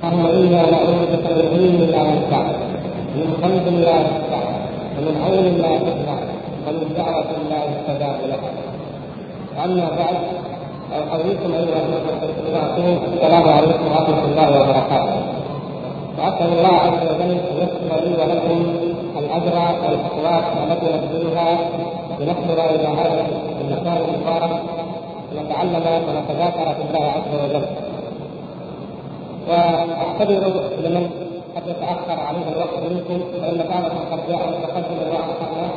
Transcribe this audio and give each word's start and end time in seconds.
اللهم 0.00 0.26
أنا 0.26 0.70
نعوذ 0.70 1.00
بك 1.12 1.24
من 1.36 1.46
علم 1.52 1.80
لا 1.92 2.02
ينفع 2.10 2.42
من 3.16 3.28
قلب 3.42 3.66
لا 3.86 3.96
يخشع 4.00 4.42
ومن 4.96 5.14
عين 5.24 5.46
لا 5.62 5.72
تخشع 5.84 6.18
ومن 6.66 6.86
دعوة 6.96 7.30
لا 7.50 7.60
يستجاب 7.70 8.16
لها. 8.30 8.50
أما 9.64 9.88
بعد 10.00 10.16
أحييكم 11.12 11.50
أيها 11.52 11.80
الأخوة 11.88 12.22
السلام 13.12 13.48
عليكم 13.48 13.84
ورحمة 13.86 14.24
الله 14.24 14.48
وبركاته. 14.60 15.20
وأسأل 16.18 16.48
الله 16.58 16.74
عز 16.84 17.02
وجل 17.10 17.30
أن 17.30 17.58
يسر 17.62 17.90
لي 18.04 18.12
ولكم 18.20 18.58
الأجر 19.18 19.56
والأخلاق 19.82 20.44
التي 20.64 20.86
نبذلها 20.94 21.58
لنحضر 22.20 22.58
إلى 22.74 22.88
هذا 22.88 23.26
المكان 23.60 23.98
المبارك 24.08 24.60
لنتعلم 25.32 25.86
ونتذاكر 26.08 26.74
في 26.74 26.82
الله 26.88 27.04
عز 27.16 27.32
وجل. 27.44 27.89
واعتذر 29.50 30.70
لمن 30.84 31.10
قد 31.56 31.62
يتأخر 31.66 32.20
عليه 32.20 32.48
الوقت 32.52 32.78
منكم 32.90 33.20
فإن 33.40 33.58
بعضكم 33.68 33.98
قد 34.12 34.28
جاء 34.28 34.48
متقدم 34.48 34.98
واخرنا 35.10 35.70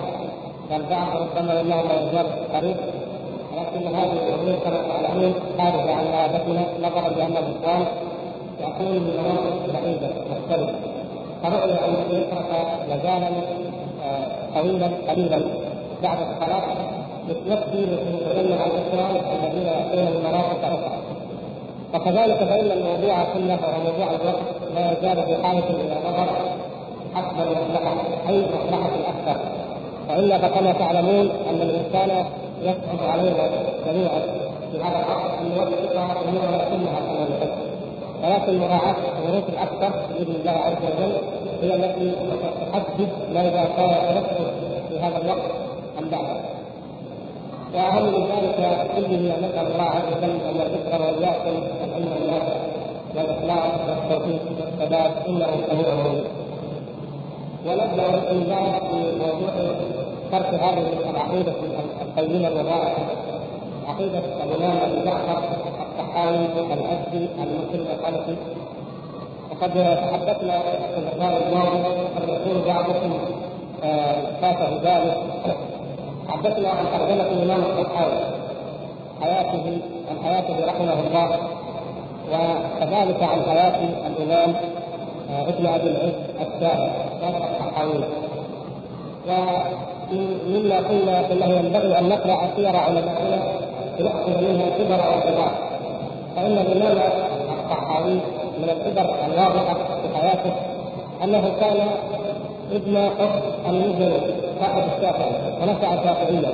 بل 0.71 0.83
بعض 0.89 1.07
ربما 1.21 1.61
انه 1.61 1.81
لا 1.81 2.01
يزال 2.01 2.25
قريب 2.55 2.75
ولكن 3.53 3.95
هذه 3.95 4.11
الأمور 4.11 4.59
كما 4.65 4.77
تعلمون 4.87 5.33
خارجه 5.57 5.93
عن 5.95 6.07
عادتنا 6.07 6.63
نظرا 6.81 7.09
لأن 7.09 7.31
الاخوان 7.37 7.85
ياتون 8.61 8.91
من 8.91 9.13
مناطق 9.19 9.73
بعيده 9.73 10.09
مختلفه 10.31 10.73
فرؤي 11.43 11.73
أن 11.73 11.93
يترك 12.11 12.67
مجالا 12.89 13.29
آه، 14.03 14.59
طويلا 14.61 14.89
قليلا. 15.07 15.39
بعد 16.03 16.17
الصلاه 16.21 16.63
ويتكلم 17.29 18.57
عن 18.61 18.69
الاخوان 18.69 19.15
الذين 19.43 19.67
ياتون 19.67 20.05
من 20.05 20.19
مناطق 20.29 20.65
أخرى 20.65 20.92
وكذلك 21.93 22.37
فإن 22.37 22.71
الموضوع 22.71 23.23
كله 23.33 23.57
وهو 23.61 23.83
موضوع 23.83 24.07
الوقت 24.07 24.43
لا 24.75 24.91
يزال 24.91 25.25
في 25.25 25.43
حالة 25.43 25.69
إلى 25.69 25.95
نظر 26.07 26.27
حسب 27.15 27.37
المصلحه 27.39 27.95
اي 28.29 28.41
مصلحة 28.41 28.89
الاكثر 28.95 29.39
والا 30.09 30.37
فكما 30.37 30.71
تعلمون 30.71 31.29
أن 31.49 31.61
الإنسان 31.61 32.25
يصعب 32.61 33.09
علينا 33.09 33.49
جميعا 33.85 34.19
في 34.71 34.77
هذا 34.77 34.99
العصر 34.99 35.39
أن 35.41 35.49
نوفق 35.55 36.01
امورنا 36.01 36.57
كلها 36.57 36.99
كما 36.99 37.27
نحب 37.37 37.73
ولكن 38.23 38.59
مراعاه 38.59 38.95
ظروف 39.27 39.49
الأكثر 39.49 39.99
بإذن 40.13 40.35
الله 40.35 40.51
عز 40.51 40.77
وجل 40.83 41.13
هي 41.61 41.75
التي 41.75 42.11
تحدد 42.71 43.09
ماذا 43.33 43.67
كان 43.77 43.89
يحدث 43.89 44.41
في 44.89 44.99
هذا 44.99 45.17
الوقت. 45.17 45.62
وأهم 47.73 48.05
من 48.05 48.27
ذلك 48.27 48.55
كله 48.95 49.15
ان 49.15 49.49
نسال 49.49 49.71
الله 49.71 49.83
عز 49.83 50.07
وجل 50.17 50.29
أن 50.49 50.55
يذكر 50.55 51.01
واياكم 51.01 51.63
العلم 51.83 52.13
النافع 52.21 52.55
والاخلاص 53.15 53.73
والتوفيق 53.87 54.41
والسداد. 54.59 55.11
إنه 55.27 55.47
سميع 55.69 55.95
مجيب. 55.95 56.23
ونبدأ 57.65 58.33
من 58.33 58.43
ذلك 58.49 58.83
موضوع 59.19 59.53
ترك 60.31 60.53
هذه 60.53 61.09
العقيدة 61.09 61.53
القيمه 62.01 62.47
المباركه 62.47 63.05
عقيدة 63.87 64.19
الإمام 64.43 64.77
ابي 64.77 65.05
جعفر 65.05 65.43
الطحاوي 65.79 66.45
الازدي 66.73 67.29
المسلم 67.43 67.87
الحنفي 67.99 68.35
وقد 69.51 69.73
تحدثنا 69.73 70.59
في 70.59 70.97
اللقاء 70.97 71.47
الماضي 71.47 71.79
قد 72.15 72.29
يكون 72.29 72.61
بعضكم 72.67 73.13
آه، 73.83 74.15
فاته 74.41 74.79
ذلك. 74.83 75.17
حدثنا 76.29 76.69
عن 76.69 76.85
ترجمة 76.99 77.27
الإمام 77.27 77.61
الطحاوي 77.63 78.19
حياته 79.21 79.77
عن 80.09 80.23
حياته 80.23 80.65
رحمه 80.65 80.93
الله 81.07 81.37
وكذلك 82.31 83.23
عن 83.23 83.41
حياة 83.49 83.79
الإمام 84.07 84.55
آه، 85.31 85.49
ابن 85.49 85.65
أبي 85.65 85.89
العز 85.89 86.13
شارح 87.21 87.49
الطحاوي 87.49 88.03
ومما 89.27 90.77
قلنا 90.77 91.31
إنه 91.31 91.45
ينبغي 91.45 91.99
أن 91.99 92.09
نقرأ 92.09 92.49
سير 92.55 92.75
علمائنا 92.75 93.39
لنأخذ 93.99 94.41
منها 94.41 94.67
الكبر 94.67 95.09
والكبار 95.11 95.51
فإن 96.35 96.57
الإمام 96.57 96.97
الطحاوي 97.59 98.13
من 98.57 98.69
الكبر 98.69 99.15
الواضحة 99.25 99.73
في 99.73 100.17
حياته 100.17 100.51
أنه 101.23 101.51
كان 101.59 101.87
ابن 102.71 102.97
اخت 102.97 103.43
المزني 103.69 104.42
صاحب 104.59 104.83
الشافعي 104.97 105.31
ونشا 105.61 106.03
شافعيا 106.03 106.51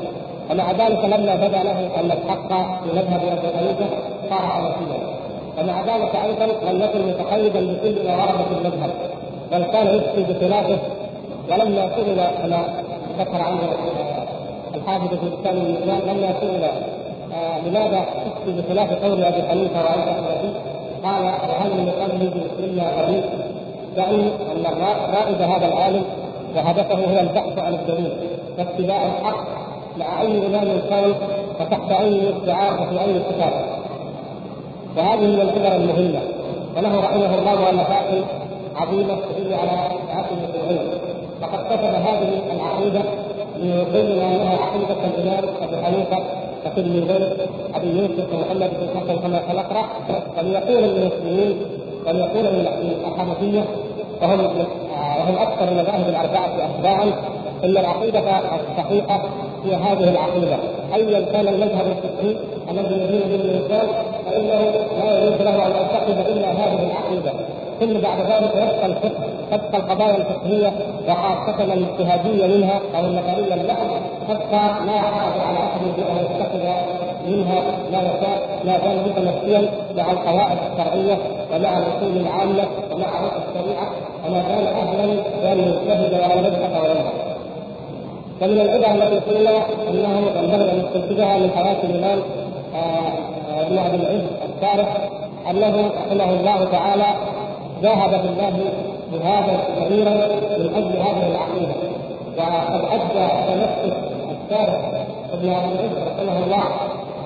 ومع 0.52 0.72
ذلك 0.72 1.06
لما 1.06 1.36
بدا 1.36 1.64
له 1.64 1.90
أن 2.00 2.12
الحق 2.12 2.48
في 2.84 2.90
مذهب 2.96 3.22
ابي 3.32 3.58
حنيفه 3.58 3.90
صار 4.30 4.40
حنفيا 4.40 5.00
ومع 5.60 5.82
ذلك 5.82 6.16
أيضا 6.16 6.72
لم 6.72 6.82
يكن 6.84 7.08
متقيدا 7.08 7.74
بكل 7.74 8.08
ما 8.08 8.16
ورد 8.16 8.46
في 8.50 8.54
المذهب 8.58 8.92
بل 9.52 9.64
كان 9.64 9.88
يفتي 9.96 10.34
بخلافه. 10.34 10.78
ولما 11.50 11.90
سئل 11.96 12.16
كما 12.16 12.64
ذكر 13.20 13.42
عنه 13.42 13.60
الحافظ 14.76 15.08
في 15.44 15.50
الميزان 15.50 16.00
لما 16.08 16.34
سئل 16.42 16.64
آه 17.34 17.60
لماذا 17.68 18.06
تفتي 18.26 18.62
بخلاف 18.62 19.04
قول 19.04 19.24
أبي 19.24 19.44
حنيفة 19.50 19.84
وانت 19.84 20.08
حنفي 20.08 20.50
قال 21.04 21.24
وهل 21.24 21.70
من 21.70 21.92
قبله 22.02 22.34
إلا 22.60 22.84
غريب. 22.84 23.24
يعني 23.98 24.22
أن 24.52 24.66
رائد 25.14 25.42
هذا 25.42 25.68
العالم 25.68 26.04
وهدفه 26.56 26.96
هو 26.96 27.20
البحث 27.20 27.60
عن 27.60 27.74
الدليل 27.74 28.12
واتباع 28.58 29.06
الحق 29.06 29.48
مع 30.00 30.22
أي 30.22 30.46
امام 30.48 30.82
كان 30.90 31.14
وتحت 31.60 31.92
اي 31.92 32.30
ادعاء 32.30 32.74
وفي 32.74 33.02
اي 33.02 33.20
كتاب 33.20 33.54
وهذه 34.98 35.20
من 35.20 35.42
العبر 35.42 35.76
المهمة. 35.76 36.20
وله 36.78 37.00
رحمه 37.00 37.40
الله 37.40 37.56
مؤلفات 37.62 38.24
عظيمة 38.76 39.16
تدل 39.38 39.54
على 39.54 39.72
عقيدة 40.16 40.50
العلم. 40.64 40.90
فقد 41.42 41.60
كتب 41.66 41.84
هذه 41.84 42.42
العقيدة 42.54 43.02
ليبين 43.58 44.22
انها 44.22 44.58
عقيدة 44.58 45.06
الإمام 45.06 45.44
ابي 45.62 45.78
حنيفة 45.86 46.18
وتلميذيه 46.66 47.34
أبي 47.76 47.88
يوسف 47.88 48.34
ومحمد 48.34 48.70
بن 48.80 49.00
حسن 49.00 49.20
كما 49.20 49.42
سنقرا 49.52 49.86
وليقول 50.38 50.84
للمسلمين 50.84 51.58
وليقول 52.08 52.46
للحنفيه 52.46 53.64
وهم 54.22 54.40
وهم 55.30 55.42
أكثر 55.48 55.68
المذاهب 55.68 56.10
الأربعة 56.10 56.46
اتباعا 56.46 57.12
إن 57.64 57.78
العقيدة 57.78 58.20
الصحيحه 58.20 59.22
هي 59.66 59.76
هذه 59.76 60.10
العقيدة. 60.10 60.58
ايا 60.96 61.26
كان 61.32 61.48
المذهب 61.48 61.86
الفقهي 61.88 62.36
الذي 62.72 62.96
يدين 62.96 63.30
به 63.30 63.36
الإنسان 63.36 63.88
فإنه 64.26 64.72
لا 65.04 65.24
يجوز 65.24 65.42
له 65.42 65.68
أن 65.68 65.72
يعتقد 65.72 66.20
إلا 66.28 66.52
هذه 66.52 66.92
العقيدة. 66.92 67.32
ثم 67.80 67.94
بعد 68.00 68.20
ذلك 68.20 68.56
يبقى 68.56 68.86
الفقه 68.86 69.30
تبقى 69.52 69.78
القضايا 69.78 70.16
الفقهية 70.16 70.72
وخاصة 71.08 71.64
الاجتهادية 71.64 72.48
منها 72.58 72.80
أو 72.96 73.06
النظرية 73.06 73.54
المحض 73.54 73.90
تبقى 74.30 74.86
ما 74.86 74.96
يحافظ 74.96 75.40
على 75.48 75.58
أحد 75.58 75.82
بان 75.98 76.26
يتخذ 76.26 77.09
منها 77.28 77.62
ما 77.92 77.98
يشاء 77.98 78.60
ما 78.66 78.78
دام 78.78 78.98
متمثلا 79.06 79.62
مع 79.98 80.12
القواعد 80.12 80.58
الشرعية 80.72 81.18
ومع 81.54 81.78
الأصول 81.78 82.18
العامة 82.18 82.64
ومع 82.92 83.22
روح 83.22 83.34
الشريعة 83.34 83.90
وما 84.28 84.42
كان 84.42 84.68
أهلا 84.68 85.24
بان 85.42 85.60
يجتهد 85.60 86.14
ولا 86.14 86.48
يبحث 86.48 86.82
ولا 86.82 86.92
يبحث 86.92 87.30
فمن 88.40 88.62
العبر 88.62 89.04
التي 89.04 89.32
قلنا 89.32 89.50
انه 89.90 90.20
ينبغي 90.20 90.72
أن 90.72 90.84
نستنتجها 90.86 91.38
من 91.38 91.52
حياه 91.56 91.84
الإمام 91.84 92.20
آه، 92.76 92.78
آه، 92.78 93.68
ابن 93.68 93.78
عبد 93.78 93.94
العز 93.94 94.22
الشارح 94.56 94.98
أنه 95.52 95.92
رحمه 96.08 96.30
الله 96.40 96.66
تعالى 96.72 97.06
جاهد 97.84 98.10
في 98.22 98.28
الله 98.28 98.54
جهادا 99.14 99.58
كبيرا 99.80 100.10
من 100.60 100.74
أجل 100.76 100.98
هذه 100.98 101.32
العقيدة. 101.32 101.90
وقد 102.38 102.82
أدى 102.92 103.28
تمسك 103.48 103.98
الشارح 104.46 104.80
ابن 105.34 105.50
عبد 105.50 105.72
العز 105.72 106.08
رحمه 106.18 106.46
الله 106.46 106.64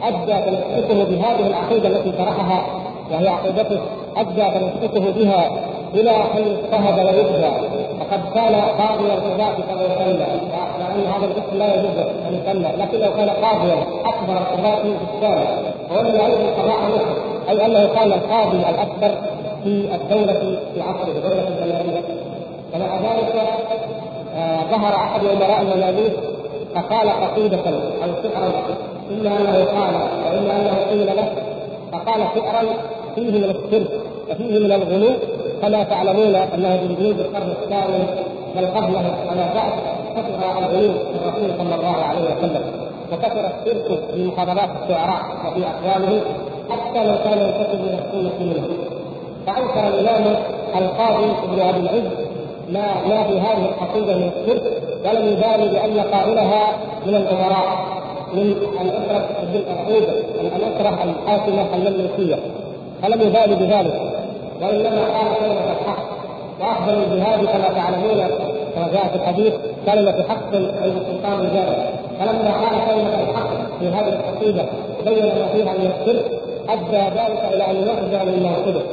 أدى 0.03 0.33
تمسكه 0.51 1.03
بهذه 1.03 1.47
العقيدة 1.47 1.87
التي 1.87 2.11
طرحها 2.11 2.63
وهي 3.11 3.27
عقيدته 3.27 3.79
أدى 4.17 4.59
تمسكه 4.59 5.11
بها 5.11 5.51
إلى 5.93 6.11
ان 6.11 6.37
يجتهد 6.47 6.99
ويبدى 7.05 7.51
فقد 7.99 8.21
كان 8.33 8.55
قاضي 8.55 9.05
القضاء 9.13 9.53
كما 9.69 9.81
يسمى 9.83 10.25
مع 10.79 10.87
أن 10.95 11.05
هذا 11.15 11.25
الاسم 11.25 11.57
لا 11.57 11.75
يجوز 11.75 11.97
أن 12.27 12.41
يسمى 12.41 12.83
لكن 12.83 12.99
لو 12.99 13.11
كان 13.13 13.29
قاضيا 13.29 13.75
أكبر 14.05 14.33
القضاء 14.37 14.81
في 14.81 14.87
الإسلام 14.87 15.45
ولم 15.91 16.15
يعرف 16.15 16.39
القضاء 16.39 16.77
مصر 16.89 17.49
أي 17.49 17.65
أنه 17.65 17.93
كان 17.93 18.13
القاضي 18.13 18.57
الأكبر 18.57 19.17
في 19.63 19.89
الدولة 19.95 20.57
في 20.73 20.81
عصره 20.81 21.13
دولة 21.23 21.47
الجماهير 21.47 22.03
ومع 22.75 22.95
ذلك 22.95 23.35
آه 24.35 24.61
ظهر 24.71 24.95
أحد 24.95 25.21
أمراء 25.25 25.61
المماليك 25.61 26.13
فقال 26.75 27.09
قصيدة 27.09 27.69
أو 28.03 28.09
شعرا 28.23 28.51
إما 29.11 29.29
أنه 29.39 29.65
قال 29.65 29.93
وإما 30.25 30.55
أنه 30.61 30.85
قيل 30.89 31.05
له 31.05 31.33
فقال 31.91 32.21
شعرا 32.35 32.63
فيه 33.15 33.31
من 33.31 33.43
الشرك 33.43 33.87
وفيه 34.31 34.59
من 34.59 34.71
الغلو 34.71 35.09
كما 35.61 35.83
تعلمون 35.83 36.35
أنه 36.35 36.77
في 36.77 36.87
جنوب 36.87 37.19
القرن 37.19 37.49
الثاني 37.51 38.03
بل 38.55 38.65
قبله 38.65 39.15
على 39.29 39.49
بعد 39.55 39.71
كثر 40.15 40.59
الغلو 40.59 40.93
في 40.93 41.15
الرسول 41.21 41.57
صلى 41.57 41.75
الله 41.75 41.95
عليه 42.03 42.21
وسلم. 42.21 42.61
وكثر 43.13 43.45
الشرك 43.45 43.99
في 44.13 44.25
مخاطبات 44.25 44.69
الشعراء 44.83 45.21
وفي 45.45 45.63
أقوالهم 45.65 46.21
حتى 46.69 47.03
لو 47.07 47.15
كان 47.23 47.37
ينتسب 47.37 47.79
إلى 47.83 47.99
السنة 48.05 48.39
منه 48.39 48.67
فأنكر 49.45 49.87
الإمام 49.87 50.35
القاضي 50.75 51.25
ابن 51.43 51.59
ابي 51.59 51.79
العز 51.79 52.11
ما 52.69 53.07
ما 53.07 53.23
في 53.23 53.39
هذه 53.39 53.65
القصيدة 53.65 54.15
من 54.15 54.31
الشرك 54.37 54.82
ولم 55.05 55.27
يبالي 55.27 55.69
بأن 55.69 55.99
قائلها 55.99 56.75
من 57.05 57.15
الأمراء 57.15 57.93
من 58.33 58.55
الاسره 58.81 59.27
بالعقيده 59.53 60.13
الاسره 60.41 61.03
الحاكمه 61.03 61.65
المملوكيه 61.75 62.39
فلم 63.01 63.21
يبالي 63.21 63.55
بذلك 63.55 64.01
وإنما 64.61 65.01
قال 65.01 65.27
كلمه 65.39 65.71
الحق. 65.71 66.13
وافضل 66.61 66.93
الجهاد 66.93 67.45
كما 67.45 67.67
تعلمون 67.75 68.27
كما 68.75 68.87
جاء 68.93 69.07
في 69.07 69.15
الحديث 69.15 69.53
كلمة 69.85 70.23
حق 70.29 70.53
السلطان 70.53 71.39
الجاري 71.39 71.75
فلما 72.19 72.51
قال 72.51 72.85
كلمة 72.87 73.21
الحق 73.21 73.49
في 73.79 73.87
هذه 73.87 74.13
القصيدة 74.13 74.65
بين 75.05 75.31
فيها 75.53 75.73
من 75.73 75.91
الشرك 75.99 76.25
أدى 76.69 76.97
ذلك 76.97 77.53
إلى 77.53 77.65
أن 77.71 77.75
يخرج 77.75 78.27
من 78.27 78.43
موقفه 78.43 78.85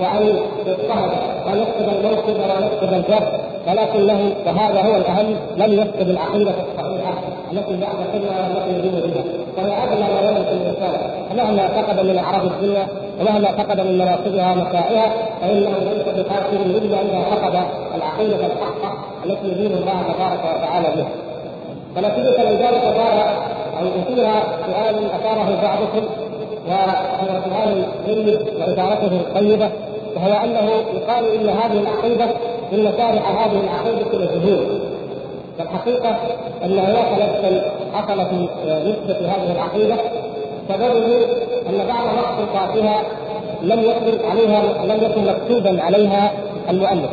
وأن 0.00 0.26
يضطهد 0.66 1.10
وأن 1.46 1.66
الموقف 1.98 2.28
وان 2.28 2.66
يفقد 2.66 2.92
الجر 2.92 3.55
ولكنه 3.66 4.32
وهذا 4.46 4.80
هو 4.82 4.96
الأهم. 4.96 5.36
لم 5.56 5.72
يفقد 5.72 6.08
العقيدة 6.08 6.50
الصحيحه 6.50 7.14
التي 7.52 7.76
بعد 7.76 7.96
كلها 8.12 8.46
التي 8.46 8.78
يدين 8.78 9.00
بها 9.00 9.24
وهي 9.56 9.72
اغلى 9.82 10.00
ما 10.14 10.30
يملك 10.30 10.48
الإنسان 10.48 11.10
مهما 11.36 11.68
فقد 11.68 12.00
من 12.06 12.18
اعراض 12.18 12.44
الدنيا 12.44 12.86
ومهما 13.20 13.52
فقد 13.52 13.80
من 13.80 13.98
مناصبها 13.98 14.52
ومتاعها 14.52 15.12
فإنه 15.40 15.70
ليس 15.78 16.08
بخاسر 16.08 16.56
الا 16.64 17.00
اذا 17.00 17.22
فقد 17.30 17.54
العقيدة 17.94 18.46
الحقه 18.46 18.98
التي 19.24 19.48
يدين 19.48 19.72
الله 19.72 20.02
تبارك 20.02 20.40
وتعالى 20.56 20.88
بها. 20.96 21.08
فنتيجة 21.94 22.50
لذلك 22.50 22.82
صار 22.82 23.46
أو 23.80 23.86
اثير 23.86 24.26
سؤال 24.66 25.10
أثاره 25.14 25.58
بعضكم 25.62 26.06
وهو 26.68 27.40
سؤال 27.44 27.84
جيد 28.06 28.38
واثارته 28.58 29.20
طيبة 29.34 29.70
وهو 30.16 30.44
أنه 30.44 30.70
يقال 30.94 31.24
إن 31.34 31.48
هذه 31.48 31.80
العقيدة 31.80 32.26
إن 32.72 32.92
شارع 32.98 33.30
هذه 33.30 33.60
العقيده 33.60 34.18
مجهول 34.18 34.80
والحقيقة 35.58 36.16
أن 36.64 36.78
هناك 36.78 37.12
نفسا 37.12 37.70
حصل 37.94 38.26
في 38.26 38.48
نسبة 38.64 39.28
هذه 39.28 39.52
العقيدة. 39.52 39.96
سببه 40.68 41.24
أن 41.68 41.86
بعض 41.88 42.06
مخطوطاتها 42.06 43.02
لم 43.62 43.80
يكن 43.80 44.28
عليها 44.30 44.62
لم 44.84 45.04
يكن 45.04 45.24
مكتوبا 45.24 45.82
عليها 45.82 46.32
المؤلف. 46.70 47.10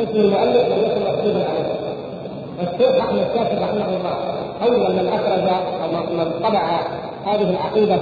اسم 0.00 0.16
المؤلف 0.16 0.62
لم 0.68 0.84
يكن 0.84 1.00
مكتوبا 1.00 1.44
عليه 1.44 1.74
الشيخ 2.62 3.04
أحمد 3.04 3.18
الشافعي 3.18 3.58
رحمه 3.58 3.96
الله 3.96 4.14
أول 4.62 4.92
من 4.92 5.08
أخرج 5.08 5.48
أو 5.84 6.16
من 6.16 6.30
طبع 6.42 6.62
هذه 7.26 7.50
العقيدة 7.50 7.96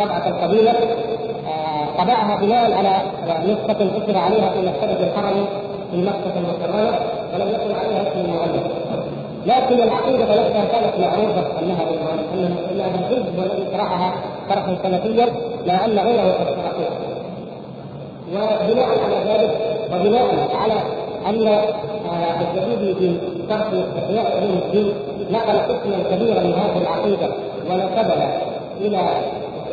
طبعة 0.00 0.28
القبيله 0.28 0.70
آه، 0.70 2.02
طبعها 2.04 2.40
بناء 2.40 2.72
على 2.72 2.96
نسخه 3.46 4.04
اجرى 4.04 4.18
عليها 4.18 4.50
في 4.50 4.58
مكتبة 4.58 5.06
الحرم. 5.06 5.46
في 5.90 5.96
مكة 5.96 6.32
المكرمة 6.36 6.98
ولم 7.34 7.48
يكن 7.48 7.74
عليها 7.74 8.02
اسم 8.02 8.20
المؤلف 8.20 8.62
لكن 9.46 9.82
العقيدة 9.82 10.24
نفسها 10.24 10.64
كانت 10.64 11.00
معروفة 11.00 11.60
أنها 11.62 11.82
انها 12.72 12.88
بالحزب 12.92 13.38
والذي 13.38 13.70
شرحها 13.72 14.12
شرحا 14.48 14.76
سلفيا 14.82 15.26
لا 15.66 15.84
ان 15.84 15.98
غيره 15.98 16.32
قد 16.32 16.46
شرحوها 16.46 17.08
وبناء 18.34 18.88
على 19.04 19.32
ذلك 19.32 19.50
وبناء 19.92 20.48
على 20.54 20.74
أن 21.26 21.62
الجديد 22.56 22.96
في 22.96 23.16
شرح 23.48 23.66
استحياء 23.72 24.36
علوم 24.36 24.60
الدين 24.66 24.92
نقل 25.30 25.58
قسما 25.58 26.02
كبيرا 26.10 26.40
من 26.40 26.52
هذه 26.52 26.82
العقيدة 26.82 27.28
ونسبها 27.70 28.40
إلى 28.80 29.00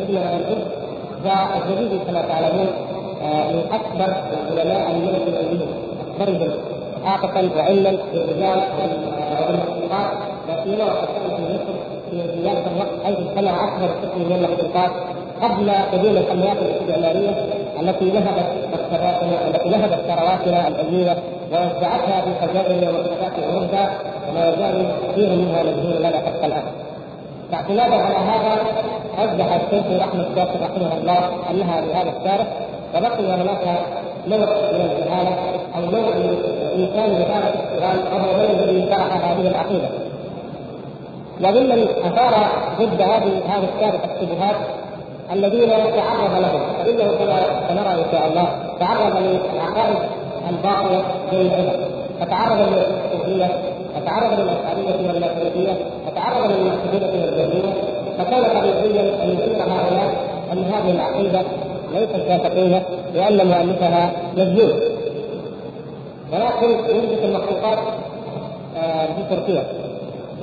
ابن 0.01 0.17
الجد 0.17 0.67
فالجديد 1.23 1.99
كما 2.07 2.21
تعلمون 2.21 2.67
آه، 3.23 3.51
من 3.51 3.63
أكبر 3.71 4.13
العلماء 4.51 4.91
المنزل 4.91 5.65
اكبرهم 6.19 6.51
عاطفا 7.05 7.49
وعلما 7.57 7.97
بالرجال 8.13 8.59
والمخلوقات 8.79 10.11
لا 10.47 10.63
سيما 10.63 10.85
وقد 10.85 11.07
مصر 11.41 11.73
في 12.11 12.17
ذلك 12.43 12.63
الوقت 12.73 13.05
حيث 13.05 13.17
اجتمع 13.19 13.67
أكبر 13.67 13.87
قسم 13.87 14.21
من 14.21 14.31
المخلوقات 14.35 14.91
قبل 15.41 15.71
قدوم 15.71 16.17
الحملات 16.17 16.57
الاستعماريه 16.57 17.35
التي 17.81 18.05
نهبت 18.05 18.47
مكتباتنا 18.73 19.47
التي 19.47 19.69
نهبت 19.69 19.99
ثرواتنا 20.07 20.67
العلميه 20.67 21.17
ووزعتها 21.51 22.21
في 22.21 22.31
خزائن 22.41 22.87
ومكتبات 22.89 23.39
أوروبا 23.49 23.89
وما 24.29 24.49
يزال 24.49 24.91
كثير 25.11 25.29
منها 25.29 25.63
مجهول 25.63 25.97
لنا 25.99 26.17
حتى 26.17 26.45
الآن. 26.45 26.63
فاعتمادا 27.51 27.95
على 27.95 28.15
هذا 28.15 28.57
رجح 29.19 29.53
الشيخ 29.53 29.85
رحمة 30.01 30.25
الله 30.27 30.47
رحمه 30.61 30.97
الله 30.97 31.29
أنها 31.51 31.81
بهذا 31.81 32.09
التاريخ 32.09 32.47
وبقي 32.95 33.41
هناك 33.41 33.79
نوع 34.27 34.39
من 34.73 34.89
الجهالة 34.91 35.54
أو 35.75 35.81
نوع 35.81 36.13
الانسان 36.75 37.11
وهو 38.11 38.33
من 38.37 38.59
الذي 38.63 38.85
شرح 38.89 39.29
هذه 39.29 39.47
العقيده. 39.47 39.89
وممن 41.43 41.87
اثار 42.03 42.47
ضد 42.79 43.01
هذه 43.01 43.41
هذا 43.47 43.63
التاريخ 43.63 44.01
الشبهات 44.15 44.55
الذين 45.33 45.69
تعرض 45.69 46.41
لهم 46.41 46.61
فانه 46.77 47.11
كما 47.19 47.39
سنرى 47.67 47.93
أن 47.93 48.05
شاء 48.11 48.27
الله 48.27 48.47
تعرض 48.79 49.13
للعقائد 49.17 49.97
الباطله 50.49 51.03
بين 51.31 51.41
العلم 51.41 51.85
فتعرض 52.21 52.57
للصوفيه 52.59 53.47
فتعرض 53.95 54.39
للاشعريه 54.39 55.07
والماتريديه 55.07 55.73
فتعرض 56.07 56.51
للمعتزله 56.51 57.11
والجهميه 57.21 57.73
فكان 58.17 58.43
طبيعيا 58.43 59.23
ان 59.23 59.29
يثير 59.29 59.63
هؤلاء 59.63 60.13
ان 60.53 60.63
هذه 60.63 60.91
العقيدة 60.91 61.41
ليست 61.93 62.27
شافعيه 62.27 62.83
لأن 63.13 63.47
مؤلفها 63.47 64.11
مجنون 64.37 64.94
ولكن 66.33 66.69
يوجد 66.95 67.23
المخلوقات 67.23 67.79
آه، 68.77 69.07
تركيا 69.29 69.63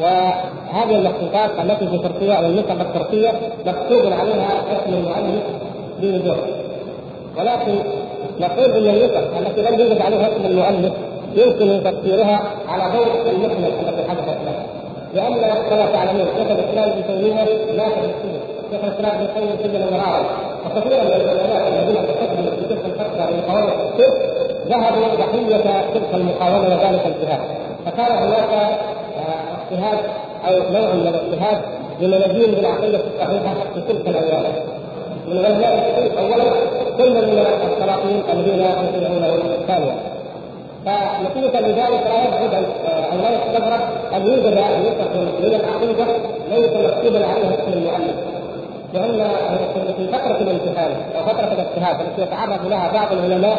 وهذه 0.00 0.94
المخطوطات 0.94 1.50
التي 1.64 1.88
في 1.88 1.98
تركيا 1.98 2.34
أو 2.34 2.46
النسخ 2.46 2.70
التركيه 2.70 3.32
مكتوب 3.66 4.12
عليها 4.12 4.48
اسم 4.72 4.94
المؤلف 4.94 5.42
بوضوح 6.00 6.36
ولكن 7.38 7.78
نقول 8.40 8.70
إن 8.70 8.94
النسخ 8.94 9.36
التي 9.38 9.62
لم 9.62 9.80
يوجد 9.80 10.00
عليها 10.00 10.28
اسم 10.28 10.46
المؤلف 10.46 10.92
يمكن 11.36 11.84
تفسيرها 11.84 12.42
على 12.68 12.98
ضوء 12.98 13.30
المحنه 13.30 13.66
التي 13.66 14.10
حدثت 14.10 14.28
له 14.28 14.66
لأن 15.14 15.34
كما 15.70 15.86
تعلمون 15.92 16.26
شيخ 16.36 16.50
الإسلام 16.50 16.90
ابن 16.90 17.06
تيمية 17.06 17.34
مات 17.76 17.92
بالسجن 17.98 18.40
شيخ 18.70 18.84
الإسلام 18.84 19.14
ابن 19.14 19.24
القيم 19.24 19.48
سجن 19.62 19.92
مرارا 19.92 20.24
وكثيرا 20.66 21.04
من 21.04 21.10
العلماء 21.10 21.68
الذين 21.68 21.94
تقدموا 21.94 22.50
في 22.50 22.64
تلك 22.68 22.84
الفترة 22.84 23.30
لمقاومه 23.30 23.72
الشرك 23.72 24.41
ذهبوا 24.68 25.14
ضحيه 25.14 25.56
تلك 25.94 26.14
المقاومه 26.14 26.68
وذلك 26.68 27.06
الجهاد 27.06 27.40
فكان 27.86 28.16
هناك 28.16 28.78
اجتهاد 29.70 29.98
أو 30.48 30.54
نوع 30.72 30.94
من 30.94 31.06
الاجتهاد 31.06 31.62
لمنازل 32.00 32.54
بالعقيده 32.54 32.98
الصحيحة 32.98 33.54
في 33.74 33.80
تلك 33.88 34.08
الأيام. 34.08 34.44
من 35.28 35.44
علماء 35.44 35.74
الحديث 35.74 36.18
أولا 36.18 36.44
ثم 36.98 37.14
من 37.14 37.46
السلاطين 37.72 38.22
الذين 38.32 38.60
يطيعونه 38.60 39.38
ثانيا 39.66 39.94
فنتيجه 40.86 41.60
لذلك 41.60 42.04
لا 42.06 42.24
يبعد 42.24 42.64
أو 43.12 43.18
لا 43.18 43.30
يستغرب 43.30 43.80
أن 44.14 44.26
يوجد 44.26 44.58
نسخ 44.58 45.10
من 45.40 45.54
العقيده 45.54 46.06
ليس 46.50 46.70
مكتوبا 46.70 47.26
عليها 47.26 47.54
اسم 47.54 47.72
المؤلف. 47.72 48.16
لأن 48.94 49.28
في 49.96 50.06
فترة 50.06 50.40
الامتحان 50.40 50.90
أو 51.16 51.24
فترة 51.24 51.52
الاجتهاد 51.52 52.00
التي 52.00 52.22
يتعرض 52.22 52.66
لها 52.66 52.92
بعض 52.92 53.12
العلماء 53.12 53.58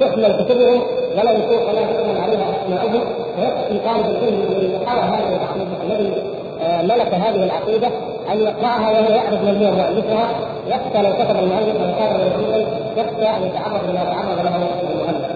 تحمل 0.00 0.44
كتبهم 0.44 0.82
ولا 1.18 1.30
يكون 1.30 1.56
ولا 1.68 1.80
يكون 1.80 2.16
عليها 2.22 2.46
اسماءهم 2.62 3.02
ويكفي 3.38 3.78
طالب 3.86 4.06
العلم 4.06 4.42
الذي 4.50 4.72
يقرا 4.72 5.00
هذه 5.00 5.36
العقيدة 5.36 5.82
الذي 5.84 6.12
آه، 6.62 6.82
ملك 6.82 7.14
هذه 7.14 7.44
العقيدة 7.44 7.88
أن 8.32 8.38
يقرأها 8.38 8.90
وهو 8.90 9.10
يعرف 9.14 9.42
من 9.42 9.64
هو 9.64 9.72
مؤلفها 9.72 10.28
يخشى 10.66 11.02
لو 11.02 11.12
كتب 11.12 11.36
المؤلف 11.38 11.98
كان 11.98 12.20
موجودا 12.20 12.66
يخشى 12.96 13.36
أن 13.36 13.42
يتعرض 13.46 13.80
لما 13.88 14.04
تعرض 14.04 14.44
له 14.44 14.56
المؤلف. 14.90 15.30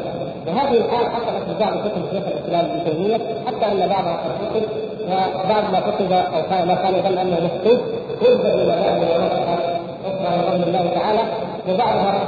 وهذه 0.46 0.76
الحال 0.76 1.06
حصلت 1.06 1.44
في 1.48 1.54
بعض 1.60 1.72
كتب 1.72 2.02
شيخ 2.12 2.22
الإسلام 2.26 2.64
ابن 2.64 2.84
تيمية 2.84 3.18
حتى 3.46 3.66
أن 3.72 3.88
بعضها 3.88 4.16
قد 4.16 4.30
كتب 4.50 4.68
وبعض 5.08 5.64
ما 5.72 5.80
كتب 5.80 6.12
أو 6.12 6.66
ما 6.66 6.74
كان 6.74 6.94
يظن 6.94 7.18
أنه 7.18 7.40
مكتوب 7.44 7.78
كتب 8.20 8.46
إلى 8.46 8.66
بعض 8.66 8.96
ونسخ 8.96 9.48
أخرى 10.06 10.38
بفضل 10.38 10.68
الله 10.68 10.90
تعالى 10.94 11.20
وبعضها 11.68 12.20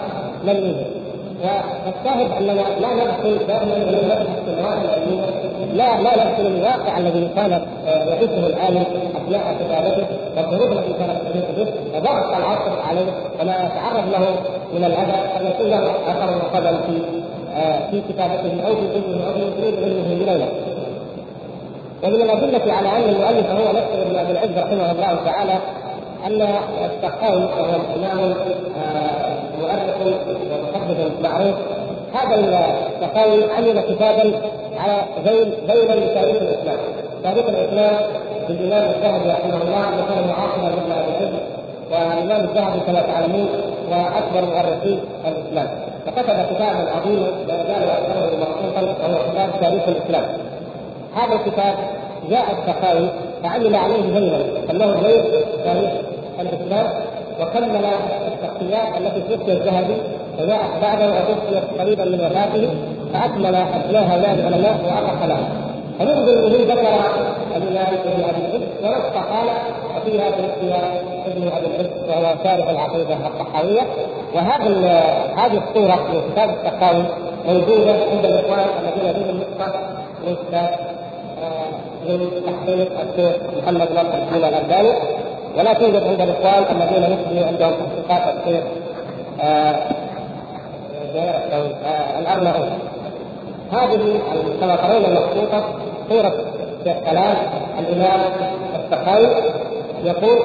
لم 0.44 0.56
يوجد 0.56 0.95
والشاهد 1.42 2.30
اننا 2.38 2.52
لا 2.52 2.94
ندخل 2.94 3.46
دائما 3.46 3.76
إلى 3.76 3.96
مبحث 3.96 4.28
السماوات 4.48 4.78
العلميه 4.84 5.46
لا 5.72 6.02
لا 6.02 6.10
ندخل 6.10 6.46
الواقع 6.46 6.98
الذي 6.98 7.28
كان 7.36 7.52
آه، 7.86 8.04
يعيشه 8.04 8.46
العالم 8.46 8.84
اثناء 9.16 9.56
كتابته 9.60 10.06
والظروف 10.36 10.72
التي 10.72 10.92
كانت 10.98 11.20
تحيط 11.22 11.44
به 11.56 11.72
وضغط 11.94 12.36
العصر 12.36 12.82
عليه 12.88 13.12
وما 13.40 13.52
يتعرض 13.52 14.08
له 14.12 14.26
من 14.74 14.84
الاذى 14.84 15.16
أن 15.40 15.46
يكون 15.46 15.66
له 15.70 15.90
أثر 15.90 16.36
وقدم 16.36 16.76
في 16.86 17.00
آه، 17.56 17.90
في 17.90 18.02
كتابته 18.08 18.66
أو 18.66 18.74
في 18.74 18.86
علمه 18.94 19.28
أو 19.28 19.34
في 19.34 19.50
تدريب 19.56 19.84
علمه 19.84 20.14
بليله. 20.14 20.48
ومن 22.04 22.22
الأدلة 22.22 22.72
على 22.72 22.88
أن 22.88 23.08
المؤلف 23.08 23.50
هو 23.50 23.72
نفسه 23.72 24.02
ابن 24.02 24.16
أبي 24.16 24.32
العز 24.32 24.58
رحمه 24.58 24.90
الله 24.92 25.16
تعالى 25.24 25.58
أن 26.26 26.48
السقاوي 26.84 27.44
وهو 27.44 27.80
امام 27.96 28.34
آه، 28.76 29.36
مؤرخ 30.88 31.12
معروف 31.22 31.54
هذا 32.14 32.34
السخاوي 32.34 33.52
عمل 33.52 33.80
كتابا 33.80 34.32
على 34.78 35.02
ذيل 35.24 35.52
ذيلا 35.68 35.94
لتاريخ 35.94 36.36
الإسلام. 36.42 36.78
تاريخ 37.22 37.46
الإسلام 37.48 37.96
للامام 38.48 38.90
الذهبي 38.90 39.30
رحمه 39.30 39.62
الله 39.62 39.88
الذي 39.88 40.02
كان 40.14 40.28
معاصرا 40.28 40.68
لابن 40.76 40.92
أبي 40.92 41.12
حزب 41.18 41.38
والإمام 41.90 42.44
الذهبي 42.44 42.80
كما 42.86 43.00
تعلمون 43.00 43.48
وأكبر 43.90 44.42
مؤرخي 44.50 44.98
الإسلام. 45.26 45.68
فكتب 46.06 46.54
كتابا 46.54 46.90
عظيما 46.96 47.28
لا 47.48 47.54
يزال 47.54 47.90
اكثره 47.90 48.30
مخصوصا 48.40 48.80
وهو 49.08 49.32
كتاب 49.32 49.50
تاريخ 49.60 49.88
الإسلام. 49.88 50.24
هذا 51.16 51.34
الكتاب 51.34 51.74
جاء 52.30 52.44
السخاوي 52.52 53.08
فعمل 53.42 53.74
عليه 53.74 54.02
ذيلا 54.14 54.40
أنه 54.70 55.00
ذيل 55.02 55.22
تاريخ 55.64 55.90
الإسلام 56.40 56.86
وكمل 57.40 57.84
الشخصيات 58.26 59.00
التي 59.00 59.36
توفي 59.36 59.52
الذهبي 59.52 59.96
وجاءت 60.38 60.82
بعده 60.82 61.06
وتوفيت 61.06 61.80
قريبا 61.80 62.04
من 62.04 62.20
وفاته 62.20 62.68
فأكمل 63.12 63.54
ابناء 63.54 64.02
هؤلاء 64.02 64.34
العلماء 64.34 64.76
وعرف 64.86 65.22
لهم 65.22 65.48
فننظر 65.98 66.48
به 66.48 66.64
ذكر 66.72 66.80
الامام 66.80 67.12
ابن 67.54 67.76
أبي 67.76 68.40
العز 68.40 68.62
ونص 68.82 69.12
قال 69.14 69.48
وفيها 69.96 70.30
توفي 70.30 70.74
ابن 71.26 71.50
أبي 71.56 71.66
العز 71.66 72.08
وهو 72.08 72.34
شارح 72.44 72.68
العقيدة 72.68 73.14
الطحاويه 73.14 73.82
وهذا 74.34 74.68
هذه 75.36 75.62
الصورة 75.68 75.94
من 76.12 76.20
كتاب 76.32 76.50
السقاوي 76.50 77.04
موجودة 77.48 77.92
عند 77.92 78.24
الإخوان 78.24 78.66
الذين 78.80 79.10
لديهم 79.10 79.40
نسخه 79.40 79.72
من 80.26 80.36
كتاب 80.48 80.70
من 82.08 82.30
تحقيق 82.46 82.92
الشيخ 83.00 83.36
محمد 83.62 83.92
ناصر 83.92 84.14
الدين 84.14 84.44
الألباني. 84.44 84.92
ولا 85.56 85.72
توجد 85.72 86.02
عند 86.02 86.20
الإخوان 86.20 86.64
الذين 86.76 87.02
يثبت 87.12 87.46
عندهم 87.46 87.72
تحقيقات 88.06 88.34
الشيخ 88.36 88.64
الارناؤوط 92.42 92.72
هذه 93.72 94.20
كما 94.60 94.76
ترون 94.76 95.04
المخطوطة 95.04 95.64
صوره 96.08 96.34
كلام 96.84 97.36
الإمام 97.78 98.20
السخاوي 98.76 99.26
يقول 100.04 100.38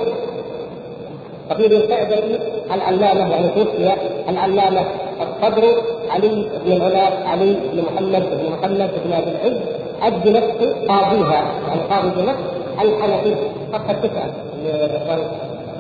وفي 1.52 1.68
بالفعل 1.68 2.40
العلامة 2.74 3.32
يعني 3.32 3.48
توفي 3.48 3.94
العلامة 4.30 4.82
الصدر 5.22 5.64
علي 6.10 6.50
بن 6.66 6.72
العلا 6.72 7.30
علي 7.30 7.56
بن 7.74 7.84
محمد 7.84 8.24
بن 8.32 8.52
محمد 8.52 8.90
بن 9.06 9.14
ابي 9.14 9.32
العز 9.32 9.58
الدمشقي 10.06 10.88
قاضيها 10.88 11.44
يعني 11.68 11.82
قاضي 11.90 12.10
دمشق 12.10 12.38
الحنفي 12.82 13.36
صفحة 13.74 13.94
تسعة. 13.94 14.32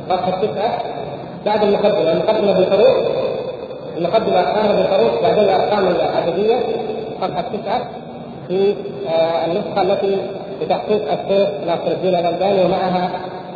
صفحة 0.09 0.31
تسعة. 0.41 0.79
بعد 1.45 1.63
المقدمة 1.63 2.11
المقدمة 2.11 2.51
بالحروف 2.53 2.97
المقدمه 4.01 4.39
ارقام 4.39 4.75
بالحروف 4.75 5.21
بعدين 5.23 5.43
الأرقام 5.43 5.87
العددية 5.87 6.59
صفحة 7.21 7.41
تسعة 7.41 7.81
في 8.47 8.73
آه 9.09 9.45
النسخة 9.45 9.81
التي 9.81 10.17
بتحقيق 10.61 11.11
الشيخ 11.11 11.49
ناصر 11.67 11.91
الدين 11.91 12.15
الألباني 12.15 12.65
ومعها 12.65 13.09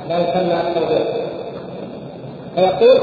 ما 0.10 0.16
يسمى 0.16 0.54
التوضيح. 0.68 1.02
فيقول 2.56 3.00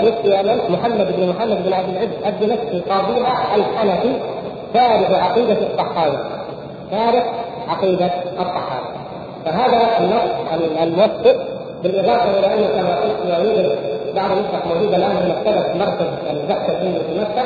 يفتي 0.00 0.40
آه 0.40 0.70
محمد 0.70 1.06
بن 1.16 1.28
محمد 1.28 1.64
بن 1.66 1.72
عبد 1.72 1.88
العز 1.88 2.08
الدمشقي 2.26 2.80
قاضيها 2.90 3.56
الحنفي 3.56 4.12
تارك 4.74 5.10
عقيدة 5.10 5.52
الطحاوي 5.52 6.18
تارك 6.90 7.24
عقيدة 7.68 8.06
الطحاوي 8.40 8.86
فهذا 9.44 9.88
النص 10.00 10.52
الموثق 10.82 11.36
بالإضافة 11.82 12.38
إلى 12.38 12.54
انه 12.54 12.66
كما 12.66 12.96
قلت 12.96 13.95
بعض 14.16 14.30
النسخ 14.30 14.66
موجوده 14.66 14.96
الآن 14.96 15.16
في 15.16 15.28
مكتبة 15.28 15.74
مركز 15.84 16.06
البحث 16.30 16.70
العلمي 16.70 16.98
في 16.98 17.20
مكة. 17.20 17.42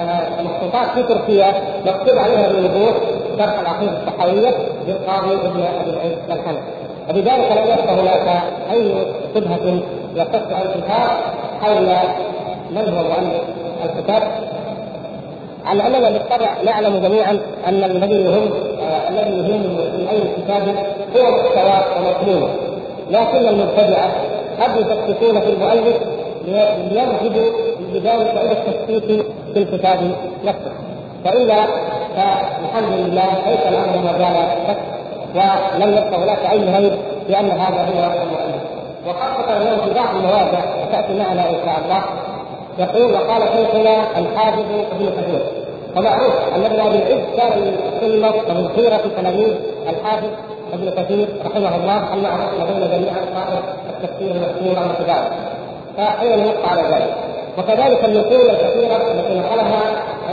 آه، 0.00 0.42
مخطوطات 0.42 0.90
في 0.94 1.02
تركيا 1.02 1.54
مكتوب 1.86 2.18
عليها 2.18 2.48
بوضوح 2.48 2.94
شرح 3.38 3.60
العقيدة 3.60 3.92
الصحوية 3.92 4.54
للقاضي 4.86 5.34
ابن 5.34 5.62
أبي 5.80 5.90
العز 5.90 6.12
الحنفي. 6.30 6.60
وبذلك 7.10 7.52
لا 7.52 7.64
يبقى 7.64 7.94
هناك 7.94 8.42
أي 8.72 8.94
شبهة 9.34 9.80
يصح 10.16 10.58
الكتاب 10.60 11.10
حول 11.62 11.86
من 12.70 12.94
هو 12.96 13.02
مؤلف 13.02 13.42
الكتاب. 13.84 14.22
على 15.66 15.86
أننا 15.86 16.10
بالطبع 16.10 16.48
نعلم 16.64 16.98
جميعا 17.02 17.38
أن 17.68 17.84
الذي 17.84 18.14
يهم 18.14 18.50
آه 18.80 19.08
الذي 19.08 19.30
يهم 19.38 19.60
من 19.98 20.08
اي 20.10 20.20
كتاب 20.42 20.62
هو 21.16 21.30
محتوى 21.36 21.84
ومضمونه 21.96 22.48
لكن 23.10 23.48
المبتدعه 23.48 24.10
قد 24.60 24.76
يشككون 24.76 25.40
في 25.40 25.50
المؤلف 25.50 25.96
ليذهبوا 26.90 27.50
بذلك 27.92 28.30
إلى 28.36 28.52
التشكيك 28.52 29.26
في 29.54 29.58
الكتاب 29.58 29.98
نفسه 30.44 30.72
فإذا 31.24 31.66
فالحمد 32.16 32.92
لله 32.98 33.26
ليس 33.46 33.60
الأمر 33.68 33.98
ما 34.04 34.18
زال 34.18 34.76
ولم 35.34 35.92
يبقى 35.92 36.16
هناك 36.24 36.38
أي 36.52 36.58
ريب 36.58 36.92
بان 37.28 37.50
هذا 37.50 37.80
هو 37.80 38.22
المؤلف. 38.22 38.62
وخاصة 39.08 39.56
انه 39.56 39.84
في 39.84 39.94
بعض 39.94 40.14
المواضع 40.16 40.58
وتاتي 40.82 41.18
معنا 41.18 41.50
إن 41.50 41.56
شاء 41.64 41.78
الله. 41.84 42.02
يقول 42.78 43.12
وقال 43.14 43.42
شيخنا 43.42 44.18
الحافظ 44.18 44.64
ابن 44.92 45.06
كثير 45.20 45.40
ومعروف 45.96 46.32
أن 46.56 46.64
ابن 46.64 46.80
أبي 46.80 46.96
العز 46.96 47.24
كان 47.36 47.58
من 47.60 47.76
سنه 48.00 48.28
ومن 48.28 48.68
خيره 48.76 49.00
تلاميذ 49.20 49.54
الحافظ 49.88 50.28
ابن 50.72 50.90
كثير 50.90 51.28
رحمه 51.46 51.76
الله 51.76 52.14
المعروف 52.14 52.52
لدينا 52.60 52.86
جميعا 52.96 53.20
صاحب 53.34 53.52
التفسير 53.52 53.85
المشهور 54.20 54.78
عن 54.78 54.88
كتابه 54.94 55.28
فحين 55.96 56.44
نقطع 56.44 56.70
على 56.70 56.82
ذلك. 56.82 57.14
وكذلك 57.58 58.04
النقول 58.04 58.50
الكثيرة 58.50 58.96
التي 58.96 59.38
نقلها 59.38 59.80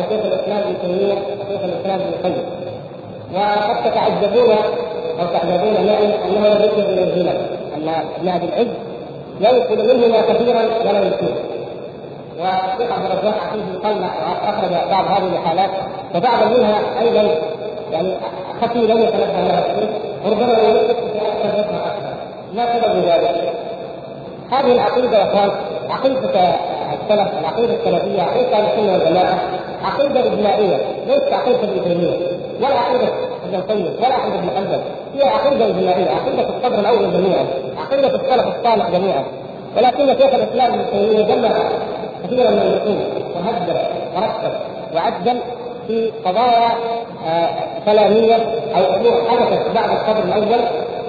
شيخ 0.10 0.26
الإسلام 0.26 0.58
ابن 0.58 0.76
تيمية 0.82 1.14
وشيخ 1.14 1.64
الإسلام 1.64 2.00
ابن 2.00 2.14
القيم. 2.14 2.46
وقد 3.34 3.92
تتعجبون 3.92 4.56
أو 5.20 5.26
تعجبون 5.34 5.74
معي 5.74 6.06
أنه 6.06 6.66
يكن 6.66 6.84
من 6.92 6.98
الهمم 6.98 7.38
ان 7.78 7.90
ابن 8.18 8.30
أبي 8.30 8.46
العز 8.46 8.68
ينقل 9.40 9.96
منهما 9.96 10.22
كثيرا 10.22 10.62
ولا 10.86 11.08
يكون 11.08 11.36
والشيخ 12.40 12.92
عبد 12.92 13.06
الرزاق 13.12 13.36
فيه 13.54 13.80
طلع 13.84 14.10
واخرج 14.30 14.90
بعض 14.92 15.06
هذه 15.06 15.38
الحالات. 15.38 15.70
وبعض 16.16 16.58
منها 16.58 16.80
أيضا 17.02 17.36
يعني 17.92 18.14
خفي 18.62 18.80
لم 18.80 18.98
يتنبه 18.98 19.42
لها 19.42 19.62
كثير 19.62 19.90
ربما 20.26 20.58
يمسك 20.60 20.96
في 20.96 21.20
أكثر 21.20 22.03
ما 22.56 22.66
سبب 22.74 22.96
ذلك؟ 23.06 23.54
هذه 24.52 24.72
العقيدة 24.72 25.18
يا 25.18 25.24
اخوان 25.24 25.52
عقيدة 25.90 26.20
السلف 26.94 27.32
العقيده 27.40 27.74
السلفية 27.74 28.22
عقيدة 28.22 28.58
أهل 28.58 28.66
السنة 28.66 28.94
والجماعة 28.94 29.40
عقيدة 29.84 30.20
اجماعيه 30.34 30.78
ليست 31.08 31.34
عقيدة 31.34 31.84
تيمية 31.84 32.18
ولا 32.62 32.76
عقيدة 32.80 33.08
ابن 33.46 33.56
القيم 33.56 33.94
ولا 34.00 34.14
عقيدة 34.14 34.36
ابن 34.40 34.50
حنبل 34.56 34.80
هي 35.16 35.28
عقيدة 35.30 35.66
إجماعية 35.68 36.10
عقيدة 36.10 36.50
الصدر 36.58 36.80
الأول 36.80 37.14
جميعا 37.14 37.46
عقيدة 37.78 38.08
السلف 38.08 38.56
الصالح 38.58 38.90
جميعا 38.90 39.24
ولكن 39.78 40.08
شيخ 40.08 40.34
الإسلام 40.34 40.74
ابن 40.74 40.86
تيمية 40.92 41.36
جمع 41.36 41.50
كثيرا 42.24 42.52
من 42.52 42.60
النصوص 42.60 43.26
وهدد 43.36 43.78
ورتب 44.16 44.54
وعدل 44.96 45.40
في 45.88 46.12
قضايا 46.26 46.70
كلاميه 47.86 48.36
أو 48.76 48.96
امور 48.96 49.22
حدثت 49.30 49.76
بعد 49.76 49.90
الصدر 49.90 50.24
الأول 50.24 50.60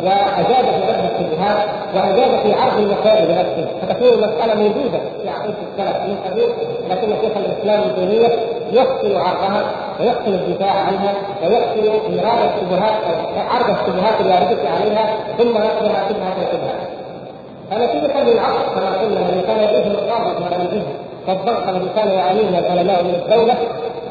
واجاد 0.03 0.65
في 0.65 0.91
رد 0.91 1.11
الشبهات 1.11 1.69
واجاد 1.95 2.43
في 2.43 2.53
عرض 2.53 2.79
المسائل 2.79 3.27
بنفسه. 3.27 3.67
فتكون 3.83 4.09
المسألة 4.09 4.55
موجودة. 4.55 4.99
في 5.23 5.29
عقيده 5.29 5.55
السلف 5.73 5.97
من 5.97 6.17
قبيل 6.31 6.49
لكن 6.91 7.09
شيخ 7.23 7.37
الإسلام 7.37 7.81
ابن 7.81 7.95
تيمية 7.95 8.55
يحسن 8.73 9.17
عرضها 9.17 9.63
ويحسن 10.01 10.35
الدفاع 10.35 10.71
عنها 10.71 11.15
ويحسن 11.43 11.81
إيراد 12.13 12.51
الشبهات 12.55 12.95
عرض 13.51 13.71
الشبهات 13.71 14.21
الواردة 14.21 14.71
عليها 14.71 15.17
ثم 15.39 15.57
يقبلها 15.57 16.09
شبهه 16.09 16.35
شبهه 16.53 16.75
فنتيجة 17.71 18.25
للعصر 18.25 18.75
كما 18.75 18.99
قلنا 18.99 19.21
الذي 19.21 19.43
كان 19.47 19.61
يعيشه 19.61 19.87
القاضي 19.87 20.45
ولا 20.45 20.57
يعيشه 20.57 20.87
والضغط 21.29 21.69
الذي 21.69 21.89
كان 21.97 22.11
يعانيه 22.11 22.59
العلماء 22.59 23.03
من 23.05 23.15
الدولة 23.15 23.55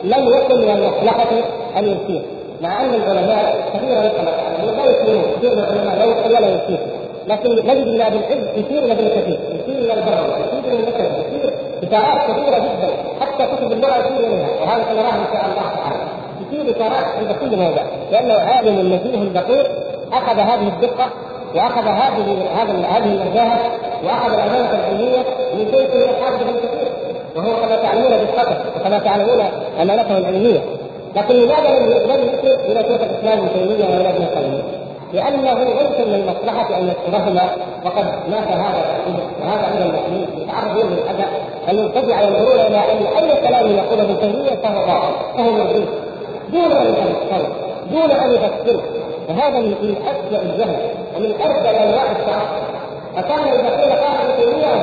لم 0.03 0.29
يكن 0.29 0.55
من 0.61 0.69
المصلحة 0.69 1.29
أن 1.77 1.83
يسير. 1.83 2.21
مع 2.63 2.81
أن 2.81 2.93
العلماء 2.93 3.71
كثيرا 3.73 4.01
تعلمون 4.07 4.77
لا 4.77 4.91
يسيرون 4.91 5.23
كثير 5.37 5.55
من 5.55 5.59
العلماء 5.59 5.95
لا 5.97 6.05
يسير 6.05 6.37
ولا 6.37 6.49
يسير 6.49 6.79
لكن 7.27 7.49
نجد 7.51 7.87
من 7.87 8.01
ابن 8.01 8.15
العز 8.25 8.47
يسير 8.55 8.83
إلى 8.83 8.91
ابن 8.91 9.07
كثير 9.07 9.39
يسير 9.59 9.77
إلى 9.77 9.93
البر 9.93 10.13
يسير 10.13 10.73
إلى 10.73 10.79
النكد 10.79 11.11
يسير 11.33 11.53
اشارات 11.83 12.31
كثيرة 12.31 12.59
جدا 12.59 12.89
حتى 13.21 13.45
كتب 13.55 13.71
اللغة 13.71 13.97
يسير 13.97 14.19
اليها 14.27 14.47
وهذا 14.61 14.83
سنراه 14.89 15.15
إن 15.15 15.25
شاء 15.33 15.45
الله 15.45 15.75
تعالى. 15.75 16.03
يسير 16.41 16.75
اشارات 16.75 17.05
عند 17.17 17.35
كل 17.41 17.57
موضع 17.57 17.81
لأنه 18.11 18.33
عالم 18.33 18.93
نزيه 18.93 19.41
دقيق 19.41 19.67
أخذ 20.13 20.39
هذه 20.39 20.67
الدقة 20.67 21.05
وأخذ 21.55 21.87
هذه 21.87 22.37
هذا 22.55 22.87
هذه 22.87 23.05
النزاهه 23.05 23.59
وأخذ 24.03 24.33
الأمانة 24.33 24.69
العلمية 24.71 25.23
من 25.53 25.67
شيخه 25.71 26.09
الحافظ 26.11 26.41
ابن 26.41 26.57
كثير 26.57 26.91
وهو 27.35 27.55
كما 27.55 27.75
تعلمون 27.75 28.17
بالخطر 28.17 28.55
وكما 28.75 28.99
تعلمون 28.99 29.39
أمانته 29.81 30.17
العلمية. 30.17 30.59
لكن 31.15 31.35
لماذا 31.35 31.79
لم 31.79 32.29
يصل 32.29 32.47
إلى 32.47 32.83
شيخ 32.83 33.01
الإسلام 33.01 33.39
ابن 33.39 33.49
تيمية 33.53 33.85
ولا 33.85 34.09
ابن 34.09 34.23
القيم؟ 34.23 34.63
لأنه 35.13 35.53
ليس 35.63 36.07
من 36.07 36.13
المصلحه 36.13 36.77
أن 36.77 36.87
يذكرهما 36.87 37.49
وقد 37.85 38.05
مات 38.29 38.47
هذا 38.47 38.83
وهذا 39.41 39.67
أيضا 39.73 39.85
المسلمين. 39.85 40.27
يتعرضون 40.37 40.91
للاذى 40.91 41.25
أن 41.69 41.85
يبتدع 41.85 42.21
ينظرون 42.21 42.59
إلى 42.59 42.77
أن 42.77 43.05
أي 43.17 43.47
كلام 43.47 43.67
يقوله 43.67 44.03
ابن 44.03 44.19
تيمية 44.19 44.55
فهو 44.63 44.85
باطل 44.85 45.13
فهو 45.37 45.51
مردود 45.51 45.87
دون 46.51 46.71
أن 46.71 46.85
يتذكره 46.85 47.47
دون 47.91 48.11
أن 48.11 48.31
يفسره. 48.31 48.81
وهذا 49.29 49.59
من 49.59 49.95
اسوء 50.05 50.41
الجهل 50.41 50.75
ومن 51.17 51.33
ارجى 51.41 51.69
أنواع 51.83 52.03
الشرع 52.11 52.43
فكان 53.15 53.39
إذا 53.39 53.81
قيل 53.81 53.91
قال 53.91 54.17
ابن 54.21 54.41
تيمية 54.41 54.73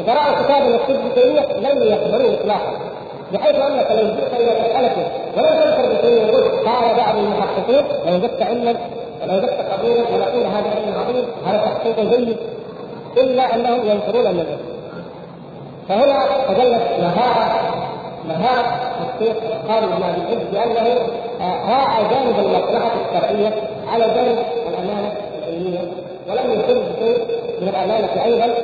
إذا 0.00 0.14
رأوا 0.14 0.42
كتابا 0.42 0.74
يكتب 0.74 0.94
ابن 0.94 1.14
تيمية 1.14 1.70
لم 1.70 1.82
يقبلوه 1.82 2.34
اطلاقا. 2.34 2.91
بحيث 3.32 3.56
انك 3.56 3.90
لو 3.90 4.06
جئت 4.14 4.40
إلى 4.40 4.60
مسالته 4.60 5.06
ولم 5.36 5.60
تذكر 5.60 5.84
ابن 5.84 6.00
تيميه 6.02 6.32
قال 6.66 6.96
بعض 6.96 7.16
المحققين 7.16 7.84
لو 8.06 8.14
وجدت 8.14 8.42
علما 8.42 8.74
ولو 9.22 9.34
وجدت 9.36 9.60
قبيلا 9.72 10.00
ونقول 10.00 10.46
هذا 10.46 10.70
علم 10.70 10.94
عظيم 10.98 11.24
هذا 11.46 11.58
تحقيق 11.58 12.00
جيد 12.00 12.36
إلا 13.16 13.54
أنهم 13.54 13.80
ينكرون 13.90 14.34
من 14.34 14.40
العلم 14.40 14.72
فهنا 15.88 16.26
تجلت 16.48 16.82
مهارة 17.00 17.72
مهارة 18.28 18.80
الشيخ 19.00 19.36
خالد 19.68 19.86
بن 19.86 20.02
أبي 20.02 20.20
العز 20.20 20.46
بأنه 20.52 20.98
راعى 21.68 22.04
جانب 22.10 22.38
المصلحة 22.38 22.90
الشرعية 23.04 23.52
على 23.92 24.04
جانب 24.04 24.38
الأمانة 24.68 25.12
العلميه 25.38 25.80
ولم 26.28 26.60
يكن 26.60 26.82
شيء 26.98 27.26
من 27.60 27.68
الأمانة 27.68 28.24
أيضا 28.24 28.54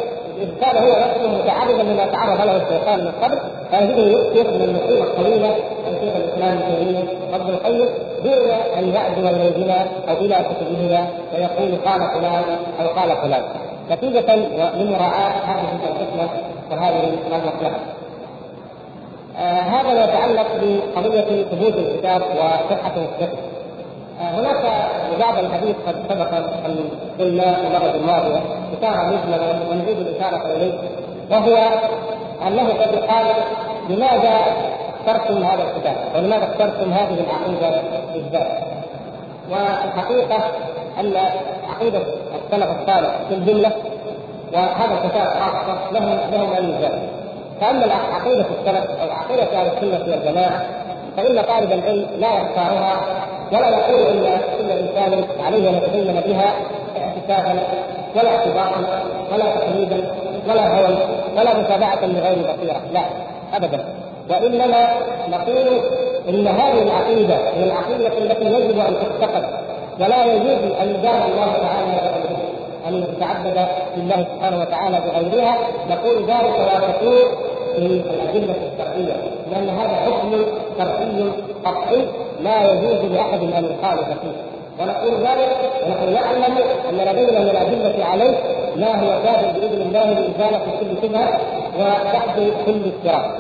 إذ 0.41 0.49
كان 0.61 0.77
هو 0.77 0.91
نفسه 0.91 1.29
متعرضا 1.29 1.83
لما 1.83 2.07
تعرض 2.07 2.41
له 2.41 2.57
الشيطان 2.57 3.05
من 3.05 3.13
قبل 3.23 3.39
من 3.73 4.63
النصوص 4.63 5.09
الطويله 5.09 5.55
عن 5.87 5.95
الإسلام 6.17 6.59
ابن 6.59 6.77
تيمية 6.77 7.05
وابن 7.33 7.51
القيم 7.51 7.89
دون 8.25 8.51
أن 8.79 8.89
يعدل 8.95 9.27
اليهما 9.27 9.87
أو 10.09 10.15
إلى 10.15 10.35
كتبهما 10.35 11.07
فيقول 11.31 11.79
قال 11.87 12.01
فلان 12.01 12.45
أو 12.81 12.89
قال 12.89 13.17
فلان 13.17 13.43
نتيجة 13.91 14.37
لمراعاه 14.75 15.31
هذه 15.31 15.69
الحكمه 15.73 16.29
وهذه 16.71 17.19
المصلحه. 17.33 17.79
هذا 19.37 19.95
ما 19.95 20.05
يتعلق 20.05 20.47
بقضية 20.63 21.43
ثبوت 21.43 21.75
الكتاب 21.75 22.23
وصحة 22.23 22.93
نسبته. 22.97 23.39
آه 24.21 24.41
هناك 24.41 24.89
بعض 25.21 25.39
الحديث 25.39 25.77
قد 25.87 25.95
سبق 26.09 26.35
أن 26.67 26.77
قلنا 27.19 27.57
المرة 27.67 27.95
الماضية 27.95 28.43
اشاره 28.79 29.07
مجمله 29.07 29.61
ونريد 29.71 29.99
الإشارة 29.99 30.57
إليه 30.57 30.73
وهو 31.31 31.57
أنه 32.47 32.69
قد 32.69 32.95
يقال 32.95 33.27
لماذا 33.89 34.39
اخترتم 35.07 35.43
هذا 35.43 35.63
الكتاب؟ 35.63 35.97
ولماذا 36.15 36.45
اخترتم 36.45 36.93
هذه 36.93 37.17
العقيدة 37.21 37.83
بالذات؟ 38.15 38.59
والحقيقة 39.51 40.37
أن 41.01 41.15
عقيدة 41.71 42.03
السلف 42.45 42.81
الصالح 42.81 43.11
في 43.29 43.35
الجملة 43.35 43.73
وهذا 44.53 45.05
الكتاب 45.05 45.27
خاصه 45.27 45.93
لهم 45.93 46.19
لهم 46.33 46.57
الميزان 46.59 47.09
فأما 47.61 47.95
عقيده 48.15 48.47
السلف 48.61 48.91
أو 49.01 49.11
عقيدة 49.11 49.61
أهل 49.61 49.67
السنة 49.67 50.13
والجماعة 50.13 50.65
فإن 51.17 51.43
طالب 51.43 51.73
العلم 51.73 52.07
لا 52.19 52.29
يختارها 52.29 53.01
ولا 53.53 53.69
يقول 53.69 54.01
إن 54.01 54.41
كل 54.59 54.71
إنسان 54.71 55.25
عليه 55.45 55.69
ان 55.69 55.75
يتدين 55.75 56.21
بها 56.21 56.53
اعتكافا 56.99 57.59
ولا 58.17 58.37
اعتباطا 58.37 59.03
ولا 59.33 59.45
تقليدا. 59.57 60.15
ولا 60.49 60.79
هوى 60.79 60.97
ولا 61.37 61.59
متابعة 61.59 62.07
لغير 62.07 62.37
بصيرة. 62.37 62.81
لا 62.93 63.03
ابدا. 63.55 63.85
وإنما 64.31 64.89
نقول 65.29 65.81
إن 66.29 66.47
هذه 66.47 66.83
العقيدة 66.83 67.35
هي 67.35 67.65
العقيدة 67.65 68.19
التي 68.19 68.45
يجب 68.45 68.79
أن 68.79 68.95
تعتقد 69.21 69.45
ولا 70.01 70.25
يجوز 70.25 70.73
أن 70.83 70.89
يجاب 70.89 71.23
الله 71.33 71.53
تعالى 71.63 72.01
أن 72.89 72.95
يتعبد 72.95 73.69
لله 73.97 74.27
سبحانه 74.35 74.61
وتعالى 74.61 75.01
بغيرها. 75.01 75.59
نقول 75.91 76.17
ذلك 76.17 76.59
واثقين 76.59 77.29
في 77.77 77.87
الأدلة 77.87 78.55
الشرعية. 78.73 79.17
لأن 79.53 79.69
هذا 79.69 79.97
حكم 79.97 80.45
شرعي 80.79 81.31
قطعي 81.65 82.07
لا 82.43 82.73
يجوز 82.73 83.13
لأحد 83.13 83.39
أن 83.43 83.65
يخالف 83.65 84.09
فيه. 84.09 84.58
ونقول 84.81 85.15
ذلك 85.27 85.57
ونحن 85.87 86.15
نعلم 86.15 86.59
أن 86.91 86.97
لدينا 86.97 87.41
من 87.41 87.51
الأدلة 87.51 88.05
عليه 88.05 88.35
ما 88.77 89.03
هو 89.03 89.23
كافر 89.23 89.61
بإذن 89.61 89.83
الله 89.83 90.05
لازاله 90.05 90.61
كل 90.81 91.09
شبهه 91.09 91.41
وكحد 91.79 92.53
كل 92.67 92.81
افتراء 92.89 93.31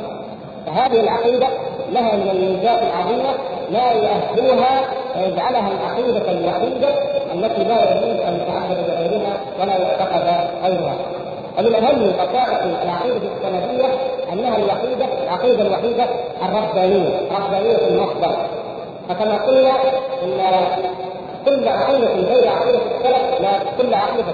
فهذه 0.66 1.00
العقيدة 1.00 1.46
لها 1.92 2.16
من 2.16 2.30
الميزات 2.30 2.82
العظيمة 2.82 3.34
ما 3.72 3.90
يؤهلها 3.92 4.80
ويجعلها 5.16 5.68
العقيدة 5.72 6.30
الوحيدة 6.30 6.88
التي 7.34 7.64
لا 7.64 7.90
يجوز 7.90 8.20
أن 8.20 8.40
يتعبد 8.40 8.76
بغيرها 8.88 9.36
ولا 9.60 9.76
يعتقد 9.78 10.48
غيرها. 10.64 10.94
ومن 11.58 11.74
اهم 11.74 12.12
خصائص 12.12 12.60
العقيدة 12.82 13.28
السلفيه 13.36 13.88
أنها 14.32 14.56
الوحيدة 14.56 15.04
العقيدة 15.24 15.62
الوحيدة 15.62 16.04
الربانية 16.42 17.08
ربانيه 17.30 17.88
المصدر 17.88 18.36
فكما 19.08 19.36
قلنا 19.36 19.70
إن 20.22 20.40
كل 21.48 21.68
عقيدة 21.68 22.08
غير 22.14 22.48
عقيدة 22.48 22.78
السلف 22.78 23.40
لا 23.40 23.58
كل 23.78 23.94
عقيدة 23.94 24.32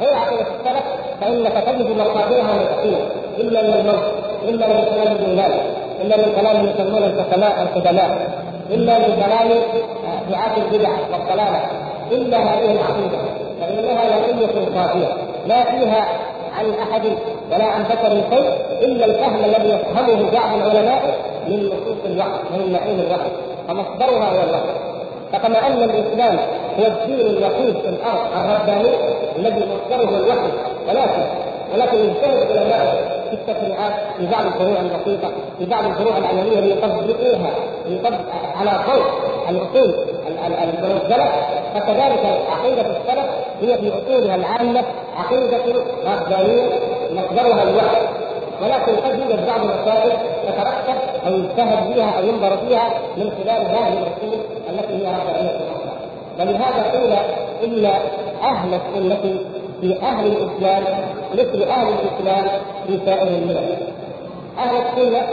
غير 0.00 0.14
عقيدة 0.14 0.42
السلف 0.42 0.84
فإنك 1.20 1.52
تجد 1.52 1.90
مصادرها 1.90 2.54
مكتوبه 2.54 2.98
إلا 3.38 3.62
من 3.62 3.74
الموت 3.74 4.04
إلا 4.48 4.66
من 4.66 4.84
كلام 4.84 5.16
الولاد 5.16 5.52
إلا 6.02 6.16
من 6.16 6.32
كلام 6.40 6.66
يسمون 6.66 7.04
الحكماء 7.04 7.62
القدماء 7.62 8.30
إلا 8.70 8.98
من 8.98 9.22
كلام 9.26 9.48
دعاة 10.30 10.56
البدع 10.56 10.88
والضلالة. 11.12 11.60
إلا 12.12 12.38
هذه 12.38 12.72
العقيدة. 12.72 13.18
فانها 13.60 14.04
يقية 14.04 14.64
صافيه 14.74 15.08
لا 15.46 15.64
فيها 15.64 16.08
عن 16.58 16.72
أحد 16.82 17.02
ولا 17.52 17.64
عن 17.64 17.82
بشر 17.82 18.22
شيء 18.30 18.52
إلا 18.82 19.04
الفهم 19.06 19.44
الذي 19.44 19.68
يفهمه 19.68 20.30
بعض 20.32 20.56
العلماء 20.56 21.02
من 21.48 21.66
نصوص 21.66 21.96
الوحي 22.06 22.38
ومن 22.54 22.72
معين 22.72 23.00
الوحي 23.00 23.30
فمصدرها 23.68 24.28
هو 24.28 24.42
الوحي 24.48 24.87
فكما 25.32 25.66
أن 25.66 25.82
الإسلام 25.82 26.38
هو 26.78 26.86
الدين 26.86 27.26
الوحيد 27.26 27.76
في 27.78 27.88
الأرض 27.88 28.20
الرباني 28.36 28.94
الذي 29.36 29.66
مصدره 29.66 30.16
الوحي. 30.18 30.48
ولكن 30.88 31.22
ولكن 31.74 31.98
يجتهد 31.98 32.50
العلماء 32.50 33.18
في 33.30 33.34
التشريعات 33.34 33.92
في 34.18 34.26
بعض 34.26 34.46
الفروع 34.46 34.80
البسيطه 34.80 35.30
في 35.58 35.64
بعض 35.64 35.84
الفروع 35.84 36.16
العملية 36.18 36.60
ليطبقوها 36.60 37.50
ليطبق 37.86 38.18
على 38.60 38.70
ضوء 38.86 39.04
الأصول 39.48 39.94
المنزلة. 40.62 41.32
فكذلك 41.74 42.40
عقيدة 42.50 42.82
السلف 42.82 43.26
هي 43.62 43.78
في 43.78 43.88
أصولها 43.88 44.34
العامة 44.34 44.82
عقيدة 45.16 45.58
ربانية 46.06 46.68
مصدرها 47.12 47.62
الوحي. 47.62 48.00
ولكن 48.62 48.96
قد 48.96 49.18
يوجد 49.18 49.46
بعض 49.46 49.60
المسائل 49.60 50.12
تترتب 50.46 50.98
أو 51.26 51.32
يجتهد 51.32 51.92
فيها 51.92 52.18
أو 52.18 52.24
ينظر 52.24 52.56
فيها 52.56 52.88
من 53.16 53.30
خلال 53.30 53.66
هذه 53.66 53.92
الاصول 53.92 54.38
التي 54.70 54.92
هي 54.92 55.12
ربانيه 55.14 55.78
ولهذا 56.38 56.90
قيل 56.92 57.12
إن 57.64 57.92
أهل 58.42 58.74
السنة 58.74 59.38
في 59.80 60.02
أهل 60.02 60.26
الإسلام 60.26 60.84
مثل 61.32 61.62
أهل 61.62 61.88
الإسلام 61.88 62.60
في 62.86 62.98
سائر 63.04 63.28
الملل. 63.28 63.76
أهل 64.58 64.76
السنة 64.76 65.26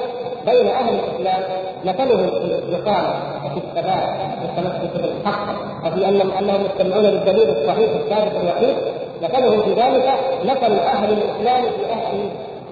بين 0.45 0.67
أهل 0.67 0.89
الإسلام 0.89 1.43
مثلهم 1.85 2.29
في 2.29 2.37
الاستقامه 2.37 3.15
وفي 3.45 3.57
الثبات 3.57 4.09
والتمسك 4.41 5.01
بالحق. 5.01 5.47
وفي 5.85 6.09
انهم 6.09 6.31
أنهم 6.31 6.65
يستمعون 6.65 7.03
للدليل 7.03 7.49
الصحيح 7.49 7.89
الثابت 7.89 8.31
الوحيد. 8.41 8.75
مثلهم 9.23 9.61
في 9.61 9.73
ذلك 9.73 10.13
مثل 10.43 10.79
أهل 10.79 11.09
الإسلام 11.13 11.63
في 11.63 11.91
أهل 11.91 12.29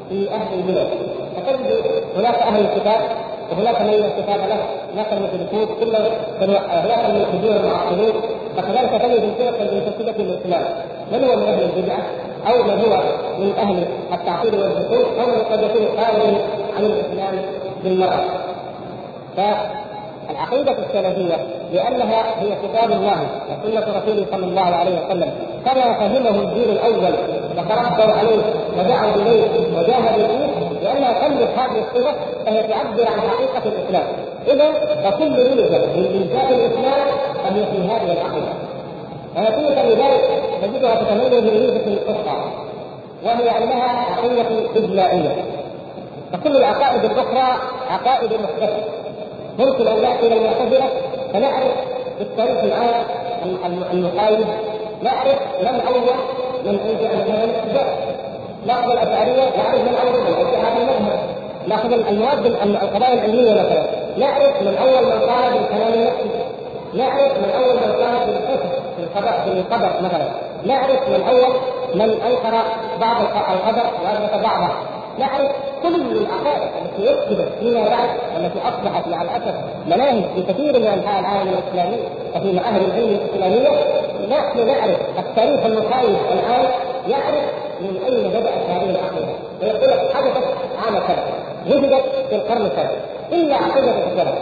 في 0.10 0.30
أهل 0.32 0.60
الملل 0.60 0.88
فتجد 1.36 1.82
هناك 2.18 2.36
أهل 2.36 2.66
الكتاب 2.66 3.02
وهناك 3.52 3.82
من 3.82 3.88
لا 3.88 4.10
كتاب 4.10 4.40
له 4.50 4.58
هناك 4.94 5.08
المشركين 5.14 5.68
كل 5.80 5.96
هناك 6.42 7.06
الملحدين 7.06 7.56
المعطلين 7.56 8.14
فكذلك 8.58 9.02
تجد 9.02 9.24
الفرق 9.24 9.62
المنتسبه 9.62 10.24
للاسلام 10.24 10.64
من 11.12 11.24
هو 11.24 11.36
من 11.36 11.44
أهل 11.44 11.64
البدعة؟ 11.64 12.00
أو 12.48 12.64
من 12.64 12.80
هو 12.80 13.02
من 13.40 13.54
أهل 13.58 13.86
التعطيل 14.14 14.56
والدخول 14.60 15.06
أو 15.20 15.28
من 15.28 15.44
قد 15.52 15.64
يكون 15.64 15.98
خارجا 15.98 16.38
عن 16.78 16.86
الإسلام 16.86 17.42
بالمرة 17.84 18.24
فالعقيدة 19.38 20.72
السلفية 20.72 21.38
لأنها 21.74 22.24
هي 22.42 22.56
كتاب 22.64 22.92
الله 22.92 23.28
وسنة 23.64 23.86
رسوله 23.98 24.26
صلى 24.32 24.46
الله 24.46 24.62
عليه 24.62 25.06
وسلم. 25.06 25.32
كما 25.66 25.94
فهمه 25.94 26.30
الدين 26.42 26.70
الأول 26.70 27.14
وتربوا 27.58 28.14
عليه 28.14 28.42
ودعوا 28.78 29.16
إليه 29.16 29.48
وجاهدوا 29.78 30.28
فيه 30.28 30.80
لأنها 30.84 31.28
تملك 31.28 31.50
هذه 31.58 31.84
الصفة 31.84 32.14
فهي 32.46 32.64
تعبر 32.64 33.08
عن 33.08 33.20
حقيقة 33.30 33.62
الإسلام. 33.66 34.04
إذا 34.48 34.72
فكل 35.10 35.30
ملزم 35.30 35.82
من 35.96 36.06
إنجاز 36.22 36.52
الإسلام 36.60 37.08
فهي 37.44 37.66
في 37.66 37.78
هذه 37.78 38.12
العقيدة. 38.14 38.54
ونتيجة 39.38 39.86
لذلك 39.86 40.44
تجدها 40.62 40.96
تتميز 40.96 41.44
بميزة 41.44 41.98
أخرى 42.08 42.52
وهي 43.26 43.64
أنها 43.64 44.06
عقيدة 44.12 44.46
إجماعية. 44.76 45.36
فكل 46.34 46.58
العقائد 46.58 47.06
الأخرى 47.06 47.58
عقائد 47.90 48.34
محدثة 48.34 48.84
ممكن 49.60 49.88
أن 49.88 50.02
نأتي 50.02 50.28
إلى 50.28 50.36
المعتزلة 50.38 50.90
فنعرف 51.34 51.74
بالتاريخ 52.20 52.64
العام 52.64 53.04
المقايد 53.94 54.46
نعرف 55.04 55.38
من 55.62 55.82
أول 55.88 56.10
من 56.66 56.80
انشا 56.80 57.16
مثلا 57.16 57.44
الابتداء 57.44 58.16
ناخذ 58.68 58.92
الاشعريه 58.92 59.58
نعرف 59.58 59.82
من 59.82 59.96
أول 60.04 60.22
من 60.22 60.36
انشا 60.40 60.58
هذا 60.58 60.82
المذهب 60.82 61.20
ناخذ 61.68 61.94
المواد 61.94 62.46
القضايا 62.46 63.14
العلمية 63.14 63.54
مثلا. 63.54 63.86
نعرف 64.18 64.62
من 64.62 64.78
أول 64.78 65.06
من 65.06 65.30
قال 65.30 65.54
بالكلام 65.54 65.94
النفسي. 65.94 66.30
نعرف 66.94 67.38
من 67.38 67.50
أول 67.56 67.76
من 67.76 68.04
قال 68.04 68.28
بالحكم 68.28 68.70
في 68.98 69.04
القدر 69.04 69.44
في 69.44 69.60
القدر 69.60 69.90
مثلا 70.02 70.28
نعرف 70.66 71.10
من 71.10 71.24
أول 71.30 71.54
من 71.96 72.22
أنكر 72.22 72.58
بعض 73.02 73.22
القدر 73.22 73.84
وأثبت 74.04 74.44
بعضه. 74.44 74.74
نعرف 75.20 75.52
كل 75.84 75.96
العقائد 75.96 76.70
التي 76.98 77.14
اكتبت 77.14 77.52
فيما 77.60 77.90
بعد 77.90 78.10
والتي 78.36 78.60
أصبحت 78.60 79.08
مع 79.08 79.22
الأسف 79.22 79.56
مناهج 79.88 80.24
في 80.36 80.54
كثير 80.54 80.80
من 80.80 80.88
انحاء 80.88 81.20
العالم 81.20 81.50
الإسلامي 81.50 81.98
وفي 82.36 82.52
معاهد 82.52 82.82
العلم 82.82 83.20
الإسلامية. 83.20 83.70
نحن 84.30 84.68
نعرف 84.68 85.00
التاريخ 85.20 85.66
المقايد 85.66 86.16
الآن 86.32 86.66
يعرف 87.08 87.44
من 87.82 88.00
أين 88.08 88.30
بدأت 88.30 88.70
هذه 88.70 88.90
العقيدة. 88.90 89.34
ويقول 89.62 89.90
لك 89.90 90.14
حدثت 90.16 90.44
عام 90.86 91.00
كذا 91.08 91.24
وجدت 91.68 92.06
في 92.30 92.36
القرن 92.36 92.70
كذا 92.70 92.92
إلا 93.32 93.56
عقيدة 93.56 93.92
السلف 93.92 94.36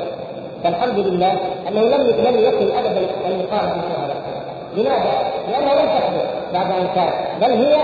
فالحمد 0.63 0.99
لله 0.99 1.31
أنه 1.67 1.81
لم 1.81 2.01
لم 2.01 2.39
يكن 2.39 2.77
ابدا 2.77 3.01
ان 3.25 3.39
يقال 3.39 3.69
في 3.69 3.87
هذا 3.97 4.15
لماذا؟ 4.77 5.31
لانها 5.51 5.73
لم 5.73 5.87
تحدث 5.87 6.25
بعد 6.53 6.71
أن 6.71 6.87
كانت. 6.95 7.13
بل 7.41 7.51
هي 7.51 7.75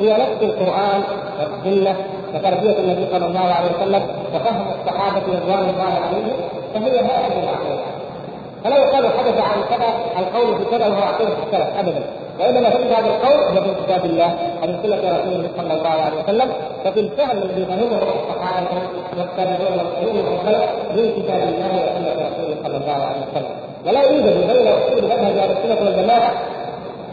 هي 0.00 0.12
نفس 0.12 0.42
القرآن 0.42 1.02
والسنة 1.38 1.96
وتربية 2.34 2.78
النبي 2.78 3.06
صلى 3.12 3.26
الله 3.26 3.40
عليه 3.40 3.70
وسلم 3.76 4.06
وفهم 4.34 4.66
الصحابة 4.80 5.22
رضوان 5.28 5.68
الله 5.68 6.00
عليهم 6.06 6.36
فهي 6.74 7.00
هذه 7.00 7.42
العقيدة. 7.42 7.95
فلا 8.64 8.76
يقال 8.76 9.04
حدث 9.18 9.38
عن 9.40 9.58
كذا 9.70 9.88
القول 10.18 10.58
في 10.58 10.64
كذا 10.70 10.86
وهو 10.88 11.02
عقيده 11.02 11.32
السلف 11.46 11.78
ابدا. 11.78 12.02
وإنما 12.40 12.70
تجد 12.70 12.92
هذا 12.92 13.06
القول 13.06 13.56
هو 13.56 13.62
في 13.64 13.84
كتاب 13.84 14.04
الله 14.04 14.30
عن 14.62 14.78
سنه 14.82 14.96
رسوله 14.96 15.48
صلى 15.56 15.72
الله 15.74 15.88
عليه 15.88 16.22
وسلم 16.22 16.48
ففي 16.84 17.00
الفهم 17.00 17.38
الذي 17.42 17.64
فهمه 17.64 18.02
الصحابة 18.02 18.68
والتابعون 19.18 19.78
والقرون 19.78 20.16
والخلق 20.32 20.68
من 20.96 21.12
كتاب 21.16 21.42
الله 21.48 21.70
وسنة 21.84 22.12
رسوله 22.26 22.56
صلى 22.64 22.76
الله 22.76 23.06
عليه 23.06 23.22
وسلم. 23.32 23.52
ولا 23.86 24.02
يوجد 24.02 24.52
بين 24.52 24.66
أصول 24.66 25.04
مذهب 25.04 25.36
أهل 25.38 25.50
السنة 25.50 25.86
والجماعة 25.86 26.30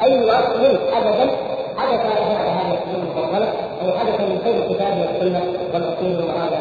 اي 0.04 0.30
اصل 0.32 0.66
ابدا 0.98 1.32
حدث 1.78 2.00
بعد 2.04 2.48
هذا 2.58 2.78
السنة 2.78 3.04
المفضله 3.04 3.48
أو 3.82 4.00
حدث 4.00 4.20
من 4.22 4.42
خير 4.44 4.56
الكتاب 4.56 4.94
والسنة 5.02 5.42
والأصول 5.74 6.30
وهذا. 6.30 6.60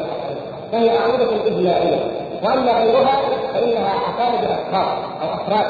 فهي 0.73 0.99
أعمدة 0.99 1.47
اجماعيه 1.47 1.99
وأما 2.43 2.73
غيرها 2.73 3.21
فإنها 3.55 3.91
عقائد 3.91 4.45
اشخاص 4.45 4.99
أو 5.23 5.35
أفراد. 5.35 5.67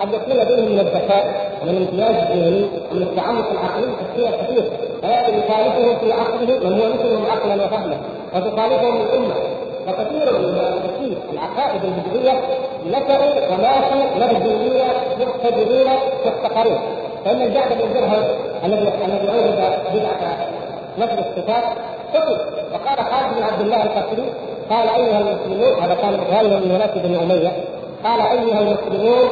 قد 0.00 0.12
يكون 0.12 0.36
لديهم 0.36 0.72
من 0.72 0.80
الذكاء 0.80 1.50
ومن 1.62 1.70
الامتياز 1.70 2.14
الذهني 2.14 2.66
ومن 2.92 3.02
التعمق 3.02 3.50
العقلي 3.50 3.86
تفسير 4.00 4.30
كثير 4.42 4.70
فيأتي 5.00 5.38
يخالفه 5.38 5.98
في 5.98 6.12
عقله 6.12 6.68
من 6.68 6.80
هو 6.80 6.88
مثلهم 6.88 7.26
عقلا 7.26 7.64
وفهما 7.64 7.96
وتخالفهم 8.34 9.00
الامه 9.00 9.34
وكثير 9.88 10.38
من 10.38 10.44
المؤسسين 10.44 11.18
العقائد 11.32 11.80
البدعيه 11.84 12.40
نشروا 12.86 13.54
وماتوا 13.54 14.18
مرجويين 14.18 14.84
مقتدرين 15.20 15.86
محتقرين 16.26 16.78
فإن 17.24 17.42
الجعد 17.42 17.72
بن 17.72 17.92
درهم 17.94 18.22
الذي 18.64 18.92
الذي 19.04 19.28
اوجد 19.28 19.78
بدعه 19.94 20.48
نشر 20.98 21.18
الصفات 21.18 21.64
قتل 22.14 22.38
وقال 22.72 22.96
خالد 22.96 23.36
بن 23.36 23.42
عبد 23.42 23.60
الله 23.60 23.82
القصري 23.82 24.32
قال 24.70 24.88
أيها 24.88 25.18
المسلمون 25.18 25.82
هذا 25.82 25.94
كان 25.94 26.20
غالبا 26.30 26.56
من 26.56 26.70
ولاة 26.74 26.94
بن 26.94 27.14
أمية 27.14 27.52
قال 28.04 28.20
أيها 28.20 28.60
المسلمون 28.60 29.28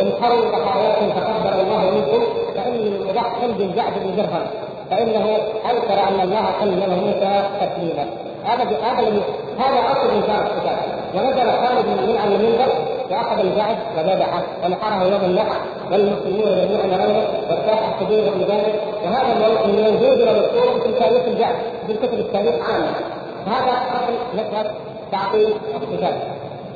انحروا 0.00 0.50
ضحاياكم 0.50 1.10
تقبل 1.10 1.60
الله 1.60 1.90
منكم 1.90 2.24
فإني 2.54 2.90
مضحكم 2.98 3.52
بالجعد 3.52 3.92
بن 4.04 4.16
درهم 4.16 4.46
فإنه 4.90 5.38
أنكر 5.70 6.08
أن 6.08 6.20
الله 6.20 6.44
كلم 6.60 7.04
موسى 7.04 7.42
تكليما 7.60 8.06
هذا 8.44 8.64
هذا 8.64 9.22
هذا 9.58 9.92
أصل 9.92 10.10
إنكار 10.10 10.46
الصفات 10.46 10.78
ونزل 11.14 11.50
خالد 11.50 11.86
من 11.86 12.18
على 12.18 12.34
المنبر 12.34 12.72
وأخذ 13.10 13.38
الجعد 13.38 13.76
وذبحه 13.96 14.42
ونحره 14.64 15.02
يوم 15.04 15.24
النحر 15.24 15.56
والمسلمون 15.92 16.68
جميعا 16.68 17.06
رونه 17.06 17.28
وارتاح 17.50 17.98
في 17.98 18.04
ذلك. 18.48 18.80
وهذا 19.04 19.32
الموجود 19.64 20.20
والمذكور 20.20 20.80
في 20.80 20.92
تاريخ 21.00 21.22
الجعد 21.26 21.54
في 21.86 21.94
كتب 21.94 22.18
التاريخ 22.18 22.54
عامة. 22.70 23.17
هذا 23.46 23.72
أصل 23.72 24.14
نشر 24.36 24.70
تعطيل 25.12 25.52
الصفات 25.74 26.14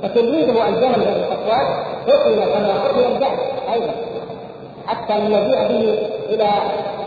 فتلميذه 0.02 0.68
الجهل 0.68 1.00
بن 1.00 1.24
صفوان 1.30 1.66
قتل 2.06 2.44
كما 2.44 2.84
قتل 2.84 3.12
الجهل 3.12 3.38
أيضا. 3.72 3.92
حتى 4.86 5.18
لما 5.18 5.48
جيء 5.48 5.68
به 5.68 5.98
إلى 6.34 6.48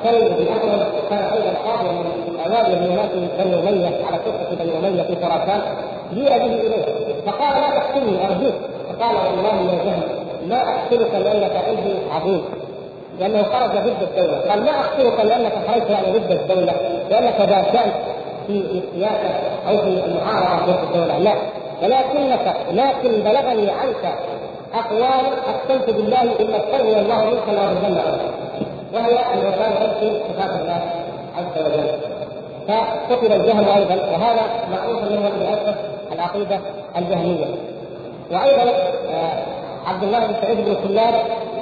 كلب 0.03 0.37
بن 0.37 0.47
احمد 0.47 0.87
كان 1.09 1.23
أيضا 1.23 1.53
قاضيا 1.65 1.91
من 1.91 2.39
اوائل 2.45 2.75
من 2.79 3.29
بني 3.37 3.69
أمية 3.69 4.05
على 4.05 4.19
سلطه 4.25 4.63
بني 4.63 4.77
أمية 4.77 5.03
في 5.03 5.15
خراسان 5.15 5.61
جيء 6.13 6.29
به 6.29 6.45
إليه. 6.45 6.85
فقال 7.25 7.61
لا 7.61 7.79
تقتلني 7.79 8.25
ارجوك 8.25 8.53
فقال 8.89 9.15
والله 9.15 9.71
يا 9.71 9.83
جهل 9.83 10.01
ما 10.49 10.63
اقتلك 10.63 11.13
لأنك 11.13 11.51
عندي 11.67 11.93
عظيم 12.11 12.43
لأنه 13.19 13.43
خرج 13.43 13.69
ضد 13.69 14.01
الدولة. 14.01 14.49
قال 14.49 14.63
ما 14.63 14.79
اقتلك 14.79 15.25
لأنك 15.25 15.53
خرجت 15.67 15.89
يعني 15.89 16.11
ضد 16.11 16.31
الدولة 16.31 16.73
لأنك 17.09 17.37
شان 17.73 17.91
في 18.47 18.81
السياسة 18.83 19.29
أو 19.69 19.77
في 19.77 19.87
المعارضة 20.05 20.65
ضد 20.65 20.83
الدولة. 20.83 21.17
لا. 21.17 21.33
ولكنك 21.83 22.55
لكن 22.71 23.11
بلغني 23.11 23.71
عنك 23.71 24.15
أقوال 24.73 25.25
أقسمت 25.47 25.89
بالله 25.89 26.21
إن 26.21 26.53
استغني 26.53 26.99
الله 26.99 27.25
منك 27.25 27.47
لا 27.47 27.69
ارجل 27.69 27.97
وهي 28.93 29.17
كان 29.51 29.71
يذكر 29.81 30.19
صفات 30.29 30.61
الله 30.61 30.81
عز 31.37 31.65
وجل. 31.65 31.87
فقتل 32.67 33.33
الجهل 33.33 33.65
أيضا 33.69 33.95
وهذا 33.95 34.41
معروف 34.71 35.03
انه 35.03 35.19
من 35.19 35.65
العقيدة 36.11 36.59
الجهمية. 36.97 37.45
وأيضا 38.31 38.71
آه، 39.11 39.54
عبد 39.85 40.03
الله 40.03 40.19
بن 40.27 40.33
سعيد 40.41 40.57
بن 40.57 40.75
كلاب 40.87 41.13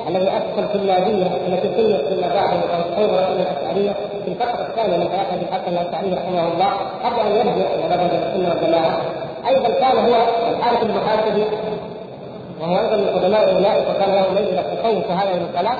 الذي 0.08 0.30
اسس 0.30 0.60
الكلابيه 0.60 1.28
التي 1.48 1.68
سميت 1.78 2.02
فيما 2.08 2.28
بعد 2.34 2.50
تطورت 2.52 3.28
إلى 3.32 3.42
الاشعريه 3.42 3.92
في 4.26 4.32
الفترة 4.32 4.68
الثانية 4.70 4.98
من 4.98 5.10
حياه 5.10 5.34
أبي 5.34 5.46
الحسن 5.46 5.72
الاشعري 5.74 6.14
رحمه 6.14 6.54
الله 6.54 6.72
قبل 7.04 7.20
أن 7.20 7.48
إلى 7.48 7.84
مذهب 7.90 8.12
السنة 8.14 8.50
والجماعة 8.50 8.98
أيضا 9.48 9.70
كان 9.70 9.98
هو 10.06 10.16
الحارث 10.52 10.84
المحاسبي 10.84 11.44
وهو 12.62 12.80
أيضا 12.80 12.96
من 12.96 13.08
قدماء 13.20 13.56
اولئك 13.56 13.86
وكان 13.90 14.14
له 14.16 14.26
منزله 14.30 14.62
تصوف 14.62 15.12
هذا 15.12 15.32
المسألة. 15.34 15.72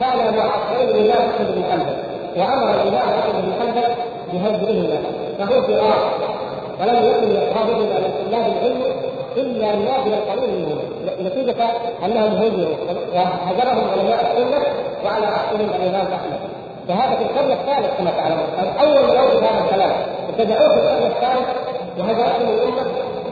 كان 0.00 0.34
معاصرين 0.36 0.88
لله 0.96 1.14
احمد 1.14 1.54
بن 1.54 1.62
حنبل 1.70 1.96
وأمر 2.36 2.82
الامام 2.82 3.08
احمد 3.18 3.44
بن 3.44 3.52
حنبل 3.60 3.94
بهجرهما 4.32 4.98
فهو 5.38 5.62
في 5.62 5.74
غار 5.74 6.10
ولم 6.80 6.96
يكن 6.96 7.30
يقربه 7.30 7.84
إلى 7.84 8.08
طلاب 8.30 8.52
العلم 8.52 8.82
الا 9.36 9.76
نادر 9.76 10.12
القليل 10.14 10.50
منهم 10.50 10.78
نتيجه 11.26 11.52
انهم 12.04 12.32
هجروا 12.32 12.76
وهجرهم 13.14 13.90
علماء 13.92 14.20
السنة 14.26 14.60
وعلى 15.04 15.26
راسهم 15.26 15.60
الامام 15.60 16.06
أحمد. 16.06 16.40
فهذا 16.88 17.16
في 17.16 17.22
القرن 17.22 17.52
الثالث 17.52 17.98
كما 17.98 18.10
تعلمون 18.10 18.46
اول 18.80 19.10
من 19.10 19.16
اوجد 19.16 19.42
هذا 19.42 19.64
الكلام. 19.64 19.90
ابتدعوه 20.28 20.68
في 20.68 20.78
القرن 20.80 21.06
الثالث 21.06 21.48
وهجرتهم 21.98 22.48
الأمة. 22.48 22.82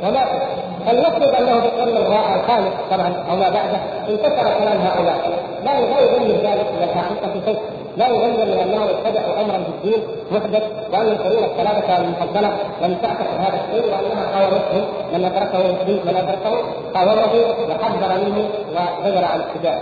وماتوا 0.05 0.39
فلنفرض 0.87 1.35
أنه 1.35 1.61
في 1.61 1.67
القرن 1.67 1.97
الخامس 1.97 2.73
طبعا 2.91 3.25
أو 3.31 3.37
ما 3.37 3.49
بعده 3.49 3.81
انتشر 4.09 4.59
كلام 4.59 4.79
هؤلاء. 4.81 5.19
لا 5.65 5.79
يغير 5.79 6.33
ذلك 6.33 6.67
إلى 6.77 6.85
الحقيقة 6.85 7.41
شيء 7.45 7.59
لا 7.97 8.09
يغير 8.09 8.47
من 8.47 8.59
أنه 8.59 8.85
ابتدعوا 8.85 9.41
أمرا 9.41 9.59
في 9.59 9.69
الدين 9.69 10.03
محدث 10.31 10.63
وان 10.93 11.07
القرون 11.07 11.45
الثلاثة 11.45 12.01
المفضله 12.01 12.57
لم 12.83 12.97
تعتقد 13.03 13.37
هذا 13.41 13.61
الشيء 13.65 13.93
وانها 13.93 14.39
قاومته 14.39 14.87
من 15.13 15.25
أدركه 15.25 15.59
مسلم 15.59 16.01
من 16.05 16.17
أدركه 16.17 16.57
قاومه 16.95 17.33
وحذر 17.69 18.25
منه 18.25 18.49
وزجر 18.71 19.25
عن 19.25 19.41
الاتباع 19.41 19.81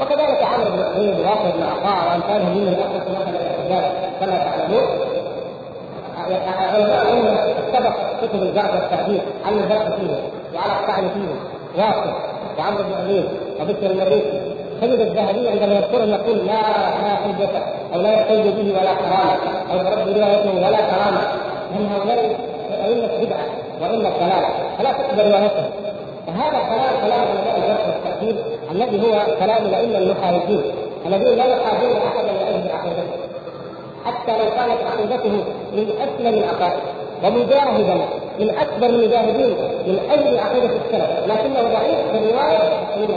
وكذلك 0.00 0.42
عمرو 0.42 0.70
بن 0.70 0.82
عبيد 0.82 1.20
واصل 1.20 1.56
بن 1.56 1.62
عطاء 1.62 2.08
وامثالهم 2.08 2.58
من 2.58 2.68
الاسس 2.68 3.08
مثلا 3.08 3.30
الاعتزال 3.30 3.92
كما 4.20 4.38
تعلمون. 4.38 5.08
سبق 7.72 7.96
كتب 8.22 8.42
الجرح 8.42 8.74
والتعديل 8.74 9.20
على 9.46 9.56
الجرح 9.56 9.82
فيه 9.82 10.16
وعلى 10.54 10.72
الطعن 10.80 11.10
فيه 11.14 11.34
واصل 11.82 12.12
وعمرو 12.58 12.82
بن 12.82 12.92
عبيد 12.94 13.28
وبكر 13.60 13.90
المريسي 13.90 14.47
تجد 14.80 15.00
الذهبي 15.00 15.48
عندما 15.48 15.74
يذكرهم 15.74 16.10
يقول 16.10 16.38
لا 16.46 16.60
لا 17.02 17.16
حجة 17.16 17.62
أو 17.94 18.00
لا 18.00 18.12
يحتج 18.12 18.48
به 18.48 18.70
ولا 18.78 18.94
كرامة 18.94 19.38
أو 19.72 19.78
ترد 19.78 20.18
روايته 20.18 20.56
ولا 20.56 20.80
كرامة. 20.80 21.20
لأن 21.72 21.86
هؤلاء 21.86 22.36
أئمة 22.84 23.24
بدعة 23.24 23.46
وإما 23.80 24.10
ضلالة 24.20 24.48
فلا 24.78 24.92
تقبل 24.92 25.30
روايته 25.30 25.64
فهذا 26.26 26.58
كلام 26.68 26.92
كلام 27.02 27.20
علماء 27.20 27.56
الجرح 27.56 27.86
والتعديل 27.86 28.36
الذي 28.70 29.02
هو 29.02 29.22
كلام 29.40 29.66
الأئمة 29.66 29.98
المخالفين 29.98 30.62
الذين 31.06 31.38
لا 31.38 31.46
يحاجون 31.46 31.96
أحدا 31.96 32.32
لأجل 32.32 32.70
عقيدته 32.70 33.18
حتى 34.04 34.32
لو 34.38 34.44
كانت 34.56 34.80
عقيدته 34.92 35.44
من 35.72 35.90
أسلم 36.00 36.34
العقائد 36.38 36.80
ومجاهدا 37.24 37.94
من 38.40 38.50
أكبر 38.50 38.86
المجاهدين 38.86 39.56
من 39.86 39.98
أجل 40.10 40.38
عقيده 40.38 40.70
السلف 40.86 41.26
لكنه 41.26 41.62
ضعيف 41.62 41.98
في 42.12 42.18
الرواية 42.18 42.58
من 42.96 43.14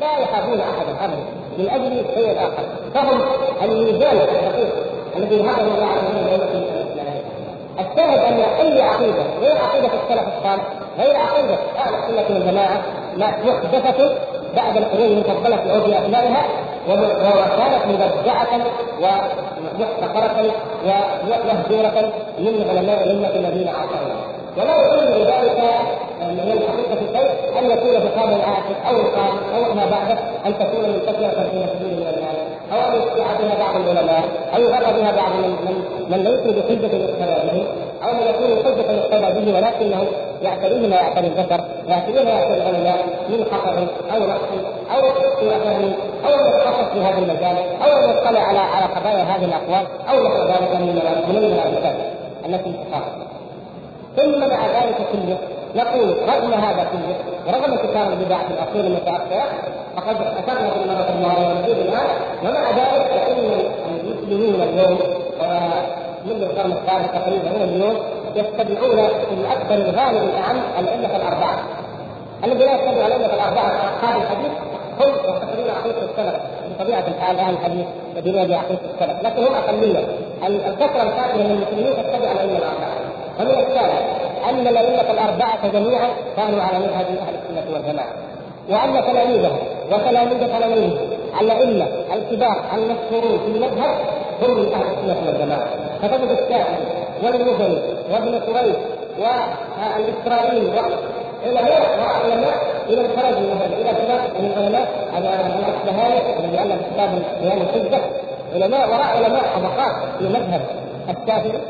لا 0.00 0.18
يخافون 0.18 0.60
أحدا 0.60 1.04
ابدا. 1.04 1.24
من 1.58 1.68
أجل 1.68 2.04
شيء 2.14 2.38
آخر. 2.38 2.64
فهم 2.94 3.20
الميزان 3.62 4.16
الدقيق 4.16 4.74
الذي 5.16 5.42
هذا 5.42 5.62
الله 5.62 5.86
عز 5.86 6.14
وجل 6.14 6.42
الإسلامية. 6.42 7.24
الشاهد 7.78 8.18
أن 8.18 8.40
أي 8.60 8.82
عقيدة 8.82 9.22
غير 9.40 9.56
عقيدة 9.58 9.86
السلف 9.86 10.28
الصالح 10.38 10.64
غير 10.98 11.16
عقيدة 11.16 11.58
أهل 11.78 11.94
السنة 11.94 12.36
والجماعة 12.36 12.82
محدثة 13.16 14.14
بعد 14.56 14.76
القرون 14.76 15.06
المفضله 15.06 15.56
في 15.56 15.70
عود 15.70 15.90
أبنائها 15.90 16.44
وكانت 16.88 17.86
مبدعة 17.86 18.48
ومحتقرة 19.00 20.50
ومهجورة 20.84 22.12
من 22.38 22.66
علماء 22.70 23.04
الامه 23.04 23.28
الذين 23.28 23.68
عاصروها 23.68 24.35
ولا 24.56 24.74
يؤمن 24.74 25.24
ذلك 25.26 25.58
من 26.20 26.52
الحقيقة 26.52 27.00
شيء 27.12 27.58
أن 27.58 27.70
يكون 27.70 28.00
في 28.00 28.08
قام 28.08 28.30
العاشر 28.30 28.76
أو 28.88 28.96
القام 29.00 29.36
أو 29.54 29.74
ما 29.74 29.86
بعده 29.86 30.18
أن 30.46 30.58
تكون 30.58 30.90
منتشره 30.90 31.48
في 31.50 31.66
سبيل 31.78 31.94
من 31.96 32.06
الناس 32.16 32.36
أو 32.72 32.78
أن 32.78 33.02
يشيع 33.02 33.26
بها 33.40 33.58
بعض 33.58 33.76
العلماء 33.76 34.24
أو 34.54 34.60
يغرى 34.60 35.00
بها 35.00 35.12
بعض 35.16 35.32
من 35.32 35.50
من, 35.66 35.84
من 36.10 36.24
ليسوا 36.24 36.52
بحجه 36.52 36.96
يقتدى 36.96 37.36
به 37.52 37.64
أو 38.04 38.12
من 38.14 38.26
يكون 38.30 38.64
حجة 38.64 38.92
يقتدى 38.92 39.40
به 39.40 39.56
ولكنه 39.56 40.06
يعتريه 40.42 40.88
ما 40.88 40.96
يعتري 40.96 41.26
البشر 41.26 41.60
يعتريه 41.88 42.24
ما 42.24 42.30
يعتري 42.30 42.54
العلماء 42.54 42.98
من 43.28 43.44
خطر 43.44 43.86
أو 44.14 44.18
نقص 44.18 44.50
أو 44.94 45.00
سوء 45.40 45.50
فهم 45.64 45.92
أو 46.26 46.34
ان 46.34 46.46
يتخصص 46.46 46.92
في 46.92 47.00
هذا 47.00 47.18
المجال 47.18 47.56
أو 47.84 47.96
ان 47.96 48.10
يطلع 48.10 48.40
على 48.40 48.58
على 48.58 48.86
قضايا 48.94 49.24
هذه 49.24 49.44
الأقوال 49.44 49.86
أو 50.10 50.24
نحو 50.24 50.48
ذلك 50.48 50.80
من 50.80 51.02
من 51.28 51.36
المنافسات 51.36 51.96
التي 52.46 52.72
تقام 52.72 53.35
ثم 54.16 54.40
مع 54.40 54.66
ذلك 54.66 54.96
كله 55.12 55.38
نقول 55.76 56.16
رغم 56.28 56.52
هذا 56.52 56.86
كله 56.92 57.16
ورغم 57.46 57.76
كتاب 57.76 58.12
البدع 58.12 58.38
في 58.38 58.50
الأصول 58.50 58.86
المتاخره 58.86 59.44
فقد 59.96 60.16
اثرنا 60.16 60.70
في 60.70 60.76
المره 60.84 61.08
الماضيه 61.16 61.46
ونزيد 61.48 61.78
الان 61.78 62.06
ومع 62.42 62.70
ذلك 62.70 63.06
فإن 63.06 63.36
المسلمين 64.04 64.62
اليوم 64.62 64.98
منذ 66.26 66.42
القرن 66.42 66.72
الثالث 66.72 67.12
تقريبا 67.12 67.50
إلى 67.50 67.64
اليوم 67.64 67.96
يتبعون 68.36 68.96
في 69.06 69.52
أكثر 69.52 69.74
الغالب 69.74 70.30
الأعم 70.30 70.56
الأئمة 70.78 71.16
الأربعة. 71.16 71.58
الذي 72.44 72.64
لا 72.64 72.74
يتبع 72.74 73.06
الأئمة 73.06 73.34
الأربعة 73.34 73.66
أصحاب 73.66 74.22
الحديث 74.22 74.52
هم 75.00 75.08
يعتقدون 75.24 75.70
عقيده 75.70 76.10
السلف 76.10 76.42
بطبيعه 76.70 77.04
الحال 77.08 77.38
أهل 77.38 77.54
الحديث 77.54 77.86
يدينون 78.16 78.48
بعقيده 78.48 78.80
السلف 78.94 79.22
لكن 79.22 79.42
هم 79.42 79.54
اقليه 79.54 80.04
الكثره 80.46 81.02
الكافيه 81.02 81.42
من 81.42 81.50
المسلمين 81.50 81.92
تتبع 81.92 82.32
الأئمة 82.32 82.58
الأربعة. 82.58 83.05
ومن 83.40 83.50
الثالث 83.50 84.02
أن 84.48 84.66
الأئمة 84.66 85.10
الأربعة 85.10 85.68
جميعا 85.72 86.08
كانوا 86.36 86.62
على 86.62 86.78
مذهب 86.78 87.06
أهل 87.06 87.34
السنة 87.34 87.74
والجماعة. 87.74 88.12
وأن 88.70 89.12
تلاميذهم 89.12 89.58
وتلاميذ 89.92 90.38
تلاميذهم 90.58 91.08
الأئمة 91.40 91.86
الكبار 92.14 92.56
المشهورون 92.74 93.38
في 93.38 93.46
المذهب 93.56 93.94
هم 94.42 94.50
من 94.50 94.72
أهل 94.72 94.86
السنة 94.92 95.26
والجماعة. 95.26 95.68
فتجد 96.02 96.30
الشافعي 96.30 96.84
والمزني 97.22 97.78
وابن 98.12 98.38
قريش 98.38 98.76
والإسرائيلي 99.18 100.70
علماء 101.46 101.98
وعلماء 102.00 102.56
إلى 102.88 103.00
الخرج 103.00 103.38
من 103.38 103.60
إلى 103.80 103.90
كبار 103.90 104.20
من 104.40 104.52
العلماء 104.56 104.88
الاصبهاني 105.18 106.38
الذي 106.38 106.62
الف 106.62 106.80
كتاب 106.92 107.22
بيان 107.40 107.60
الحجه 107.60 108.00
علماء 108.54 108.88
وراء 108.88 109.06
علماء 109.16 109.42
طبقات 109.56 109.94
في 110.18 110.24
مذهب 110.24 110.60
الشافعي. 111.08 111.60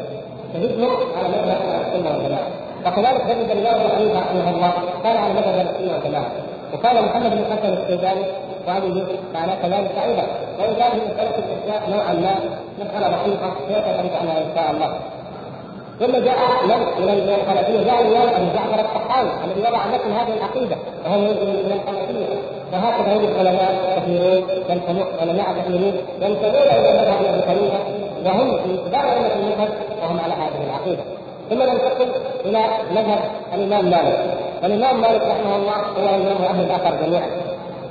تجدهم 0.55 0.91
على 1.19 1.29
مذهب 1.29 1.61
السنة 1.87 2.11
والجماعة. 2.11 2.49
وكذلك 2.87 3.23
تجد 3.29 3.51
الامام 3.51 3.87
رحمه 4.17 4.51
الله 4.51 4.73
كان 5.03 5.17
على 5.17 5.33
مذهب 5.33 5.67
السنة 5.71 5.93
والجماعة. 5.95 6.31
وكان 6.75 7.05
محمد 7.05 7.31
بن 7.31 7.45
حسن 7.51 7.73
الشيباني 7.73 8.25
وابي 8.67 8.87
يوسف 8.87 9.19
كان 9.35 9.49
كذلك 9.63 9.91
أيضا 10.05 10.27
وإن 10.59 10.75
كان 10.75 10.91
في 10.91 10.97
مساله 10.97 11.37
الأشياء 11.39 11.91
نوعا 11.91 12.13
ما 12.13 12.35
مساله 12.81 13.09
بسيطه 13.17 13.51
سيتحدث 13.69 14.13
عنها 14.21 14.39
إن 14.39 14.51
شاء 14.55 14.71
الله. 14.71 14.91
ثم 16.01 16.13
جاء 16.13 16.39
من 16.69 16.79
من 17.01 17.35
الحنفيه 17.41 17.85
جاء 17.85 18.01
الإمام 18.01 18.29
أبو 18.29 18.47
جعفر 18.55 18.81
الطحاوي 18.81 19.31
الذي 19.45 19.61
وضع 19.61 19.87
مثل 19.87 20.11
هذه 20.13 20.37
العقيدة 20.39 20.77
وهو 21.05 21.19
من 21.19 21.73
الحنفيه 21.75 22.27
وهكذا 22.73 23.13
يوجد 23.15 23.39
علماء 23.39 23.73
كثيرون 23.97 24.43
ينتمون 24.71 25.07
علماء 25.21 25.47
كثيرين 25.59 25.95
ينتمون 26.21 26.55
إلى 26.55 26.93
مذهب 26.93 27.25
ابي 27.25 27.43
حنيفه 27.43 28.06
وهم 28.25 28.47
من 28.47 28.79
كبار 28.87 29.13
ائمه 29.13 29.35
المذهب 29.35 29.69
وهم 30.03 30.21
على 30.21 30.33
هذه 30.35 30.65
العقيدة. 30.67 31.03
ثم 31.51 31.63
ننتقل 31.63 32.09
إلى 32.45 32.65
مذهب 32.91 33.19
الإمام 33.55 33.91
مالك. 33.91 34.19
والامام 34.63 35.01
مالك 35.01 35.23
رحمه 35.23 35.57
الله 35.57 35.77
هو 35.77 36.15
إمام 36.15 36.43
أهل 36.51 36.65
الاثر 36.65 37.07
جميعا. 37.07 37.31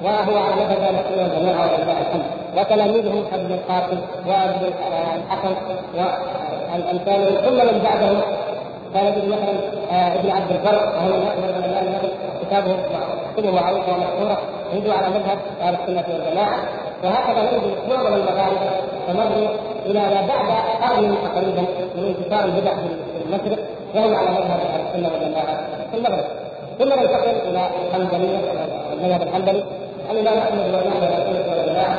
وهو 0.03 0.38
على 0.38 0.55
مذهب 0.55 0.81
أهل 0.81 1.19
والجماعه 1.19 1.73
ولله 1.73 1.97
الحمد 2.01 2.25
وتلاميذه 2.57 3.23
ابن 3.33 3.53
القاسم 3.53 3.97
وابن 4.27 4.71
الحسن 5.17 5.55
والامثال 6.73 7.45
ثم 7.45 7.55
من 7.55 7.81
بعدهم 7.83 8.21
ابن 8.95 9.29
مثلا 9.29 9.53
آه، 9.91 10.15
ابن 10.19 10.31
عبد 10.31 10.51
البر. 10.51 10.75
وهو 10.75 11.07
من 11.07 11.63
العلماء 11.65 12.11
كتابه 12.41 12.75
كتبه 13.38 13.51
معروفة 13.51 13.93
ومشهورة. 13.93 14.38
يدعو 14.73 14.97
على 14.97 15.09
مذهب 15.09 15.38
أهل 15.61 15.73
السنة 15.73 16.05
والجماعة. 16.13 16.59
وهكذا 17.03 17.41
نجد 17.41 17.73
معظم 17.89 18.13
المغاربة 18.13 18.69
تمروا 19.07 19.47
إلى 19.86 20.00
ما 20.00 20.21
بعد 20.28 20.48
قرن 20.82 21.15
تقريبا 21.24 21.62
من 21.95 22.15
انتشار 22.17 22.45
البدع 22.45 22.74
في 22.74 23.26
المشرق 23.26 23.60
وهم 23.95 24.15
على 24.15 24.30
مذهب 24.30 24.60
أهل 24.60 24.82
السنة 24.88 25.10
والجماعة. 25.13 25.58
في 25.91 25.98
المغرب 25.98 26.26
ثم 26.80 26.86
ننتقل 26.86 27.36
إلى 27.50 27.69
الحنبليه 27.88 28.39
المذهب 28.93 29.21
الحنبلي. 29.21 29.63
الامام 30.12 30.38
احمد 30.38 30.60
والامام 30.60 31.04
أهل 31.04 31.38
السنة 31.38 31.58
والجماعة. 31.58 31.98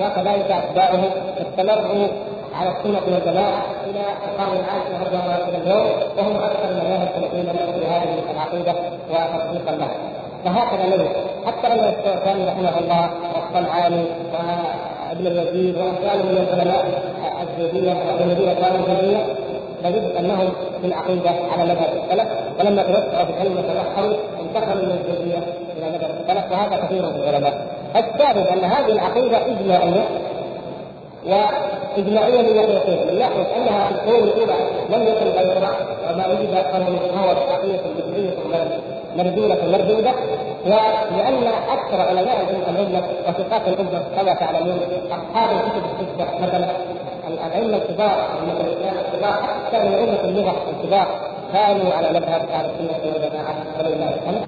وكذلك 0.00 0.50
اتباعه 0.50 1.00
استمروا 1.40 2.08
على 2.60 2.70
السنة 2.70 3.00
والجماعة 3.14 3.62
إلى 3.86 4.00
القرن 4.28 4.56
العاشر 4.56 5.06
رضي 5.06 5.16
الله 5.16 5.36
اليوم 5.62 5.86
وهم 6.18 6.36
أكثر 6.36 6.68
المذاهب 6.70 7.08
التي 7.16 7.42
في 7.80 7.86
هذه 7.86 8.18
العقيدة 8.30 8.74
وتطبيقا 9.10 9.76
لها 9.76 9.96
فهكذا 10.44 10.86
نجد 10.86 11.08
حتى 11.46 11.66
ان 11.66 11.78
الشيخان 11.78 12.46
رحمه 12.48 12.78
الله 12.78 13.10
والصنعاني 13.34 14.04
وابن 15.16 15.26
الوزير 15.26 15.78
وامثاله 15.78 16.22
من 16.22 16.46
العلماء 16.48 16.84
الزيديه 17.42 17.92
الذين 18.24 18.52
كانوا 18.54 18.86
زيديه 18.88 19.26
نجد 19.84 20.16
أنهم 20.18 20.48
في 20.80 20.86
العقيدة 20.86 21.30
على 21.30 21.64
مذهب 21.64 21.88
السلف 22.04 22.28
ولما 22.58 22.82
توسعوا 22.82 23.24
في 23.24 23.32
العلم 23.32 23.56
وتبحروا 23.58 24.16
انتقلوا 24.40 24.82
من 24.82 24.98
الزيديه 25.00 25.38
إلى 25.76 25.90
مذهب 25.90 26.10
السلف 26.20 26.52
وهذا 26.52 26.86
كثير 26.86 27.12
في 27.12 27.28
العلماء. 27.28 27.66
الثالث 27.96 28.52
أن 28.52 28.64
هذه 28.64 28.92
العقيدة 28.92 29.46
إجماعية 29.46 30.04
وإجماعية 31.26 32.42
من 32.42 32.56
ناحيتين، 32.56 33.06
من 33.06 33.18
ناحية 33.18 33.56
أنها 33.56 33.88
في 33.88 33.94
القرون 33.94 34.22
الأولى 34.22 34.54
لم 34.90 35.02
يكن 35.02 35.26
غيرها 35.26 35.76
وما 36.10 36.26
وجد 36.26 36.50
فهو 37.14 37.28
عقيده 37.28 37.80
بدعيه 37.98 38.95
مردودة 39.16 39.66
مردودة 39.72 40.12
ولأن 40.64 41.46
أكثر 41.68 42.00
علماء 42.00 42.36
الأمة 42.68 43.02
وثقات 43.28 43.68
الأمة 43.68 44.02
كما 44.16 44.34
تعلمون 44.34 44.78
أصحاب 45.10 45.50
الكتب 45.56 45.84
الستة 46.00 46.46
مثلا 46.46 46.70
الأئمة 47.28 47.76
الكبار 47.76 48.26
الكبار 49.08 49.42
حتى 49.42 49.78
من 49.78 49.94
أمة 49.94 50.20
اللغة 50.24 50.56
الكبار 50.70 51.06
كانوا 51.52 51.92
على 51.94 52.08
مذهب 52.08 52.48
أهل 52.48 52.64
السنة 52.64 53.12
والجماعة 53.12 53.54
ولله 53.78 54.14
الحمد 54.14 54.46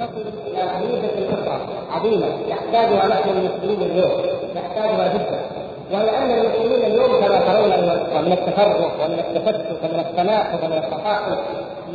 نصل 0.00 0.24
إلى 0.46 0.62
ميزه 0.80 1.34
أخرى 1.34 1.60
عظيمة 1.90 2.26
يحتاجها 2.48 3.08
نحن 3.08 3.28
المسلمين 3.28 3.82
اليوم 3.82 4.12
يحتاجها 4.56 5.14
جدا. 5.14 5.51
وهي 5.92 6.18
ان 6.18 6.30
المسلمين 6.30 6.84
اليوم 6.86 7.20
كما 7.20 7.38
ترون 7.38 7.70
من 8.24 8.32
التفرق 8.32 8.92
ومن 9.04 9.18
التفتت 9.18 9.84
ومن 9.84 10.00
التناقض 10.00 10.64
ومن 10.64 10.78
التحاقد 10.78 11.38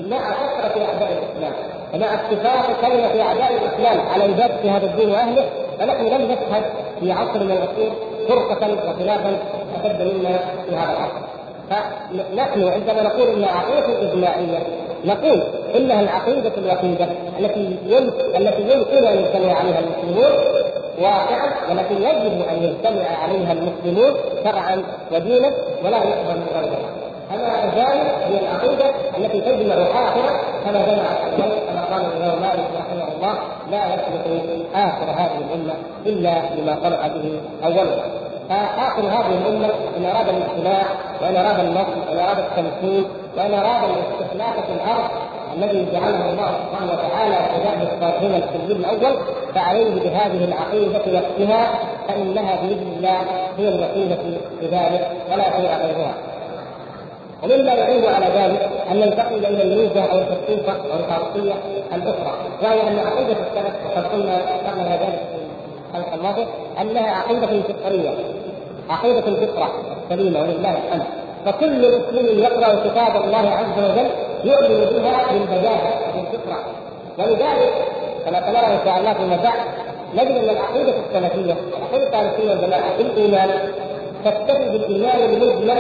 مع 0.10 0.18
كثره 0.18 0.86
أعداء 0.86 1.12
الإسلام. 1.12 1.54
ومع 1.94 2.14
اتفاق 2.14 2.82
كلمة 2.82 3.24
أعداء 3.28 3.52
الإسلام 3.54 4.08
على 4.08 4.50
في 4.62 4.70
هذا 4.70 4.86
الدين 4.86 5.10
وأهله 5.10 5.46
فنحن 5.80 6.06
لم 6.06 6.22
نشهد 6.32 6.64
في 7.00 7.12
عصر 7.12 7.44
من 7.44 7.52
العصور 7.52 7.92
فرقة 8.28 8.74
وخلافا 8.74 9.38
أشد 9.76 10.02
منا 10.02 10.40
في 10.70 10.76
هذا 10.76 10.92
العصر. 10.92 11.28
فنحن 11.70 12.68
عندما 12.68 13.04
نقول 13.04 13.28
إن 13.28 13.44
عقيده 13.44 14.12
اجماعيه 14.12 14.60
نقول 15.06 15.44
إنها 15.76 16.00
العقيدة 16.00 16.52
الوحيدة 16.58 17.08
التي 17.40 17.78
التي 18.38 18.62
يمكن 18.62 19.08
أن 19.08 19.18
يجتمع 19.18 19.54
عليها 19.54 19.80
المسلمون 19.80 20.32
واقعا 20.98 21.52
ولكن 21.70 21.96
يجب 21.96 22.46
أن 22.50 22.64
يجتمع 22.64 23.18
عليها 23.24 23.52
المسلمون 23.52 24.14
شرعا 24.44 24.84
ودينا 25.12 25.52
ولا 25.84 25.98
يقبل 25.98 26.42
غيرها. 26.56 26.90
أما 27.34 27.72
ذلك 27.76 28.16
هي 28.28 28.40
العقيدة 28.40 28.92
التي 29.18 29.42
تجمع 29.42 29.76
اخرا 29.76 30.40
كما 30.66 30.86
جمع 30.86 31.06
كما 31.68 31.84
قال 31.84 32.06
الإمام 32.06 32.42
مالك 32.42 32.68
رحمه 32.80 33.16
الله 33.16 33.38
لا 33.72 33.86
يسبق 33.86 34.56
اخر 34.76 35.12
هذه 35.12 35.38
الأمة 35.38 35.74
إلا 36.06 36.42
بما 36.56 36.76
طلع 36.76 37.08
به 37.08 37.40
اولها. 37.66 38.04
فآخر 38.50 39.02
هذه 39.02 39.38
الأمة 39.42 39.70
إن 39.98 40.06
أراد 40.06 40.30
الاجتماع 40.30 40.84
وإن 41.22 41.36
أراد 41.36 41.60
النصر 41.60 42.10
وإن 42.10 42.20
أراد 42.20 42.38
التمثيل 42.40 43.06
وإن 43.38 43.54
أراد 43.54 43.90
الاستخلاف 43.90 44.66
في 44.66 44.74
الأرض 44.74 45.10
الذي 45.58 45.86
جعله 45.94 46.30
الله 46.30 46.52
سبحانه 46.64 46.92
وتعالى 46.94 47.36
كذلك 47.36 47.94
الصالحين 47.94 48.42
في 48.68 48.74
الأول 48.74 49.16
فعليه 49.56 49.90
بهذه 49.90 50.46
العقيدة 50.46 51.20
نفسها 51.20 51.80
فإنها 52.08 52.56
بإذن 52.56 52.94
الله 52.98 53.20
هي 53.58 53.68
الوسيلة 53.68 54.38
لذلك 54.62 55.12
ولا 55.32 55.44
شيء 55.44 55.70
غيرها. 55.84 56.14
ومما 57.44 57.74
يعين 57.74 58.06
على 58.06 58.26
ذلك 58.26 58.70
أن 58.92 59.00
ننتقل 59.00 59.46
إلى 59.46 59.64
الميزة 59.64 60.02
أو 60.02 60.18
الخصوصه 60.18 60.72
أو 60.72 61.00
الخاصيه 61.00 61.54
الأخرى 61.96 62.34
وهي 62.64 62.88
أن 62.88 63.00
عقيدة 63.00 63.32
السلف 63.32 63.76
وقد 63.86 64.06
قلنا 64.08 64.38
ذكرنا 64.38 64.96
ذلك 64.96 65.22
في 65.92 65.98
الحلقة 65.98 66.16
الماضية 66.16 66.46
أنها 66.82 67.12
عقيدة 67.12 67.48
فطرية 67.48 68.10
عقيدة 68.90 69.28
الفطره 69.28 69.72
سليمة 70.10 70.40
ولله 70.42 70.78
الحمد 70.88 71.04
فكل 71.46 71.80
مسلم 71.80 72.40
يقرأ 72.40 72.90
كتاب 72.90 73.24
الله 73.24 73.50
عز 73.52 73.84
وجل 73.84 74.10
يؤمن 74.44 75.02
بها 75.04 75.26
بالبداهه 75.32 75.94
بالفطره 76.16 76.60
ولذلك 77.18 77.74
كما 78.26 78.40
سنرى 78.42 78.74
إن 78.74 78.80
شاء 78.86 78.98
الله 79.00 79.14
فيما 79.14 79.36
بعد 79.44 79.60
نجد 80.16 80.32
أن 80.38 80.50
العقيدة 80.50 80.94
السلفية 81.08 81.56
العقيدة 81.78 82.22
السلفيه 82.22 82.50
والجماعة 82.50 82.98
في 82.98 83.02
الإيمان 83.02 83.50
تكتفي 84.26 84.70
بالايمان 84.70 85.20
المجمل 85.34 85.78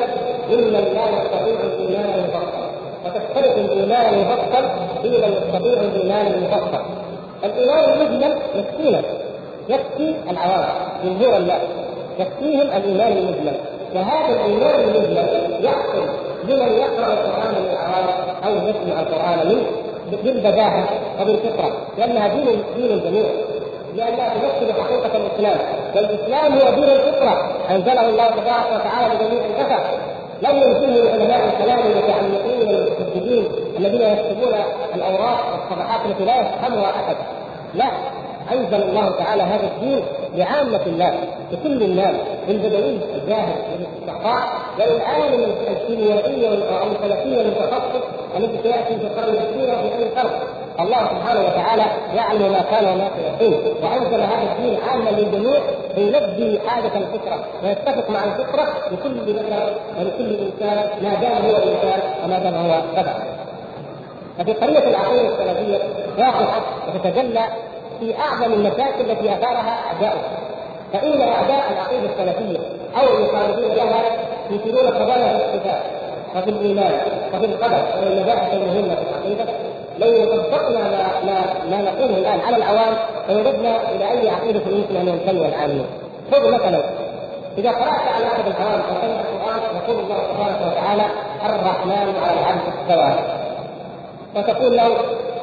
ممن 0.52 0.72
لا 0.72 1.06
يستطيع 1.10 1.60
الإيمان 1.64 2.10
المفصل 2.20 2.68
وتختلف 3.06 3.58
الإيمان 3.58 4.14
المفصل 4.14 4.70
في 5.02 5.10
من 5.10 5.34
يستطيع 5.34 5.82
الإيمان 5.82 6.28
المفصل 6.28 6.82
الإيمان 7.44 7.84
المجمل 7.94 8.38
يكفينا 8.56 9.02
يكفي 9.70 10.16
العوام 10.30 10.70
جمهور 11.04 11.38
الناس 11.38 11.62
يكفيهم 12.20 12.62
الإيمان 12.78 13.12
المجمل 13.18 13.58
وهذا 13.96 14.36
الإيمان 14.36 14.80
المجمل 14.80 15.66
يحصل 15.66 16.08
لمن 16.48 16.72
يقرأ 16.72 17.14
القرآن 17.14 17.52
من 17.52 17.70
العوام 17.72 18.06
أو 18.46 18.68
يسمع 18.68 19.00
القرآن 19.02 19.48
منه 19.48 19.66
بالبداهه 20.24 20.86
وبالفطره 21.22 21.72
لأنها 21.98 22.28
دين 22.28 22.64
دين 22.78 22.92
الجميع. 22.92 23.26
لانها 23.96 24.30
تمثل 24.30 24.74
حقيقة 24.74 25.18
الإسلام. 25.18 25.58
والاسلام 25.96 26.54
هو 26.54 26.76
دين 26.76 26.84
الفطرة. 26.84 27.52
أنزله 27.70 28.10
الله 28.10 28.28
تبارك 28.28 28.68
وتعالى 28.76 29.14
لجميع 29.16 29.46
البشر. 29.46 29.84
لم 30.42 30.56
ينزله 30.62 31.12
علماء 31.12 31.50
الكلام 31.54 31.80
المتعمقين 31.80 32.68
والمحدثين 32.68 33.46
الذين 33.78 34.02
يكتبون 34.02 34.54
الأوراق 34.96 35.40
والصفحات 35.52 36.06
التي 36.06 36.26
لا 36.26 36.36
يفهمها 36.42 36.90
أحد. 36.90 37.16
لا. 37.74 37.90
أنزل 38.52 38.84
الله 38.90 39.10
تعالى 39.10 39.44
هذا 39.44 39.68
الدين 39.76 40.04
لعامة 40.36 40.82
الناس 40.86 41.14
لكل 41.52 41.84
الناس 41.84 42.16
للبدوي 42.48 42.98
الجاهل 43.16 43.56
للاستحقاق 43.80 44.50
وللعالم 44.80 45.52
الكيميائي 45.68 46.48
أو 46.48 46.88
الفلكي 46.92 47.42
المتخصص 47.42 48.04
الذي 48.38 48.60
سيأتي 48.64 48.98
في 48.98 49.04
القرن 49.04 49.30
الاخير 49.34 49.90
في 49.90 49.98
أي 49.98 50.10
فرق؟ 50.16 50.58
الله 50.80 50.98
سبحانه 50.98 51.40
وتعالى 51.40 51.86
يعلم 52.16 52.52
ما 52.52 52.62
كان 52.72 52.86
وما 52.86 53.10
سيكون 53.18 53.58
وأنزل 53.84 54.22
هذا 54.22 54.52
الدين 54.58 54.78
عاما 54.90 55.10
للجميع 55.10 55.60
ليلبي 55.98 56.60
حاجة 56.68 56.92
الفطرة 56.98 57.46
ويتفق 57.64 58.10
مع 58.10 58.24
الفطرة 58.24 58.64
لكل 58.92 59.34
بشر 59.34 59.74
ولكل 60.00 60.36
إنسان 60.36 60.90
ما 61.04 61.16
دام 61.16 61.46
هو 61.46 61.56
إنسان 61.56 62.00
وما 62.26 62.40
دام 62.40 62.56
هو 62.56 62.82
بشر 62.94 63.14
ففي 64.38 64.54
قضيه 64.54 64.90
العقيدة 64.90 65.30
السلفية 65.30 65.80
واضحه 66.18 66.62
وتتجلى 66.96 67.46
في 68.00 68.16
أعظم 68.20 68.54
المشاكل 68.54 69.12
التي 69.12 69.34
أثارها 69.34 69.80
اعداؤها 69.88 70.48
فإن 70.94 71.22
أعداء 71.22 71.72
العقيده 71.72 72.10
السلفية 72.10 72.60
أو 72.98 73.18
المخالفين 73.18 73.76
لها 73.76 74.04
يثيرون 74.52 74.88
قضايا 74.88 75.36
الصفات 75.36 75.82
وفي 76.36 76.50
الإيمان 76.50 76.92
وفي 77.34 77.46
القدر 77.46 77.84
وهي 77.98 78.08
المباحث 78.08 78.54
المهمه 78.54 78.96
في 78.96 79.02
العقيدة 79.10 79.54
لو 80.00 80.38
طبقنا 80.38 80.80
ما, 80.80 81.08
ما, 81.26 81.42
ما 81.70 81.82
نقوله 81.82 82.18
الآن 82.18 82.40
على 82.40 82.58
العوام 82.58 82.94
فوجدنا 83.28 83.92
إلى 83.92 84.12
أي 84.12 84.30
عقيدة 84.30 84.62
يمكن 84.70 84.96
أن 84.96 85.08
ينتمي 85.08 85.48
العامون 85.48 85.86
خذ 86.32 86.52
مثلا 86.54 86.84
إذا 87.58 87.70
قرأت 87.70 88.08
على 88.16 88.26
احد 88.26 88.48
العوام 88.48 88.82
أو 88.82 88.96
القرآن 88.96 89.60
يقول 89.76 90.04
الله 90.04 90.18
تبارك 90.34 90.72
وتعالى 90.72 91.04
الرحمن 91.46 92.16
على 92.24 92.40
العرش 92.40 92.62
استوى 92.82 93.20
فتقول 94.36 94.78
له 94.78 94.98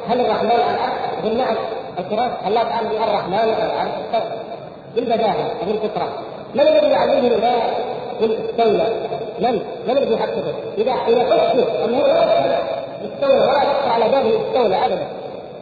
هل 0.09 0.21
الرحمن 0.21 0.51
على 0.51 0.75
العرش؟ 0.75 0.93
يقول 1.23 1.37
نعم. 1.37 1.55
القران 1.99 2.31
الله 2.47 2.63
تعالى 2.63 2.87
الرحمن 3.03 3.33
على 3.33 3.73
العرش 3.73 3.91
استوى 4.05 4.31
بالبداهة 4.95 5.45
وبالفطره 5.61 6.09
من 6.55 6.61
الذي 6.61 6.87
يعلمه 6.87 7.29
لا 7.29 7.55
استولى 8.21 8.87
من؟ 9.39 9.61
من 9.87 9.97
الذي 9.97 10.13
يحققه؟ 10.13 10.53
إذا 10.77 10.91
إذا 11.07 11.25
حقق 11.25 11.83
انه 11.83 11.99
استولى 13.05 13.39
ولا 13.39 13.63
يخطر 13.63 13.89
على 13.89 14.05
باله 14.09 14.41
استولى 14.41 14.85
ابدا. 14.85 15.07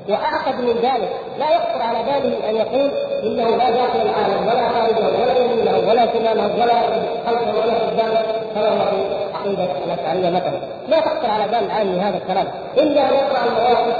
وأعقد 0.09 0.61
من 0.61 0.75
ذلك. 0.81 1.09
لا 1.39 1.49
يخطر 1.55 1.81
على 1.81 2.03
باله 2.03 2.49
أن 2.49 2.55
يقول 2.55 2.91
إنه 3.23 3.49
لا 3.49 3.69
داخل 3.69 4.01
العالم 4.01 4.47
ولا 4.47 4.69
خارجه 4.69 5.21
ولا 5.21 5.37
يمينه 5.37 5.89
ولا 5.89 6.13
شماله 6.13 6.61
ولا 6.61 6.73
خلفه 7.25 7.59
ولا 7.59 7.73
قدامه 7.73 8.21
كما 8.55 8.69
هو 8.69 8.85
في 8.85 8.97
عقيدة 9.33 9.67
الاشعريه 9.85 10.29
مثلا. 10.29 10.59
لا 10.87 10.99
تخطر 10.99 11.29
على 11.29 11.47
بال 11.47 11.65
العالم 11.65 11.99
هذا 11.99 12.17
الكلام. 12.17 12.47
إلا 12.77 13.01
أن 13.09 13.13
يقرأ 13.13 13.45
المواقف 13.47 13.95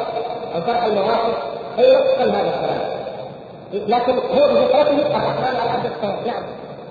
أو 0.55 0.61
شرح 0.67 0.83
المواقف. 0.83 1.33
فينقل 1.75 2.29
هذا 2.29 2.49
الكلام. 2.49 2.93
لكن 3.73 4.13
هو 4.13 4.47
بفطرته 4.47 5.07
الرحمن 5.07 5.55
على 5.61 5.69
عبد 5.69 5.85
السماء 5.85 6.19
نعم. 6.25 6.43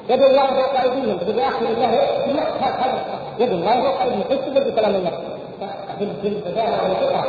يد 0.09 0.23
الله 0.23 0.47
فوق 0.47 0.81
أيديهم. 0.81 1.39
يا 1.39 1.49
أخي 1.49 1.67
الله 1.67 1.87
هذا 2.61 3.05
يد 3.39 3.53
الله 3.53 3.81
فوق 3.81 4.01
أيديهم. 4.01 4.25
إيش 4.31 4.41
تقول 4.41 4.71
بكلام 4.71 4.95
الله؟ 4.95 5.11
في 5.99 6.29
البداية 6.29 6.71
والفطره 6.83 7.25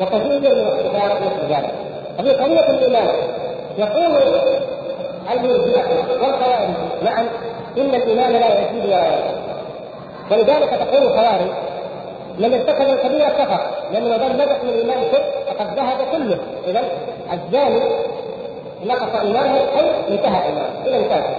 وكثير 0.00 0.40
من 0.40 0.46
الاختلاف 0.46 1.20
مثل 1.22 1.52
ذلك 1.52 1.74
هذه 2.18 2.42
قضية 2.42 2.70
الإيمان. 2.70 3.08
يقول 3.78 4.04
المرجئة 5.30 5.84
والخوارج 6.22 6.68
نعم 7.04 7.26
إن 7.78 7.94
الإيمان 7.94 8.32
لا 8.32 8.46
يزيد 8.46 8.84
ولا 8.84 9.06
ينقص 9.06 9.42
ولذلك 10.30 10.70
تقول 10.70 11.02
الخوارج 11.02 11.50
من 12.38 12.54
ارتكب 12.54 12.88
الكبيره 12.88 13.28
كفر 13.28 13.60
لأنه 13.92 14.08
ما 14.08 14.16
دام 14.16 14.32
نجح 14.32 14.64
من 14.64 14.68
الايمان 14.68 14.98
شيء 15.12 15.24
فقد 15.46 15.74
ذهب 15.76 15.98
كله. 16.12 16.38
اذا 16.66 16.82
الزاني 17.32 17.80
نقص 18.84 19.14
إيمانه 19.20 19.54
اي 19.56 20.14
انتهى 20.14 20.46
إيمانه. 20.46 20.70
إلى 20.86 20.96
الكافر 20.96 21.34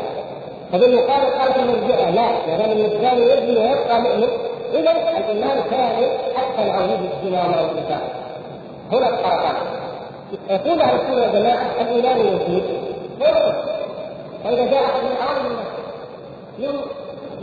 فبالمقابل 0.72 1.26
قالت 1.26 1.58
المرجئه 1.58 2.10
لا 2.10 2.22
ما 2.48 2.58
دام 2.58 2.72
الانسان 2.72 3.18
يزني 3.18 3.58
ويبقى 3.58 4.02
مؤمن 4.02 4.28
اذا 4.74 4.92
الإيمان 4.92 5.64
كامل 5.72 6.10
حتى 6.36 6.66
لو 6.68 6.84
وجد 6.84 7.10
الزنا 7.14 7.60
أو 7.60 7.66
النفاق 7.66 8.02
هنا 8.92 9.10
الفرقان 9.10 9.56
يقول 10.50 10.82
أهل 10.82 10.96
السنة 10.96 11.22
والجماعه 11.22 11.66
الإيمان 11.82 12.20
يزيد. 12.20 12.64
فإذا 14.44 14.66
جاء 14.66 14.82
من 14.82 15.12
الناس 15.12 15.64
من 16.60 16.80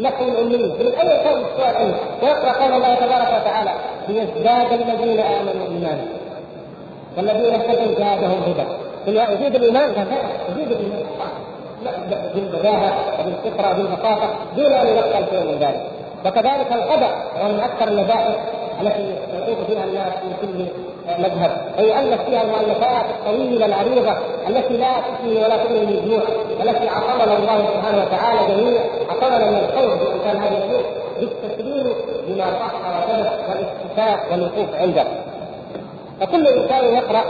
نحو 0.03 0.25
الامي 0.25 0.57
من 0.57 0.93
اي 1.01 1.25
كون 1.25 1.45
السؤال 1.45 1.95
ويقرأ 2.23 2.53
قول 2.53 2.73
الله 2.73 2.95
تبارك 2.95 3.43
وتعالى 3.43 3.71
ليزداد 4.09 4.73
الذين 4.73 5.21
آمنوا 5.21 5.67
إيمانا. 5.73 6.05
والذين 7.17 7.55
اهتدوا 7.55 7.95
زادهم 7.99 8.43
هدى. 8.43 8.67
يزيد 9.35 9.55
الإيمان. 9.55 9.91
يزيد 10.51 10.73
الإيمان. 10.73 11.05
بالبداهة 12.35 12.95
وبالفطره 13.21 13.71
وبالبساطه 13.71 14.29
دون 14.57 14.73
أن 14.73 14.87
ينقل 14.87 15.25
شيء 15.31 15.41
من 15.41 15.59
ذلك. 15.61 15.83
وكذلك 16.27 16.73
القدر 16.73 17.11
وهو 17.37 17.53
من 17.53 17.61
أكثر 17.61 17.89
المباحث 17.89 18.37
التي 18.81 19.15
يطوف 19.35 19.67
فيها 19.67 19.85
الناس 19.85 20.13
من 20.25 20.35
كل 20.41 20.65
مذهب 21.19 21.51
ويؤلف 21.79 22.23
فيها 22.23 22.43
المؤلفات 22.43 23.05
الطويله 23.11 23.67
العريضه 23.67 24.17
التي 24.49 24.77
لا 24.77 24.93
تثني 25.01 25.37
ولا 25.37 25.57
تغني 25.57 25.87
من 25.87 25.93
الجوع 25.93 26.23
التي 26.61 26.89
عصمنا 26.89 27.37
الله 27.39 27.67
سبحانه 27.75 28.03
وتعالى 28.03 28.55
جميعا 28.55 28.85
عصمنا 29.11 29.51
من 29.51 29.57
الخوف 29.57 29.93
بانسان 30.03 30.43
هذه 30.43 30.59
الأمور 30.59 30.83
بالتسليم 31.21 31.93
بما 32.29 32.45
صح 32.45 32.75
وثبت 32.75 33.41
والاستفاء 33.49 34.33
والوقوف 34.33 34.75
عنده 34.75 35.05
فكل 36.21 36.47
إنسان 36.47 36.85
يقرأ 36.85 37.25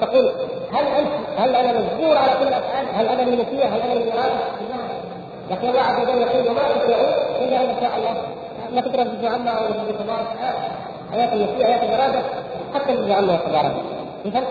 تقول 0.00 0.32
هل 0.72 0.86
أنت 0.86 1.08
هل 1.38 1.54
أنا 1.54 1.72
مجبور 1.72 2.16
على 2.16 2.32
كل 2.40 2.48
الأفعال؟ 2.48 2.86
هل 2.94 3.08
أنا 3.08 3.24
من 3.24 3.32
المسيح؟ 3.32 3.72
هل 3.72 3.80
أنا 3.80 3.94
من 3.94 4.02
الإرادة؟ 4.02 4.40
لكن 5.50 5.68
الله 5.68 5.80
عز 5.80 6.00
وجل 6.02 6.22
يقول 6.22 6.48
وما 6.48 6.60
تشاءون 6.60 7.12
إلا 7.40 7.60
أن 7.60 7.76
شاء 7.80 7.90
الله 7.96 8.22
ما 8.74 8.80
تقرا 8.80 9.04
في 9.20 9.26
عما 9.26 9.50
أو 9.50 9.66
في 9.66 9.92
تبارك 9.92 10.26
ايات 11.14 11.32
المسيح 11.32 11.66
ايات 11.66 11.82
الإرادة 11.82 12.22
حتى 12.74 12.96
في 12.96 13.12
عما 13.12 13.36
تبارك 13.36 13.72
مثل 14.24 14.44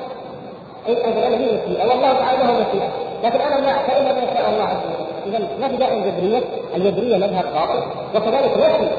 أي 0.88 1.06
أنا 1.06 1.38
هي 1.38 1.58
مسيئه 1.58 1.90
والله 1.90 2.14
تعالى 2.14 2.44
له 2.44 2.52
مسيئه 2.52 2.90
لكن 3.24 3.40
أنا 3.42 3.62
ما 3.62 3.78
فالا 3.88 4.14
ما 4.14 4.34
شاء 4.34 4.50
الله 4.50 4.64
عز 4.64 4.78
وجل. 4.78 5.36
اذا 5.36 5.48
ما 5.62 5.68
في 5.68 5.78
داعي 5.78 5.98
الجبرية؟ 5.98 6.42
الجبرية 6.76 7.18
مذهب 7.18 7.46
باطل 7.54 7.84
وكذلك 8.16 8.58
نفي 8.58 8.90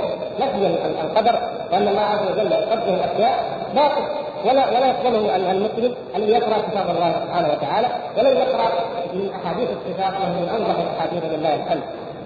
نفي 0.40 0.66
القدر 1.04 1.38
وان 1.72 1.88
الله 1.88 2.00
عز 2.00 2.32
وجل 2.32 2.52
يقدر 2.52 2.94
الأشياء 2.94 3.44
باطل. 3.74 4.02
ولا 4.44 4.68
ولا 4.68 4.86
يقبله 4.86 5.36
المسلم 5.36 5.94
الذي 6.16 6.32
يقرأ 6.32 6.58
كتاب 6.70 6.96
الله 6.96 7.12
سبحانه 7.24 7.48
وتعالى 7.52 7.88
ولن 8.18 8.36
يقرأ 8.36 8.68
من 9.14 9.30
أحاديث 9.44 9.68
الصفات 9.70 10.12
وهو 10.20 10.40
من 10.40 10.48
انظف 10.48 10.76
الأحاديث 10.80 11.38
لله 11.38 11.54
الحمد. 11.54 11.82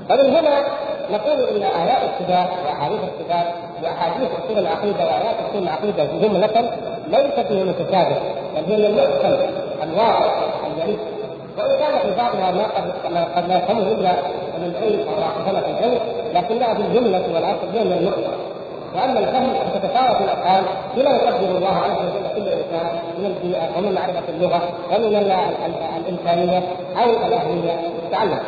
فمن 0.09 0.37
هنا 0.37 0.65
نقول 1.11 1.41
إن 1.57 1.63
ايات 1.63 2.03
الصفات 2.11 2.49
وأحاديث 2.67 3.01
الصفات 3.01 3.47
واحاديث 3.83 4.29
اصول 4.45 4.59
العقيده 4.59 5.05
وايات 5.05 5.37
اصول 5.51 5.63
العقيده 5.63 6.05
جمله 6.05 6.47
ليست 7.09 7.51
من 7.51 7.59
المتشابه 7.59 8.17
بل 8.57 8.73
هي 8.73 8.77
من 8.77 8.85
المحكم 8.85 9.53
الواضح 9.83 10.35
الجليل 10.67 10.99
وإن 11.59 11.79
كان 11.79 11.99
في 12.03 12.17
بعضها 12.17 12.53
ما 13.11 13.25
قد 13.37 13.49
لا 13.49 13.59
يفهمه 13.59 13.83
إلا 13.83 14.13
من 14.59 14.75
العلم 14.77 15.09
أو 15.09 15.23
عاطفه 15.23 15.51
العلم 15.51 15.99
لكنها 16.35 16.75
في 16.75 16.81
الجملة 16.81 17.23
والاصل 17.35 17.67
هي 17.75 17.85
من 17.85 17.93
المحكم 17.93 18.43
وأما 18.95 19.19
الفهم 19.19 19.55
فتتفاوت 19.55 20.21
الأفعال 20.21 20.65
بما 20.97 21.11
يقدر 21.11 21.57
الله 21.57 21.77
عز 21.77 21.91
وجل 21.91 22.35
كل 22.35 22.49
إنسان 22.49 22.87
من 23.19 23.25
البيئه 23.25 23.79
ومن 23.79 23.93
معرفة 23.95 24.23
اللغة 24.29 24.63
ومن 24.91 25.17
الامكانيه 25.97 26.63
أو 27.05 27.11
الأهلية. 27.27 27.81
التعلم 28.05 28.39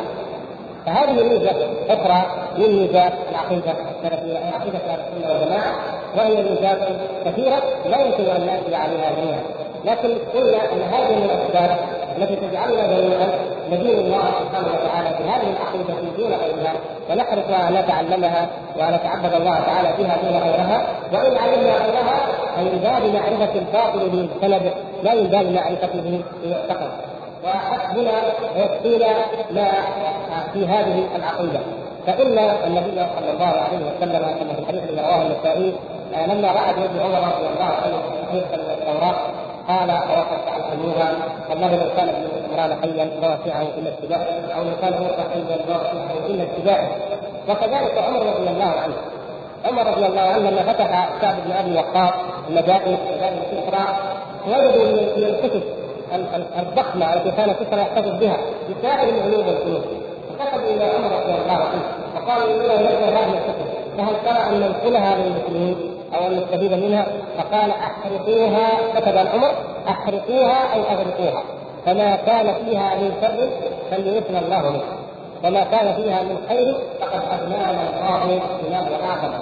فهذه 0.85 1.23
ميزه 1.23 1.51
أخرى 1.89 2.25
من 2.57 2.79
ميزات 2.79 3.13
العقيدة 3.31 3.71
السلفية 3.71 4.37
عقيدة 4.37 4.77
أهل 4.77 4.99
السنة 4.99 5.33
والجماعة. 5.33 5.73
وهي 6.17 6.43
ميزات 6.43 6.77
كثيرة 7.25 7.61
لا 7.85 7.99
يمكن 8.01 8.23
أن 8.23 8.45
ناتي 8.45 8.75
عليها 8.75 9.11
جميعا. 9.11 9.43
لكن 9.85 10.17
قلنا 10.33 10.57
إن 10.73 10.81
هذه 10.81 11.15
من 11.15 11.23
الأسباب 11.23 11.77
التي 12.17 12.35
تجعلنا 12.35 12.87
جميعا 12.87 13.27
ندين 13.71 13.99
الله 13.99 14.23
سبحانه 14.39 14.67
وتعالى 14.67 15.09
بهذه 15.19 15.53
العقيدة 15.55 15.93
دون 16.17 16.33
غيرها 16.33 16.73
ونحرص 17.09 17.49
أن 17.67 17.73
نتعلمها 17.73 18.47
وأن 18.77 18.93
نتعبد 18.93 19.33
الله 19.33 19.59
تعالى 19.59 19.89
بها 19.97 20.17
دون 20.23 20.37
غيرها. 20.37 20.87
وإن 21.13 21.37
علمنا 21.37 21.73
غيرها 21.85 22.21
من 22.57 22.79
باب 22.83 23.03
معرفة 23.13 23.59
الباطل 23.59 24.09
بمجتنبه 24.09 24.71
لا 25.03 25.15
من 25.15 25.27
باب 25.27 25.51
معرفته 25.51 26.21
بمعتقد 26.43 26.89
وحسبنا 27.45 28.11
ويكفينا 28.55 29.07
ما 29.51 29.71
في 30.53 30.65
هذه 30.65 31.07
العقيدة. 31.15 31.59
فان 32.07 32.37
النبي 32.67 32.91
صلى 33.15 33.31
الله 33.33 33.45
عليه 33.45 33.77
وسلم 33.77 34.25
كما 34.39 34.55
في 34.55 34.59
الحديث 34.59 34.83
الذي 34.83 35.01
رواه 35.01 35.21
النسائي 35.21 35.73
لما 36.27 36.47
رأى 36.51 36.73
بيد 36.73 37.01
عمر 37.01 37.19
رضي 37.19 37.47
الله 37.53 37.71
عنه 37.83 37.97
من 38.33 38.41
التوراة 38.53 39.15
قال 39.67 39.89
وقد 39.91 40.45
تعلموها 40.45 41.11
والله 41.49 41.75
لو 41.75 41.89
كان 41.97 42.09
ابن 42.09 42.27
عمران 42.53 42.77
حيا 42.81 43.05
لوسعه 43.05 43.61
الا 43.77 43.89
اتباعه 43.89 44.57
أو 44.57 44.63
لو 44.63 44.71
كان 44.81 44.93
موسى 44.93 45.23
حيا 45.33 45.57
لوسعه 45.67 46.25
الا 46.27 46.43
اتباعه 46.43 46.87
وكذلك 47.49 47.97
عمر 47.97 48.19
رضي 48.19 48.49
الله 48.49 48.73
عنه. 48.83 48.95
عمر 49.65 49.87
رضي 49.91 50.05
الله 50.05 50.21
عنه 50.21 50.49
لما 50.49 50.73
فتح 50.73 51.09
سعد 51.21 51.35
بن 51.45 51.51
أبي 51.51 51.77
وقاص 51.77 52.13
المدائن 52.49 52.97
مدائن 53.15 53.39
كسرى 53.51 53.85
وجدوا 54.47 54.85
من 55.17 55.23
الكتب 55.23 55.63
الضخمة 56.59 57.13
التي 57.13 57.31
كان 57.31 57.51
كسرى 57.53 57.81
يحتفظ 57.81 58.19
بها 58.19 58.37
بسائر 58.69 59.09
العلوم 59.09 59.47
والفنون. 59.47 59.81
فكتبوا 60.39 60.69
إلى 60.69 60.83
عمر 60.83 61.11
رضي 61.11 61.33
الله 61.41 61.53
عنه 61.53 61.83
وقالوا 62.15 62.53
اننا 62.53 62.81
نرجو 62.81 63.05
هذه 63.05 63.33
الكتب 63.33 63.65
فهل 63.97 64.15
ترى 64.25 64.49
أن 64.49 64.59
ننقلها 64.59 65.15
للمسلمين 65.15 65.77
أو 66.15 66.27
أن 66.27 66.35
نستفيد 66.37 66.73
منها؟ 66.73 67.05
فقال 67.37 67.71
أحرقوها 67.71 68.69
كتب 68.95 69.17
العمر 69.17 69.51
أحرقوها 69.89 70.73
أو 70.75 70.79
أغرقوها. 70.79 71.43
فما 71.85 72.15
كان 72.15 72.53
فيها 72.65 72.95
من 72.95 73.11
شر 73.21 73.49
فليثنى 73.91 74.39
الله 74.39 74.69
منه 74.69 74.83
وما 75.43 75.63
كان 75.63 75.93
فيها 75.93 76.23
من 76.23 76.37
خير 76.49 76.75
فقد 76.99 77.21
أغنانا 77.39 77.81
الله 77.99 78.41
بما 78.63 78.79
واعظم 78.79 79.33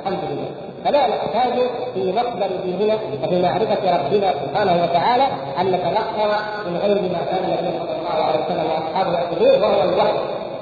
الحمد 0.00 0.18
لله. 0.30 0.50
فلا 0.84 1.06
نحتاج 1.06 1.52
في 1.94 2.12
مصدر 2.12 2.48
ديننا 2.64 2.94
وفي 3.22 3.42
معرفة 3.42 3.96
ربنا 3.96 4.32
سبحانه 4.32 4.82
وتعالى 4.82 5.26
أن 5.60 5.66
نتلقى 5.66 6.40
من 6.66 6.76
غير 6.82 7.02
ما 7.02 7.18
كان 7.30 7.44
النبي 7.44 7.78
صلى 7.78 7.96
الله 7.98 8.24
عليه 8.24 8.44
وسلم 8.44 8.70
واصحابه 8.70 9.12
يعتبرون 9.12 9.62
وهو 9.62 9.82
الوحي 9.82 10.12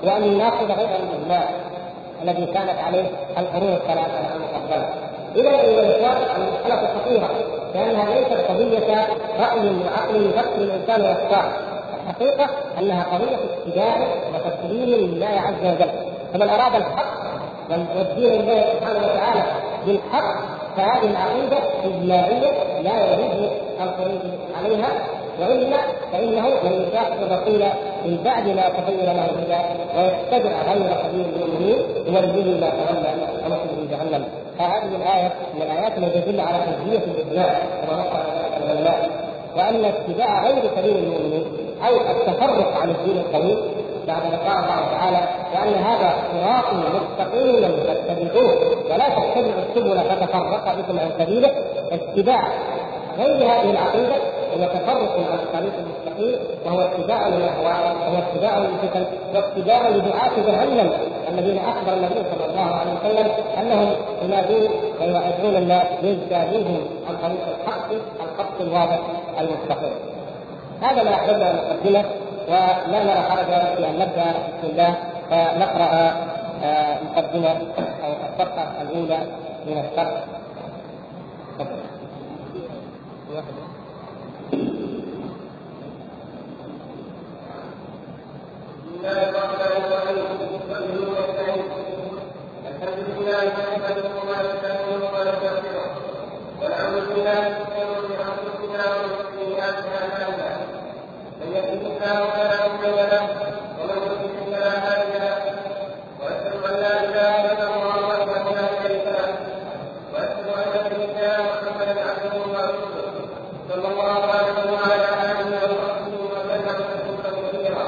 وأن 0.05 0.39
ناخذ 0.39 0.67
غير 0.67 0.89
الاجماع 0.89 1.49
الذي 2.23 2.47
كانت 2.47 2.79
عليه 2.87 3.05
القرون 3.39 3.73
الثلاثة 3.73 4.19
المفضله 4.35 4.89
إذا 5.37 5.61
ايها 5.61 5.97
الاخوان 5.97 6.43
المسألة 6.43 6.89
خطيره 6.95 7.31
لأنها 7.75 8.15
ليست 8.15 8.45
قضية 8.49 9.07
رأي 9.41 9.71
وعقل 9.85 10.27
يفكر 10.27 10.57
الإنسان 10.57 11.01
ويختار 11.01 11.53
الحقيقة 12.07 12.47
أنها 12.79 13.03
قضية 13.03 13.37
اتباع 13.37 13.97
وتسليم 14.35 14.89
لله 14.89 15.27
عز 15.27 15.75
وجل. 15.75 15.91
فمن 16.33 16.49
أراد 16.49 16.75
الحق 16.75 17.22
والدين 17.97 18.33
لله 18.43 18.65
سبحانه 18.73 18.99
وتعالى 18.99 19.43
بالحق 19.87 20.35
فهذه 20.77 21.11
العقيدة 21.11 21.59
اجماعيه 21.85 22.83
لا 22.83 23.15
يجوز 23.15 23.51
الخروج 23.83 24.21
عليها 24.59 24.89
وإلا 25.41 25.77
فإنه 26.13 26.49
من 26.49 26.87
يشاقق 26.89 27.21
الرسول 27.23 27.63
من 28.05 28.19
بعد 28.25 28.49
ما 28.49 28.63
تبين 28.69 29.07
له 29.07 29.25
الهدى 29.25 29.61
ويتبع 29.97 30.51
غير 30.73 30.97
سبيل 31.05 31.27
المؤمنين 31.35 31.79
يوليه 32.07 32.61
ما 32.61 32.71
تولى 32.71 33.15
ونصره 33.45 33.87
جهنم. 33.91 34.25
فهذه 34.59 34.97
الآية 34.97 35.33
من 35.55 35.63
الآيات 35.63 35.99
التي 35.99 36.21
تدل 36.21 36.41
على 36.41 36.59
تجزيه 36.67 36.99
الإجماع 36.99 37.59
كما 37.87 38.01
نص 38.01 38.07
العلماء 38.65 39.11
وأن 39.57 39.85
اتباع 39.85 40.43
غير 40.47 40.63
سبيل 40.77 40.97
المؤمنين 40.97 41.45
أو 41.89 41.95
التفرق 41.97 42.77
عن 42.83 42.91
الدين 42.91 43.17
القويم 43.17 43.59
بعد 44.07 44.23
قال 44.23 44.59
الله 44.65 44.81
تعالى 44.91 45.21
وان 45.55 45.75
هذا 45.75 46.15
صراط 46.33 46.75
مستقيما 46.75 47.69
فاتبعوه. 47.69 48.57
ولا 48.91 49.09
تتبعوا 49.09 49.63
السبل 49.69 50.01
فتفرق 50.01 50.77
بكم 50.79 50.99
عن 50.99 51.11
سبيله. 51.19 51.51
اتباع 51.93 52.49
غير 53.19 53.37
هذه 53.37 53.71
العقيدة 53.71 54.15
هو 54.53 54.65
تفرق 54.67 55.15
عن 55.33 55.39
الطريق 55.39 55.73
المستقيم 55.79 56.39
وهو 56.67 56.81
اتباع 56.81 57.29
للاهواء 57.29 57.97
وهو 58.07 58.19
اتباع 58.19 58.59
للفتن 58.59 59.05
واتباع 59.35 59.89
لدعاة 59.89 60.31
جهنم. 60.47 60.93
الذين 61.29 61.59
أخبر 61.59 61.93
النبي 61.93 62.15
صلى 62.35 62.47
الله 62.51 62.75
عليه 62.75 62.93
وسلم 62.93 63.31
أنهم 63.61 63.93
ينادون 64.23 64.69
ويوعدون 65.01 65.57
الناس 65.57 65.87
يجتازوهم 66.03 66.81
عن 67.09 67.17
طريق 67.23 67.41
الحق 67.59 67.91
الخط 68.23 68.61
الواضح 68.61 68.99
المستقيم. 69.41 69.95
هذا 70.83 71.03
ما 71.03 71.15
أحببنا 71.15 71.51
أن 71.51 71.57
نقدمه. 71.57 72.05
ولا 72.49 73.03
نرى 73.05 73.23
حرجا 73.31 73.75
في 73.75 73.87
أن 73.89 73.99
نبدأ 73.99 74.25
بسم 74.33 74.67
الله 74.73 74.95
فنقرأ 75.31 76.13
آه، 76.65 76.99
مقدمة 77.05 77.49
أو 78.05 78.13
الصفحه 78.13 78.83
الأولى 78.83 79.19
من 79.67 79.79
الشرح. 79.79 80.25
تفضل. 81.59 81.83
الحمد 92.67 93.09
لله 93.19 93.45
نحمده 93.45 94.09
ونستعينه 94.29 95.05
ونستغفره 95.15 95.87
ونعوذ 96.61 97.07
بالله 97.15 97.41
من 97.49 97.65
شرور 97.75 98.05
ومن 98.21 98.53
يهده 101.55 101.83
الله 101.91 102.19
فلا 102.35 102.59
مضل 102.69 102.97
له 102.97 103.25
يضلل 103.81 104.31
فلا 104.47 104.71
هادي 104.85 105.19
له 105.19 105.37
واشهد 106.21 106.55
ان 106.69 106.75
لا 106.83 106.95
اله 107.05 107.53
الا 107.53 107.67
الله 107.75 107.97
وحده 108.09 108.45
لا 108.61 108.67
شريك 108.83 109.05
له 109.17 109.29
واشهد 110.13 110.47
ان 110.57 110.91
سيدنا 110.91 111.39
محمدا 111.49 111.95
عبده 112.09 112.35
ورسوله 112.53 113.13
صلى 113.69 113.89
الله 113.93 114.19
عليه 114.33 114.73
وعلى 114.73 114.95
اله 114.95 115.61
وصحبه 115.65 116.15
وسلم 116.33 116.67
تسليما 116.79 117.31
كثيرا 117.53 117.87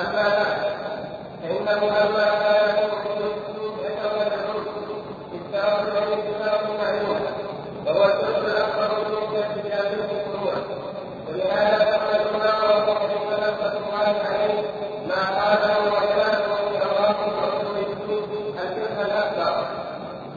اما 0.00 0.22
بعد 0.22 0.62
فانه 1.42 1.80
لما 1.86 2.24
كان 2.42 2.76
يوم 2.82 2.94
ذكر 3.84 4.12
العرف 4.12 4.66
استعرض 5.36 5.86
له 5.94 6.06
اتفاق 6.14 6.62
معلوم 6.82 7.20
وهو 7.86 8.04
الجزء 8.04 8.46
الاكبر 8.46 8.90
من 9.32 9.62
كتاب 9.62 9.86
الفروع 9.92 10.54
ولهذا 11.28 11.78
فقد 11.78 12.14
العلماء 12.14 12.78
وفقهم 12.78 13.30
تلقت 13.30 13.74
الله 13.76 14.14
عليه 14.28 14.62
ما 15.08 15.20
قاله 15.38 15.76
وكلامه 15.92 16.54
في 16.68 16.76
اوراق 16.84 17.18
الرسول 17.28 17.76
الجزء 17.78 19.02
الاكبر 19.02 19.64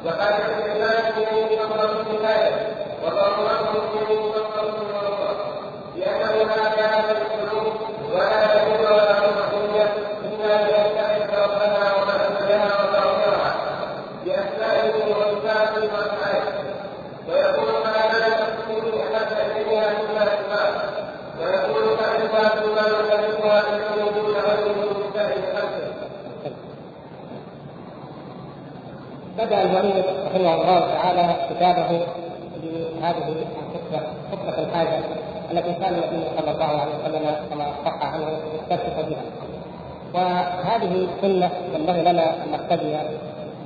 وقال 0.06 0.34
في 0.34 0.72
الناس 0.72 1.06
اليه 1.18 1.60
نظره 1.64 1.92
الكفايه 2.02 2.76
وضرورته 3.04 3.84
اليه 4.02 4.30
نظره 4.30 4.76
الوسط 4.82 5.38
لأنه 5.96 6.44
لا 6.44 6.70
كلام 6.76 7.04
القلوب 7.10 7.74
ولا 8.14 8.42
يدل 8.54 8.86
ولا 8.86 9.16
روحيه 9.20 9.94
الا 10.26 10.58
بيستحق 10.64 11.44
ربها 11.44 11.94
ومحمدها 11.96 12.66
وتعظيمها 12.82 13.56
باسمائه 14.26 14.94
وصفاته 15.18 15.84
وافعاله 15.94 16.54
ويكون 17.30 17.74
ما 17.86 18.18
لا 18.20 18.30
تكون 18.30 19.02
احد 19.02 19.50
اليها 19.56 19.92
الا 19.92 20.24
اسماء 20.24 20.72
ويكون 21.40 21.86
معرفه 21.98 22.66
ما 22.76 22.82
يكلفها 22.88 23.64
من 23.72 24.02
وجود 24.04 24.36
غيره 24.36 24.76
من 24.76 25.12
سائر 25.14 25.42
خلقه 25.56 25.92
بدا 29.38 29.62
المؤلف 29.62 30.06
رحمه 30.26 30.54
الله 30.56 30.80
تعالى 30.94 31.36
كتابه 31.50 32.06
بهذه 32.64 33.28
الخطبه 33.28 34.08
خطبه 34.32 34.64
الحاجة 34.64 35.00
التي 35.52 35.74
كان 35.74 35.94
النبي 35.94 36.24
صلى 36.38 36.52
الله 36.52 36.66
عليه 36.82 36.96
وسلم 37.04 37.36
كما 37.50 37.66
صح 37.86 38.14
عنه 38.14 38.28
يستفتح 38.56 39.02
بها 39.02 39.22
وهذه 40.14 41.08
سنه 41.22 41.50
ينبغي 41.76 42.02
لنا 42.02 42.44
ان 42.44 42.52
نقتدي 42.52 42.96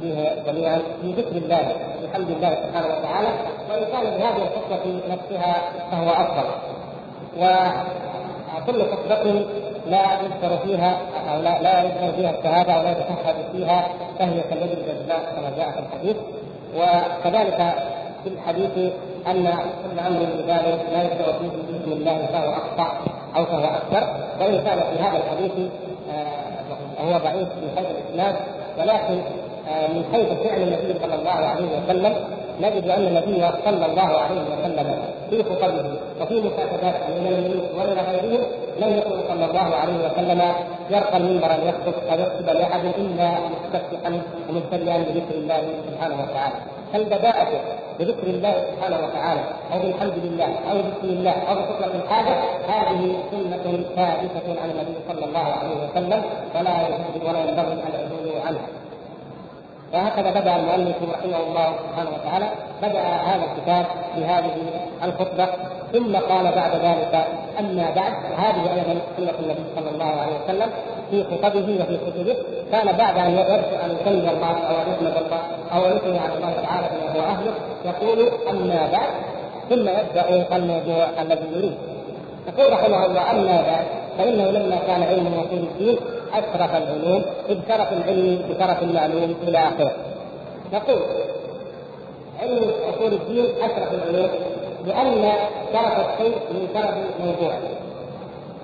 بها 0.02 0.36
جميعا 0.48 0.82
في 1.02 1.12
ذكر 1.14 1.36
الله 1.38 1.76
بحمد 2.04 2.30
الله 2.30 2.56
سبحانه 2.56 2.88
وتعالى 2.88 3.30
وان 3.70 3.84
كان 3.92 4.18
بهذه 4.18 4.42
الخطبه 4.48 5.00
نفسها 5.20 5.62
فهو 5.92 6.10
أفضل. 6.10 6.50
وكل 7.38 8.84
خطبه 8.92 9.46
لا 9.88 10.04
يذكر 10.14 10.58
فيها 10.66 10.98
أو 11.32 11.42
لا 11.42 11.62
لا 11.62 11.84
يذكر 11.84 12.12
فيها 12.16 12.32
الشهادة 12.40 12.74
أو 12.74 12.84
لا 12.84 12.92
يتشهد 12.92 13.36
فيها 13.52 13.88
فهي 14.20 14.42
كاليد 14.42 14.72
الجزاء 14.72 15.34
كما 15.36 15.52
جاء 15.58 15.72
في 15.72 15.80
الحديث. 15.80 16.16
وكذلك 16.76 17.74
في 18.24 18.30
الحديث 18.30 18.94
أن 19.28 19.54
كل 19.84 20.00
أمر 20.00 20.20
بذلك 20.38 20.86
لا 20.92 21.04
يبدا 21.04 21.38
فيه 21.40 21.50
بسم 21.50 21.92
الله 21.92 22.26
فهو 22.26 22.50
اقطع 22.50 22.92
أو 23.36 23.46
فهو 23.46 23.66
أكثر. 23.66 24.08
وإن 24.40 24.64
كان 24.64 24.80
في 24.80 25.04
هذا 25.04 25.18
الحديث 25.18 25.52
آه، 26.12 26.50
هو 27.02 27.18
ضعيف 27.18 27.48
من 27.48 27.72
حيث 27.76 27.86
الإسناد 27.86 28.36
ولكن 28.78 29.22
آه، 29.70 29.88
من 29.88 30.04
حيث 30.14 30.48
فعل 30.48 30.62
النبي 30.62 31.00
صلى 31.00 31.16
الله 31.16 31.32
عليه 31.32 31.66
وسلم 31.78 32.16
نجد 32.62 32.88
أن 32.90 33.08
النبي 33.08 33.42
صلى 33.66 33.86
الله 33.86 34.02
عليه 34.02 34.42
وسلم 34.42 34.88
في 35.30 35.44
خطبه 35.44 35.86
وفي 36.22 36.42
مكاتباته 36.42 37.08
من 37.20 37.28
الملوك 37.28 37.70
ومن 37.78 37.98
غيرهم 38.10 38.42
لم 38.80 38.98
يكن 38.98 39.18
صلى 39.30 39.46
الله 39.46 39.76
عليه 39.76 39.98
وسلم 40.06 40.42
يرقى 40.90 41.18
المنبر 41.18 41.52
أن 41.52 41.62
يخطب 41.68 41.94
أو 42.12 42.20
يكتب 42.20 42.50
لأحد 42.50 42.86
إلا 42.86 43.30
مستفتحا 43.54 44.22
ومبتدئا 44.50 44.98
بذكر 44.98 45.36
الله 45.36 45.62
سبحانه 45.88 46.16
وتعالى. 46.24 46.56
فالبداءة 46.94 47.48
بذكر 48.00 48.28
الله 48.28 48.54
سبحانه 48.72 48.98
وتعالى 49.06 49.42
أو 49.74 49.80
بالحمد 49.80 50.14
لله 50.24 50.50
أو 50.72 50.78
بسم 50.78 51.10
الله 51.16 51.32
أو 51.50 51.56
بخطبة 51.56 51.96
الحاجة؟ 52.04 52.36
هذه 52.68 53.16
سنة 53.32 53.84
ثابتة 53.96 54.62
عن 54.62 54.70
النبي 54.70 54.96
صلى 55.10 55.26
الله 55.26 55.46
عليه 55.60 55.76
وسلم 55.84 56.22
ولا 56.56 56.72
ولا 57.28 57.40
ينبغي 57.40 57.74
أن 57.74 57.92
يعدلوا 57.94 58.42
عنها. 58.48 58.68
وهكذا 59.94 60.30
بدأ 60.30 60.56
المؤلف 60.56 60.96
رحمه 61.14 61.38
الله 61.48 61.74
سبحانه 61.90 62.10
وتعالى 62.10 62.50
بدأ 62.82 63.02
هذا 63.02 63.44
الكتاب 63.52 63.86
بهذه 64.18 64.56
الخطبة 65.04 65.48
ثم 65.94 66.16
قال 66.16 66.52
بعد 66.56 66.72
ذلك 66.72 67.28
أما 67.60 67.92
بعد 67.96 68.14
هذه 68.38 68.74
أيضا 68.74 69.02
سنة 69.18 69.34
النبي 69.40 69.64
صلى 69.76 69.90
الله 69.90 70.06
عليه 70.22 70.34
وسلم 70.46 70.70
في 71.12 71.24
خطبه 71.24 71.78
وفي 71.82 71.98
كتبه. 71.98 72.36
كان 72.72 72.98
بعد 72.98 73.18
أن 73.18 73.32
يبدا 73.32 73.86
أن 73.86 73.98
يسمي 74.02 74.30
الله 74.32 74.52
أو 74.52 74.76
أن 74.82 74.94
يحمد 74.94 75.18
الله 75.18 75.42
أو 75.74 75.86
أن 75.86 75.96
يثني 75.96 76.20
على 76.20 76.34
الله 76.38 76.54
تعالى 76.66 76.88
بما 76.92 77.16
هو 77.16 77.26
أهله 77.26 77.54
يقول 77.86 78.30
أما 78.50 78.90
بعد 78.92 79.10
ثم 79.70 79.90
يبدأ 79.90 80.56
الموضوع 80.56 81.08
الذي 81.22 81.48
يريد. 81.54 81.78
يقول 82.48 82.74
رحمه 82.74 83.06
الله 83.06 83.32
أما 83.32 83.62
بعد 83.62 83.86
فإنه 84.20 84.52
لما 84.52 84.76
كان 84.88 85.04
علم 85.04 85.28
اصول 85.28 85.60
الدين 85.60 85.98
أشرف 86.34 86.76
العلوم 86.76 87.24
اذ 87.50 87.58
شرف 87.68 87.94
العلم 87.94 88.42
بشرف 88.50 88.84
المعلوم 88.84 89.36
إلى 89.48 89.58
آخره. 89.58 89.92
نقول 90.74 91.00
علم 92.42 92.72
اصول 92.90 93.14
الدين 93.14 93.46
أشرف 93.62 93.94
العلوم 93.94 94.30
لأن 94.88 95.32
شرف 95.74 95.94
الشيء 96.00 96.36
من 96.52 96.68
شرف 96.74 96.94
الموضوع. 97.20 97.54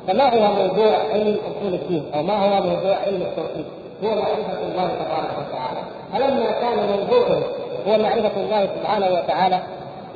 فما 0.08 0.24
هو 0.34 0.54
موضوع 0.54 0.98
علم 1.14 1.38
اصول 1.38 1.74
الدين 1.74 2.04
أو 2.16 2.24
ما 2.24 2.34
هو 2.34 2.64
موضوع 2.64 2.96
علم 2.96 3.22
التوحيد؟ 3.22 3.66
هو 4.04 4.10
معرفة 4.10 4.64
الله 4.72 4.88
تبارك 4.88 5.32
وتعالى. 5.40 5.82
فلما 6.14 6.52
كان 6.52 6.78
موضوعه 6.90 7.42
هو 7.88 7.98
معرفة 7.98 8.42
الله 8.42 8.68
سبحانه 8.76 9.08
وتعالى 9.08 9.60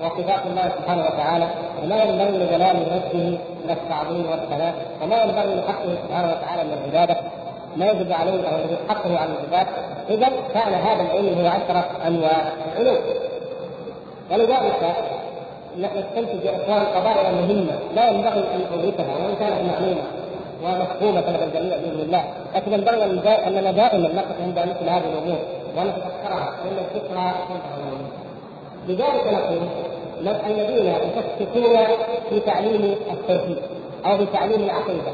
وصفات 0.03 0.45
الله 0.45 0.71
سبحانه 0.79 1.05
وتعالى 1.05 1.47
وما 1.83 2.03
ينبغي 2.03 2.37
لجلال 2.37 2.75
وجهه 2.75 3.37
من 3.69 3.75
التعظيم 3.75 4.29
والثناء 4.31 4.73
وما 5.01 5.23
ينبغي 5.23 5.55
لحقه 5.55 5.95
سبحانه 6.03 6.33
وتعالى 6.33 6.63
من 6.63 6.73
العبادة. 6.73 7.21
ما 7.77 7.89
يجب 7.89 8.11
عليه 8.11 8.31
أو 8.31 8.57
حقه 8.89 9.17
على 9.17 9.29
العباد. 9.31 9.67
إذا 10.09 10.29
كان 10.53 10.73
هذا 10.73 11.01
العلم 11.01 11.39
هو 11.39 11.47
أشرف 11.47 11.85
أنواع 12.07 12.41
العلوم. 12.77 12.97
ولذلك 14.31 14.95
نستنتج 15.77 16.45
يا 16.45 16.51
إخوان 16.55 16.85
قضايا 16.85 17.31
مهمه 17.31 17.79
لا 17.95 18.09
ينبغي 18.09 18.43
أن 18.55 18.61
اورثها 18.73 19.15
وإن 19.15 19.35
كانت 19.39 19.71
معلومة 19.71 20.03
ومفهومة 20.63 21.21
لدى 21.21 21.43
الجميع 21.43 21.77
بإذن 21.77 21.99
الله. 21.99 22.23
لكن 22.55 22.73
ينبغي 22.73 23.47
أننا 23.47 23.71
دائما 23.71 24.07
نقف 24.07 24.41
عند 24.41 24.59
مثل 24.59 24.89
هذه 24.89 25.03
الأمور 25.13 25.39
ونتذكرها 25.77 26.53
الذكرى 26.65 27.33
تنفع 27.49 27.79
لذلك 28.87 29.33
نقول 29.33 29.59
الذين 30.21 30.95
يشككون 30.95 31.77
في 32.29 32.39
تعليم 32.39 32.95
التوحيد 33.11 33.57
أو 34.05 34.17
في 34.17 34.25
تعليم 34.25 34.63
العقيدة 34.63 35.11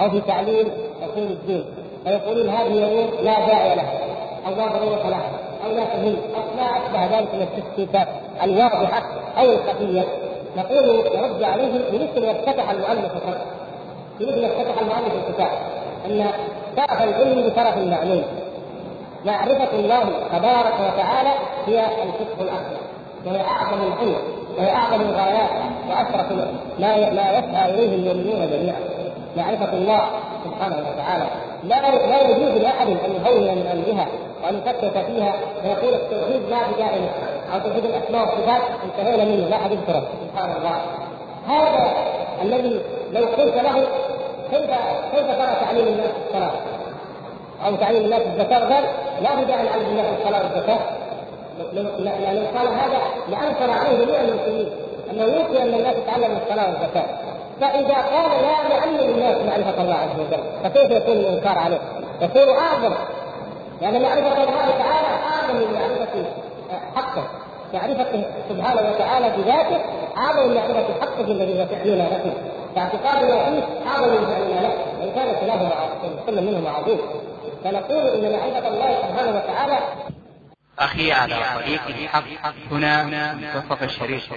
أو 0.00 0.10
في 0.10 0.20
تعليم 0.20 0.68
اصول 1.02 1.22
الدين 1.22 1.64
فيقولون 2.04 2.48
هذه 2.48 2.66
الأمور 2.66 3.20
لا 3.22 3.46
داعي 3.46 3.74
لها 3.74 3.92
أو 4.46 4.54
لا 4.54 4.66
ضرورة 4.66 5.08
لها 5.08 5.30
أو 5.66 5.70
لا 5.70 5.84
تهم 5.84 6.16
أو 6.36 6.42
ما 6.56 6.62
أشبه 6.62 7.18
ذلك 7.18 7.28
من 7.34 7.42
التشكيكات 7.42 8.08
الواضحه 8.42 9.02
أو 9.38 9.44
الخفيه 9.44 10.04
نقول 10.56 11.06
يرد 11.14 11.42
عليهم 11.42 11.80
بمثل 11.92 12.26
ما 12.26 12.30
افتتح 12.30 12.70
المؤلف 12.70 13.12
الفتح 13.14 13.42
بمثل 14.20 14.40
ما 14.40 14.46
افتتح 14.46 14.80
المؤلف 14.82 15.28
الكتاب. 15.28 15.50
أن 16.06 16.26
شرف 16.76 17.02
العلم 17.02 17.42
بشرف 17.42 17.78
المعلوم. 17.78 18.24
معرفة 19.24 19.78
الله 19.78 20.04
تبارك 20.32 20.74
وتعالى 20.74 21.30
هي 21.66 21.80
الفقه 21.80 22.40
الأكبر 22.40 22.76
وهي 23.26 23.40
أعظم 23.40 23.78
العلم. 23.82 24.16
وهي 24.58 24.70
أعظم 24.70 25.00
الغايات 25.00 25.50
وأشرف 25.88 26.32
ما 26.78 27.10
ما 27.10 27.38
يسعى 27.38 27.70
إليه 27.70 27.96
المؤمنون 27.96 28.50
جميعا. 28.50 28.80
معرفة 29.36 29.72
الله 29.72 30.00
سبحانه 30.44 30.76
وتعالى. 30.76 31.24
لا 31.64 32.06
لا 32.06 32.30
يجوز 32.30 32.62
لأحد 32.62 32.86
أن 32.86 32.96
يهون 32.96 33.42
من 33.42 33.66
أمرها 33.72 34.06
وأن 34.44 34.54
يفكك 34.54 35.06
فيها 35.06 35.32
ويقول 35.64 35.94
التوحيد 35.94 36.42
لا 36.50 36.58
بدائم 36.72 37.08
أو 37.54 37.58
توحيد 37.58 37.84
الأسماء 37.84 38.20
والصفات 38.20 38.62
انتهينا 38.84 39.24
منه. 39.24 39.48
لا 39.48 39.56
أحد 39.56 39.70
يذكره 39.72 40.02
سبحان 40.26 40.50
الله. 40.58 40.76
هذا 41.48 41.92
الذي 42.42 42.80
لو 43.12 43.24
قلت 43.24 43.56
له 43.56 43.86
كيف 44.50 44.70
كيف 45.12 45.26
ترى 45.26 45.54
تعليم 45.60 45.86
الناس 45.86 46.10
الصلاة؟ 46.26 46.52
أو 47.66 47.76
تعليم 47.76 48.04
الناس 48.04 48.22
الزكاة؟ 48.22 48.58
قال 48.58 48.84
لا 49.22 49.34
بد 49.34 49.50
أن 49.50 49.64
يعلم 49.66 49.86
الناس 49.90 50.06
الصلاة 50.20 50.42
والزكاة. 50.42 50.78
لو 51.72 51.88
قال 52.58 52.68
هذا 52.68 53.00
لأنكر 53.28 53.70
عليه 53.70 54.04
جميع 54.04 54.20
المسلمين 54.20 54.68
أنه 55.10 55.24
يمكن 55.24 55.56
أن 55.56 55.74
الناس 55.74 55.96
تتعلم 55.96 56.38
الصلاة 56.42 56.66
والزكاة. 56.66 57.06
فإذا 57.60 57.94
قال 57.94 58.30
لا 58.42 58.76
نعلم 58.76 59.10
الناس 59.10 59.36
معرفة 59.36 59.82
الله 59.82 59.94
عز 59.94 60.20
وجل 60.20 60.42
فكيف 60.64 60.90
يكون 60.90 61.16
الإنكار 61.16 61.58
عليه؟ 61.58 61.80
يكون 62.20 62.56
اعظم 62.56 62.94
لأن 63.80 64.02
معرفة 64.02 64.42
الله 64.42 64.70
تعالى 64.78 65.08
اعظم 65.32 65.56
من 65.56 65.74
معرفة 65.74 66.24
حقه. 66.94 67.22
معرفته 67.74 68.24
سبحانه 68.48 68.80
وتعالى 68.90 69.30
بذاته 69.36 69.80
اعظم 70.16 70.48
من 70.48 70.54
معرفة 70.54 70.86
حقه 71.00 71.24
الذي 71.24 71.58
يفعلنا 71.60 72.02
له. 72.02 72.32
فاعتقادنا 72.76 73.44
فيه 73.44 73.62
اعظم 73.90 74.08
من 74.08 74.26
فعلنا 74.26 74.66
له. 74.66 74.74
وان 75.00 75.10
كان 75.14 75.36
خلافه 75.40 75.70
كل 76.26 76.42
منهما 76.42 76.70
عظيم 76.70 76.98
فنقول 77.64 78.06
إن 78.06 78.32
معرفة 78.32 78.68
الله 78.68 78.96
سبحانه 79.02 79.36
وتعالى 79.36 79.78
أخي 80.78 81.12
على 81.12 81.34
طريق 81.54 81.80
الحق. 81.88 82.24
هنا 82.70 83.34
وسط 83.56 83.82
الشريف 83.82 84.32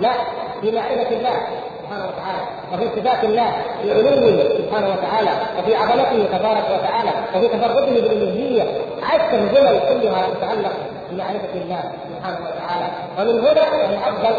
لا 0.00 0.12
في 0.60 0.70
معرفة 0.70 1.08
الله 1.16 1.36
سبحانه 1.82 2.06
وتعالى 2.06 2.42
وفي 2.72 3.00
صفات 3.00 3.24
الله 3.24 3.62
في 3.82 3.92
علومه 3.92 4.42
سبحانه 4.58 4.88
وتعالى 4.88 5.30
وفي 5.58 5.74
عظمته 5.74 6.38
تبارك 6.38 6.64
وتعالى 6.64 7.10
وفي 7.34 7.48
تفرده 7.48 7.86
بالألوهية 7.86 8.62
عشر 9.02 9.46
جمل 9.54 9.80
كلها 9.88 10.26
تتعلق 10.34 10.72
بمعرفة 11.10 11.54
الله 11.54 11.92
سبحانه 12.16 12.38
وتعالى. 12.46 12.88
ومن 13.18 13.40
هنا 13.40 13.64
فهي 13.64 13.98
أفضل 14.08 14.34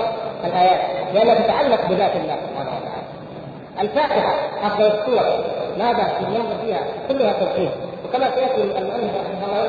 الآيات 0.45 1.13
لأنها 1.13 1.35
تتعلق 1.35 1.85
بذات 1.89 2.15
الله 2.15 2.37
سبحانه 2.47 2.71
وتعالى. 2.77 3.07
الفاتحة 3.81 4.33
أفضل 4.67 4.85
السور 4.85 5.45
ماذا؟ 5.77 6.19
النظر 6.19 6.57
فيها 6.65 6.79
كلها 7.07 7.33
توحيد. 7.33 7.71
وكما 8.09 8.31
سيأتي 8.35 8.61
الله 8.61 8.95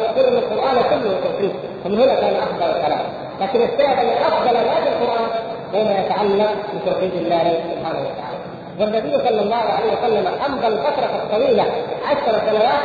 يقول 0.05 0.25
ان 0.25 0.37
القرآن 0.37 0.77
كله 0.91 1.15
توحيد 1.25 1.51
ومن 1.85 1.99
هنا 2.01 2.15
كان 2.15 2.35
أفضل 2.35 2.77
الكلام. 2.77 3.01
لكن 3.41 3.63
الشاهد 3.63 3.99
ان 3.99 4.09
أفضل 4.09 4.55
ما 4.55 4.75
في 4.75 4.89
القرآن 4.89 5.29
هو 5.75 5.85
ما 5.85 5.99
يتعلق 6.01 6.53
بتوحيد 6.75 7.15
الله 7.15 7.61
سبحانه 7.71 8.01
وتعالى. 8.01 8.39
والنبي 8.81 9.29
صلى 9.29 9.41
الله 9.43 9.57
عليه 9.57 9.93
وسلم 9.93 10.27
امضى 10.47 10.67
الفترة 10.67 11.23
الطويله 11.23 11.65
عشر 12.07 12.39
سنوات 12.47 12.81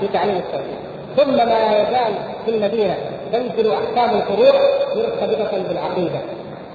في 0.00 0.08
تعليم 0.08 0.36
التوحيد. 0.36 0.78
ثم 1.16 1.36
ما 1.36 1.76
يزال 1.76 2.14
في 2.44 2.50
المدينة 2.50 2.94
تنزل 3.32 3.72
أحكام 3.72 4.16
الفروع 4.16 4.60
مرتبطة 4.96 5.58
بالعقيدة 5.68 6.18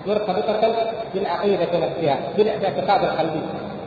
مرتبطة 0.08 0.76
بالعقيدة 1.14 1.66
نفسها 1.66 2.18
بالاعتقاد 2.38 3.04
القلبي. 3.04 3.42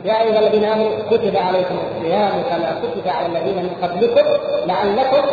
يا 0.05 0.21
أيها 0.21 0.39
الذين 0.39 0.65
آمنوا 0.65 0.91
كتب 1.11 1.35
عليكم 1.35 1.75
الصيام 1.87 2.31
كما 2.49 2.81
كتب 2.83 3.07
على 3.07 3.25
الذين 3.25 3.55
من 3.55 3.69
قبلكم 3.83 4.27
لعلكم 4.65 5.27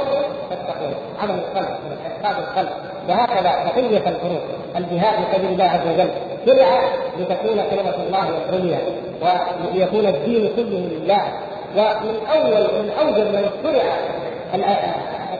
تتقون. 0.51 0.95
عمل 1.23 1.35
القلب 1.35 1.69
من 1.69 1.97
إعتقاد 2.05 2.45
القلب 2.45 2.69
وهكذا 3.09 3.65
بقيه 3.65 3.97
الفروق. 3.97 4.43
الجهاد 4.77 5.19
في 5.31 5.37
الله 5.37 5.65
عز 5.65 5.87
وجل. 5.95 6.11
شرع 6.47 6.81
لتكون 7.19 7.65
كلمة 7.71 7.95
الله 8.07 8.29
العليا 8.29 8.79
وليكون 9.23 10.07
الدين 10.07 10.53
كله 10.57 10.89
لله. 10.93 11.23
ومن 11.77 12.17
أول 12.35 12.63
من 12.63 12.91
اول 13.01 13.25
من 13.25 13.51
شرع 13.63 13.83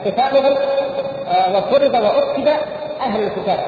كتابهم 0.05 0.55
آه، 1.27 1.57
وفرض 1.57 1.93
واكتب 1.93 2.47
أهل 3.01 3.23
الكتاب. 3.23 3.59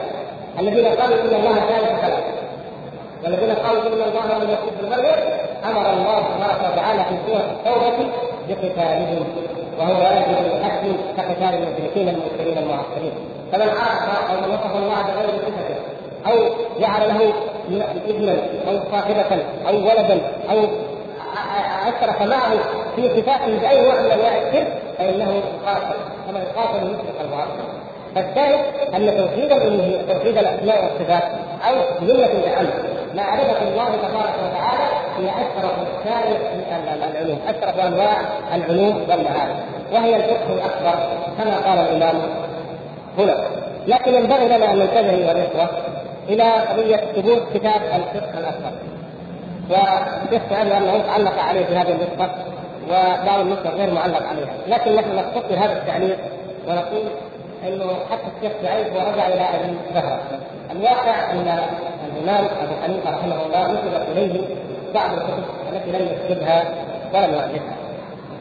الذين 0.59 0.85
قالوا 0.85 1.21
إن 1.21 1.35
الله 1.35 1.53
ثالث 1.53 2.01
ثلاثة 2.01 2.42
والذين 3.23 3.55
قالوا 3.55 3.81
ان 3.81 3.93
الله 3.93 4.43
لم 4.43 4.49
يكتب 4.51 4.77
بالمريم 4.81 5.15
أمر 5.65 5.93
الله 5.93 6.23
تبارك 6.37 6.73
وتعالى 6.73 7.03
في 7.03 7.15
سورة 7.27 7.45
التوبة 7.51 8.09
بقتالهم 8.49 9.25
وهو 9.79 10.01
يجب 10.01 10.45
الاكل 10.45 10.95
كقتال 11.17 11.53
المشركين 11.53 12.09
المنكرين 12.09 12.57
المعصرين 12.57 13.11
فمن 13.51 13.69
عرف 13.69 14.29
أو 14.29 14.35
من 14.35 14.53
وصف 14.53 14.75
الله 14.75 15.01
بغير 15.01 15.29
صفته 15.29 15.75
أو 16.27 16.49
جعل 16.79 17.07
له 17.07 17.33
ابنا 18.07 18.35
أو 18.67 18.79
صاحبة 18.91 19.43
أو 19.67 19.75
ولدا 19.75 20.21
أو 20.51 20.57
اشرك 21.87 22.21
معه 22.21 22.51
في 22.95 23.09
صفاته 23.09 23.59
بأي 23.61 23.81
نوع 23.81 24.01
من 24.01 24.11
انواع 24.11 24.37
الشرك 24.37 24.67
فإنه 24.97 25.33
يقاتل 25.33 25.95
كما 26.27 26.39
يقاتل 26.39 26.85
المشرك 26.85 27.15
الباطل 27.21 27.83
فالثالث 28.15 28.93
أن 28.95 29.17
توحيد 29.17 29.51
الالوهيه 29.51 30.01
توحيد 30.01 30.37
الأسماء 30.37 30.83
والصفات 30.83 31.23
أو 31.69 31.75
جملة 32.01 32.25
الأمر. 32.25 32.92
معرفه 33.15 33.61
الله 33.61 33.85
تبارك 33.85 34.35
وتعالى 34.43 34.87
هي 35.17 35.29
أشرف 35.29 35.73
سائر 36.03 36.37
العلوم. 37.11 37.39
أشرف 37.47 37.79
أنواع 37.79 38.17
العلوم 38.55 39.05
والمعارف. 39.09 39.57
وهي 39.93 40.15
الفقه 40.15 40.53
الأكبر 40.53 40.95
كما 41.37 41.55
قال 41.57 41.77
الإمام 41.77 42.21
هنا. 43.17 43.35
لكن 43.87 44.13
ينبغي 44.13 44.45
لنا 44.47 44.71
أن 44.71 44.79
ننتبه 44.79 45.09
ايها 45.09 45.31
الاخوه 45.31 45.69
إلى 46.29 46.43
قضية 46.43 46.95
ثبوت 46.95 47.43
كتاب 47.53 47.81
الفقه 47.81 48.39
الأكبر. 48.39 48.71
سأل 50.49 50.71
أنه 50.71 51.03
علق 51.13 51.39
عليه 51.39 51.65
في 51.65 51.75
هذه 51.75 51.91
النسخه 51.91 52.29
وبعض 52.89 53.39
النسخ 53.39 53.67
غير 53.77 53.93
معلق 53.93 54.27
عليها. 54.27 54.53
لكن 54.67 54.95
نحن 54.95 55.15
نختصر 55.15 55.65
هذا 55.65 55.73
التعليق 55.73 56.17
ونقول 56.67 57.03
إنه 57.67 57.93
حتى 58.11 58.27
الشيخ 58.37 58.51
سعيد 58.61 58.87
ورجع 58.87 59.27
إلى 59.27 59.45
زهره 59.93 60.19
الواقع 60.71 61.31
ان 61.31 61.59
الإمام 62.17 62.45
أبو 62.45 62.73
حنيفة 62.83 63.11
رحمه 63.11 63.45
الله 63.45 63.67
نسبت 63.67 64.07
إليه 64.11 64.41
بعض 64.93 65.11
الكتب 65.13 65.43
التي 65.73 65.91
لم 65.91 66.07
يكتبها 66.11 66.63
ولم 67.13 67.33
يؤلفها. 67.33 67.75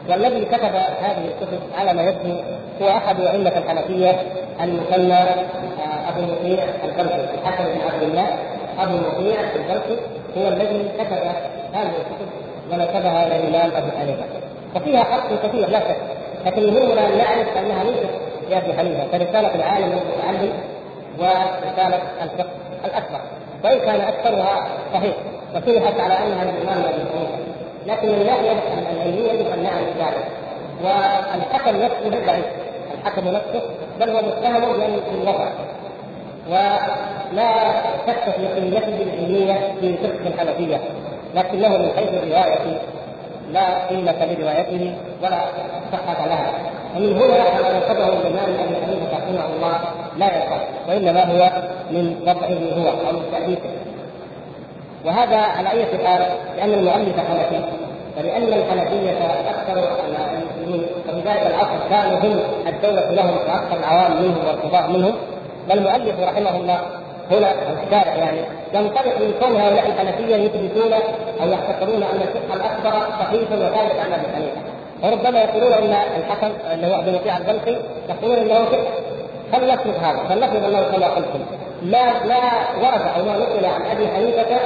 والذي 0.09 0.45
كتب 0.45 0.75
هذه 1.01 1.25
الكتب 1.27 1.59
على 1.77 1.93
ما 1.93 2.03
يبدو 2.03 2.35
هو 2.81 2.89
أحد 2.89 3.21
أئمة 3.21 3.57
الحنفية 3.57 4.15
المسمى 4.61 5.13
آه، 5.13 6.09
أبو 6.09 6.21
مطيع 6.21 6.63
البلخي 6.83 7.15
الحسن 7.15 7.63
بن 7.63 7.81
عبد 7.93 8.03
الله. 8.03 8.27
أبو 8.79 8.97
مطيع 8.97 9.39
البلخي 9.39 9.97
هو 10.37 10.47
الذي 10.47 10.89
كتب 10.97 11.17
هذه 11.73 11.91
الكتب 12.01 12.27
ونسبها 12.71 13.27
إلى 13.27 13.35
الإمام 13.35 13.71
أبو 13.75 13.97
حنيفة. 13.99 14.23
وفيها 14.75 15.03
حق 15.03 15.27
كثير 15.43 15.69
لا 15.69 15.79
شك. 15.79 15.97
لكن 16.45 16.61
يهمنا 16.61 17.07
ان 17.07 17.17
نعرف 17.17 17.57
أنها 17.57 17.83
ليست 17.83 18.09
لابي 18.49 18.73
حنيفة 18.73 19.07
فرسالة 19.11 19.55
العالم 19.55 19.85
المتعلم 19.91 20.53
ورسالة 21.19 22.01
الفقه 22.21 22.49
الأكبر. 22.85 23.19
وان 23.63 23.79
كان 23.79 24.01
أكثرها 24.01 24.67
صحيح 24.93 25.15
وشرحت 25.55 25.99
على 25.99 26.13
أنها 26.13 26.43
للامام 26.45 26.83
أبي 26.83 27.03
حنيفه 27.11 27.37
لكن 27.87 28.07
من 28.07 28.21
الناحيه 28.21 28.51
العلمية 28.91 29.31
يجب 29.31 29.51
أن 29.53 29.63
نعرف 29.63 29.87
ذلك. 29.97 30.25
والحكم 30.83 31.75
نفسه 31.75 32.25
ضعيف. 32.25 32.45
الحكم 33.01 33.27
نفسه 33.27 33.61
بل 33.99 34.09
هو 34.09 34.21
متهم 34.21 34.61
بأن 34.79 34.99
الوضع 35.21 35.47
ولا 36.49 37.73
شك 38.07 38.35
في 38.35 38.47
قيمته 38.47 39.03
العلمية 39.03 39.73
في 39.81 39.97
فقه 39.97 40.27
الحنفية 40.27 40.81
لكنه 41.35 41.67
من 41.77 41.91
حيث 41.95 42.09
الرواية 42.09 42.81
لا 43.51 43.87
قيمة 43.87 44.25
لروايته 44.25 44.95
ولا 45.23 45.41
صحة 45.91 46.25
لها. 46.27 46.53
ومن 46.95 47.13
هنا 47.13 47.37
ما 47.37 47.77
نسبه 47.79 48.07
الإمام 48.07 48.49
ابي 48.59 48.75
حنيفة 48.85 49.17
رحمه 49.17 49.45
الله 49.55 49.79
لا 50.17 50.27
يصح 50.37 50.61
وإنما 50.87 51.23
هو 51.23 51.51
من 51.91 52.15
وضعه 52.21 52.83
هو 52.83 52.89
أو 52.89 53.13
من 53.13 53.23
تاليفه 53.31 53.69
وهذا 55.05 55.37
على 55.37 55.69
أي 55.71 55.85
حال؟ 55.85 56.25
لأن 56.57 56.73
المؤلف 56.73 57.15
حنفي. 57.17 57.61
ولأن 58.17 58.43
الحنفية 58.43 59.11
أكثر 59.49 59.83
المسلمين 60.07 60.85
وفي 61.09 61.29
ذلك 61.29 61.47
العصر 61.47 61.89
كانوا 61.89 62.19
هم 62.19 62.39
الدولة 62.67 63.11
لهم 63.11 63.37
وأكثر 63.37 63.77
العوام 63.79 64.11
منهم 64.21 64.47
والقضاء 64.47 64.89
منهم. 64.89 65.13
والمؤلف 65.69 66.19
رحمه 66.19 66.55
الله 66.57 66.79
هنا 67.31 67.51
الشارع 67.83 68.15
يعني 68.15 68.41
ينطلق 68.73 69.17
من 69.19 69.33
كون 69.39 69.61
هؤلاء 69.61 69.85
الحنفية 69.87 70.35
يثبتون 70.35 70.93
أو 71.41 71.47
يعتقدون 71.47 72.03
أن 72.03 72.21
الفقه 72.21 72.53
الأكبر 72.53 73.07
صحيح 73.19 73.51
وثابت 73.51 73.99
عن 73.99 74.13
أبي 74.13 74.27
حنيفة. 74.35 74.61
وربما 75.03 75.41
يقولون 75.41 75.73
أن 75.73 75.95
الحكم 76.17 76.51
اللي 76.73 76.87
هو 76.87 76.99
ابن 76.99 77.13
مطيع 77.13 77.37
البلخي 77.37 77.77
يقولون 78.09 78.37
إنه 78.37 78.65
فقه. 78.65 78.83
فلنفرض 79.51 79.93
هذا 80.03 80.19
فلنفرض 80.29 80.63
أنه 80.65 80.81
كما 80.81 81.07
قلتم. 81.07 81.45
لا 81.83 82.25
لا 82.25 82.41
ورد 82.81 83.01
أو 83.17 83.25
ما 83.25 83.37
نقل 83.37 83.65
عن 83.65 83.81
أبي 83.91 84.07
حنيفة 84.07 84.59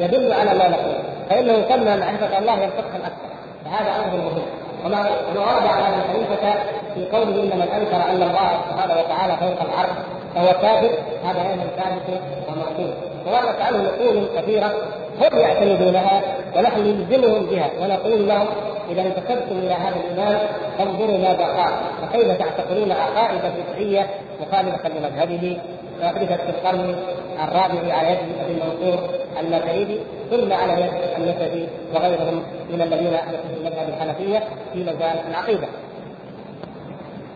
يدل 0.00 0.32
على 0.32 0.58
ما 0.58 0.68
نقول. 0.68 0.94
فإنه 1.30 1.52
يسمى 1.52 1.96
معرفة 1.96 2.38
الله 2.38 2.54
هي 2.54 2.64
الفقه 2.64 2.96
الأكبر. 2.96 3.32
فهذا 3.64 3.90
أمر 4.04 4.16
مهم. 4.16 4.42
وما 4.84 4.98
ورد 5.36 5.66
على 5.66 5.84
أبي 5.88 6.02
حنيفة 6.12 6.54
في 6.94 7.16
قوله 7.16 7.42
ان 7.42 7.58
من 7.58 7.68
انكر 7.76 8.10
ان 8.10 8.22
الله 8.22 8.50
سبحانه 8.70 8.94
وتعالى 9.00 9.36
فوق 9.36 9.68
العرش 9.68 9.96
فهو 10.34 10.52
كافر. 10.62 10.90
هذا 11.24 11.40
أيضا 11.50 11.64
ثابت 11.76 12.20
ومقصود 12.48 12.94
وورد 13.26 13.60
عنه 13.60 13.82
نقول 13.82 14.26
كثيرة 14.36 14.72
هم 15.20 15.38
يعتمدونها 15.38 16.22
ونحن 16.56 16.80
نلزمهم 16.80 17.46
بها 17.46 17.70
ونقول 17.80 18.28
لهم 18.28 18.46
إذا 18.90 19.02
انتسبتم 19.02 19.58
إلى 19.58 19.74
هذا 19.74 19.96
الإيمان 19.96 20.38
فانظروا 20.78 21.18
ماذا 21.18 21.44
قال. 21.44 21.72
وكيف 22.02 22.38
تعتقدون 22.38 22.92
عقائد 22.92 23.40
فقهيه 23.40 24.06
مخالفة 24.40 24.88
لمذهبه؟ 24.88 25.58
واحدثت 26.02 26.40
في 26.40 26.50
القرن 26.50 26.96
الرابع 27.44 27.94
على 27.94 28.10
يد 28.10 28.18
أبي 28.44 28.52
المنصور 28.52 29.08
الماتريدي 29.40 29.98
ثم 30.30 30.52
على 30.52 30.72
يد 30.72 30.92
النسبي 31.18 31.68
وغيرهم 31.94 32.42
من 32.70 32.82
الذين 32.82 33.06
يدخلون 33.06 33.56
المذهب 33.56 33.88
الحنفية 33.88 34.38
في 34.72 34.78
مجال 34.82 35.16
العقيدة. 35.30 35.68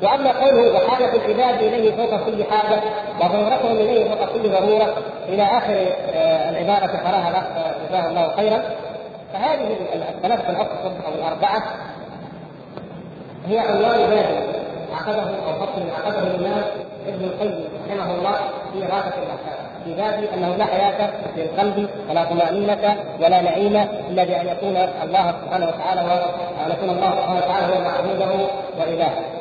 وأما 0.02 0.32
قوله 0.32 0.74
وحاجه 0.74 1.10
العباد 1.14 1.62
إليه 1.62 1.96
فوق 1.96 2.24
كل 2.26 2.44
حاجة 2.44 2.80
وضرورتهم 3.20 3.76
إليه 3.76 4.08
فوق 4.08 4.32
كل 4.32 4.48
ضرورة 4.48 4.94
إلى 5.28 5.42
آخر 5.42 5.86
آه، 6.14 6.50
العباره 6.50 6.86
قراها 6.86 7.28
الاخ 7.30 7.44
جزاه 7.88 8.08
الله 8.08 8.36
خيرا. 8.36 8.62
فهذه 9.32 9.76
الثلاثة 9.94 10.50
الاقصر 10.50 10.90
أو 11.06 11.14
الأربعة. 11.18 11.62
هي 13.48 13.58
عنوان 13.58 14.10
باب 14.10 14.26
عقده 14.94 15.22
أو 15.22 15.66
فصل 15.66 15.82
عقده 16.04 16.18
الإمام 16.22 16.62
ابن 17.08 17.24
القيم 17.24 17.64
رحمه 17.90 18.14
الله 18.14 18.32
في 18.72 18.80
غاية 18.80 19.14
الاحكام 19.22 19.66
في 19.84 19.94
باب 19.94 20.24
أنه 20.34 20.56
لا 20.56 20.64
حياة 20.64 21.10
للقلب 21.36 21.88
ولا 22.10 22.24
طمأنينة 22.24 22.96
ولا 23.20 23.40
نعيم 23.40 23.76
إلا 24.10 24.24
بأن 24.24 24.46
يكون 24.46 24.76
الله 24.76 25.34
سبحانه 25.42 25.66
وتعالى 25.66 26.00
وان 26.00 26.70
يكون 26.70 26.90
الله 26.90 27.10
سبحانه 27.10 27.36
وتعالى 27.36 27.74
هو 27.74 27.80
معبوده 27.80 28.46
وإلهه. 28.78 29.35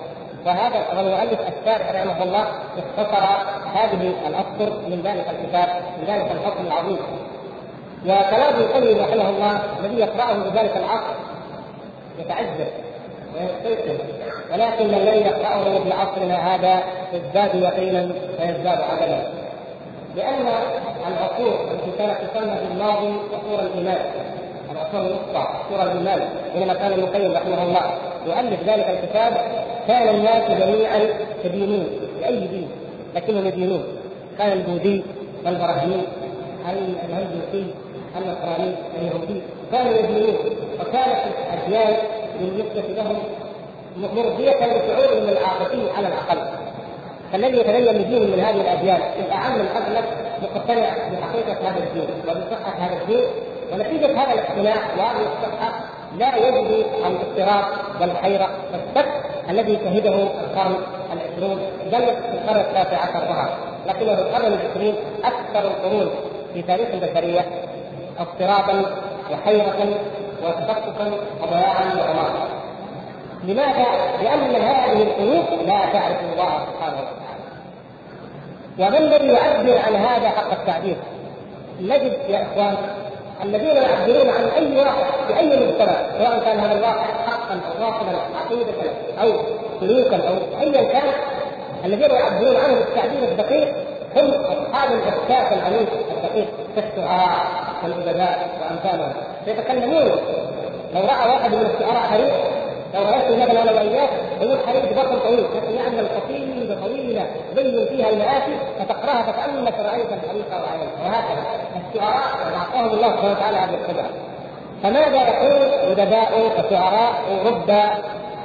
وهذا 0.46 0.86
المؤلف 1.00 1.40
الشارع 1.40 1.92
رحمه 1.92 2.24
الله 2.24 2.46
اختصر 2.78 3.26
هذه 3.74 4.14
الأسطر 4.28 4.80
من 4.90 5.02
ذلك 5.04 5.26
الكتاب 5.30 5.70
من 5.98 6.06
ذلك 6.08 6.32
الفصل 6.32 6.68
العظيم. 6.68 6.98
وكلام 8.06 8.54
القيم 8.56 9.00
رحمه 9.00 9.30
الله 9.30 9.60
الذي 9.80 10.00
يقرأه 10.00 10.34
بذلك 10.34 10.78
العصر 10.78 11.16
يتعجب 12.20 12.68
ويستيقظ. 13.36 14.00
ولكن 14.54 14.86
الذي 14.86 15.18
يقرأه 15.18 15.80
مثل 15.80 15.92
عصرنا 15.92 16.56
هذا 16.56 16.84
يزداد 17.14 17.56
يقينا 17.56 18.02
ويزداد 18.40 18.82
عدلا. 18.82 19.22
لأن 20.16 20.48
العصور 21.08 21.68
التي 21.72 21.98
كانت 21.98 22.18
تسمى 22.22 22.56
في 22.56 22.74
الماضي 22.74 23.14
عصور 23.34 23.60
الإيمان. 23.60 24.06
العصور 24.72 25.02
الوسطى 25.02 25.38
عصور 25.38 25.82
الايمان 25.84 26.30
حينما 26.54 26.74
كان 26.74 26.92
ابن 26.92 27.04
القيم 27.04 27.32
رحمه 27.32 27.64
الله 27.64 27.82
يؤلف 28.26 28.60
ذلك 28.70 28.90
الكتاب 28.90 29.34
كان 29.88 30.16
الناس 30.16 30.52
جميعا 30.52 31.00
يدينون 31.46 31.88
بأي 32.20 32.40
دين؟ 32.40 32.68
لكنهم 33.16 33.46
يدينون. 33.46 33.84
كان 34.38 34.52
البوذي 34.52 35.04
والبراهيم 35.46 36.02
الهندوسي 36.70 37.74
النصراني 38.18 38.74
اليهودي؟ 38.98 39.42
كانوا 39.72 39.94
يدينون. 39.94 40.36
وكانت 40.82 41.18
الأديان 41.54 41.98
بالنسبة 42.40 42.94
لهم 43.04 43.18
مرضية 43.98 44.52
لشعورهم 44.52 45.30
العاطفي 45.30 45.92
على 45.98 46.08
الأقل. 46.08 46.40
فالذي 47.32 47.58
يتدين 47.58 48.04
بدين 48.04 48.32
من 48.32 48.40
هذه 48.40 48.62
الأديان 48.62 49.00
الاعم 49.26 49.62
الاغلب 49.62 50.06
مقتنع 50.44 50.90
بحقيقة 50.90 51.70
هذا 51.70 51.84
الدين 51.84 52.08
وبصحه 52.28 52.78
هذا 52.80 53.02
الدين 53.02 53.24
ونتيجة 53.76 54.24
هذا 54.24 54.34
الاقتناع 54.34 54.76
وهذه 54.98 55.22
الصحه 55.22 55.80
لا 56.18 56.36
يجد 56.36 56.86
الاضطراب 57.06 57.66
والحيرة 58.02 58.50
والشك 58.72 59.10
الذي 59.50 59.76
شهده 59.78 60.14
القرن 60.14 60.76
العشرون 61.14 61.60
بل 61.92 62.04
القرن 62.34 62.60
التاسع 62.60 62.98
عشر 62.98 63.20
ظهر 63.20 63.50
لكنه 63.88 64.14
القرن 64.14 64.54
العشرين 64.54 64.96
أكثر 65.24 65.68
القرون 65.68 66.10
في 66.54 66.62
تاريخ 66.62 66.88
البشرية 66.94 67.46
اضطرابا 68.20 68.86
وحيرة 69.32 70.00
وتفككا 70.44 71.12
وضياعا 71.42 71.96
وعمارا 72.00 72.48
لماذا؟ 73.44 73.86
لأن 74.24 74.56
هذه 74.56 75.02
القلوب 75.02 75.46
لا 75.66 75.86
تعرف 75.94 76.18
الله 76.34 76.66
سبحانه 76.66 76.98
وتعالى 76.98 77.36
ومن 78.80 78.98
الذي 78.98 79.28
يعبر 79.28 79.78
عن 79.78 79.96
هذا 79.96 80.30
حق 80.30 80.52
التعبير؟ 80.52 80.96
نجد 81.82 82.18
يا 82.30 82.42
إخوان 82.44 82.78
الذين 83.44 83.76
يعبرون 83.76 84.30
عن 84.30 84.44
أي 84.58 84.78
واقع 84.78 85.04
في 85.28 85.40
اي 85.40 85.46
مجتمع 85.46 85.96
سواء 86.18 86.42
كان 86.46 86.60
هذا 86.60 86.74
الواقع 86.74 87.04
حقا 87.04 87.54
أو 87.54 87.80
باطلا 87.80 88.20
عقيده 88.36 88.74
أو 89.22 89.32
سلوكا 89.80 90.30
أو 90.30 90.62
ايا 90.62 90.84
كان 90.84 91.04
الذين 91.86 92.12
يعبرون 92.12 92.56
عنه 92.56 92.76
بالتعبير 92.76 93.32
الدقيق 93.32 93.76
هم 94.16 94.32
أصحاب 94.32 94.90
الاحساس 94.92 95.58
العميق 95.58 95.88
الدقيق 96.18 96.48
كالشعراء 96.76 97.46
والأدباء 97.84 98.50
وامثالهم 98.62 99.14
يتكلمون 99.48 100.12
لو 100.96 101.02
رأى 101.02 101.30
واحد 101.30 101.56
من 101.56 101.70
الشعراء 101.76 102.04
حريق 102.04 102.55
لو 102.96 103.02
رأيت 103.04 103.42
مثلا 103.42 103.62
أنا 103.62 103.72
واياك 103.72 104.10
يقول 104.42 104.58
حريق 104.68 104.92
بطل 104.92 105.20
طويل. 105.20 105.46
لكن 105.56 105.76
يعمل 105.76 106.08
قصيده 106.08 106.82
طويلة 106.82 107.26
بين 107.56 107.86
فيها 107.86 108.10
المآسي 108.10 108.58
فتقرأها 108.80 109.22
فكانك 109.24 109.74
رايت 109.80 110.08
الحريق 110.14 110.50
وعينك 110.52 110.94
وهكذا. 111.06 111.44
الشعراء 111.94 112.24
أعطاهم 112.58 112.94
الله 112.94 113.10
سبحانه 113.12 113.32
وتعالى 113.32 113.58
هذه 113.58 113.74
القدره 113.74 114.10
فماذا 114.84 115.28
يقول 115.30 115.62
ادباء 115.92 116.52
وشعراء 116.60 117.14
وربا 117.32 117.84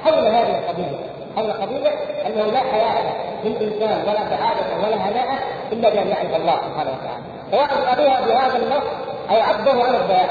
حول 0.05 0.27
هذه 0.27 0.59
القضية 0.59 0.99
حول 1.37 1.53
قضيه 1.53 1.91
أنه 2.27 2.47
لا 2.53 2.59
حياه 2.59 3.13
للانسان 3.45 4.03
ولا 4.03 4.19
سعاده 4.31 4.87
ولا 4.87 4.97
هناءة 4.97 5.39
إلا 5.73 5.91
بأن 5.91 6.09
يعرف 6.09 6.35
الله 6.37 6.57
سبحانه 6.57 6.91
وتعالى. 6.91 7.23
سواء 7.51 7.89
قالوها 7.89 8.21
بهذا 8.21 8.57
النص 8.57 8.85
أو 9.31 9.37
عبروا 9.37 9.85
عن 9.85 9.95
الضياع 9.95 10.29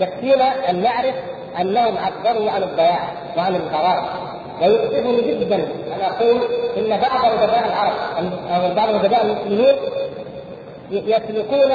يكفينا 0.00 0.70
أن 0.70 0.82
نعرف 0.82 1.14
أنهم 1.60 1.94
عبروا 1.98 2.50
عن 2.50 2.62
الضياع 2.62 3.00
وعن 3.36 3.56
الغرام 3.56 4.04
ويؤسفني 4.62 5.34
جدا 5.40 5.56
ان 5.56 6.00
أقول 6.00 6.40
إن 6.76 7.00
بعض 7.00 7.32
أدباء 7.32 7.66
العرب 7.66 7.94
أو 8.50 8.74
بعض 8.74 8.94
أدباء 8.94 9.24
المسلمين 9.24 9.76
يسلكون 10.90 11.72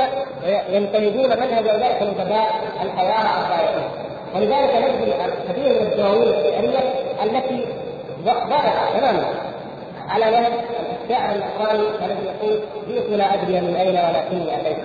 ينتهجون 0.70 1.30
منهج 1.30 1.68
أولئك 1.68 2.02
الأدباء 2.02 2.50
الحياة 2.84 3.44
الضائعين 3.44 3.90
ولذلك 4.36 4.76
نجد 4.76 5.14
كثير 5.50 5.82
من 5.82 5.92
الدواوين 5.92 6.28
الشعريه 6.28 6.80
التي 7.24 7.66
ضاعت 8.26 8.98
تماما 8.98 9.26
على 10.10 10.26
نهج 10.26 10.52
الشاعر 11.04 11.36
الأخراني 11.36 11.84
الذي 12.06 12.26
يقول 12.26 12.60
جئت 12.88 13.10
لا 13.10 13.34
أدري 13.34 13.62
من 13.62 13.76
أين 13.76 13.96
ولكني 13.96 14.56
أتيت. 14.56 14.78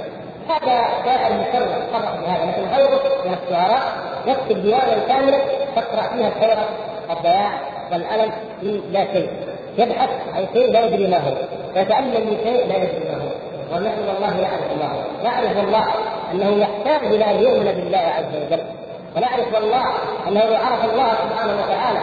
هذا 0.50 0.84
شاعر 1.04 1.32
مكرر 1.32 1.82
صرح 1.92 2.14
بهذا 2.20 2.44
لكن 2.50 2.74
غيره 2.76 3.00
من 3.24 3.36
الشعراء 3.42 3.82
يكتب 4.26 4.62
ديوانا 4.62 4.98
كاملا 5.08 5.38
تقرأ 5.76 6.02
فيها 6.02 6.28
الحيره 6.28 6.64
والضياع 7.08 7.50
والألم 7.92 8.32
من 8.62 8.80
لا 8.92 9.04
شيء. 9.12 9.30
يبحث 9.78 10.10
عن 10.34 10.46
شيء 10.52 10.72
لا 10.72 10.80
يدري 10.84 11.06
ما 11.06 11.16
هو. 11.16 11.32
ويتالم 11.76 12.26
من 12.26 12.36
شيء 12.44 12.66
لا 12.68 12.76
يدري 12.76 13.04
ما 13.08 13.16
هو. 13.16 13.30
ونحن 13.72 13.98
والله 14.08 14.40
يعرف 14.40 14.72
الله 14.72 15.04
يعرف 15.24 15.58
الله 15.64 15.84
أنه 16.32 16.62
يحتاج 16.62 17.14
إلى 17.14 17.24
أن 17.30 17.42
يؤمن 17.42 17.64
بالله 17.64 17.98
عز 17.98 18.34
وجل. 18.46 18.64
ونعرف 19.16 19.54
والله 19.54 19.84
أنه 20.28 20.44
لو 20.44 20.56
عرف 20.56 20.84
الله 20.92 21.12
سبحانه 21.24 21.52
وتعالى 21.62 22.00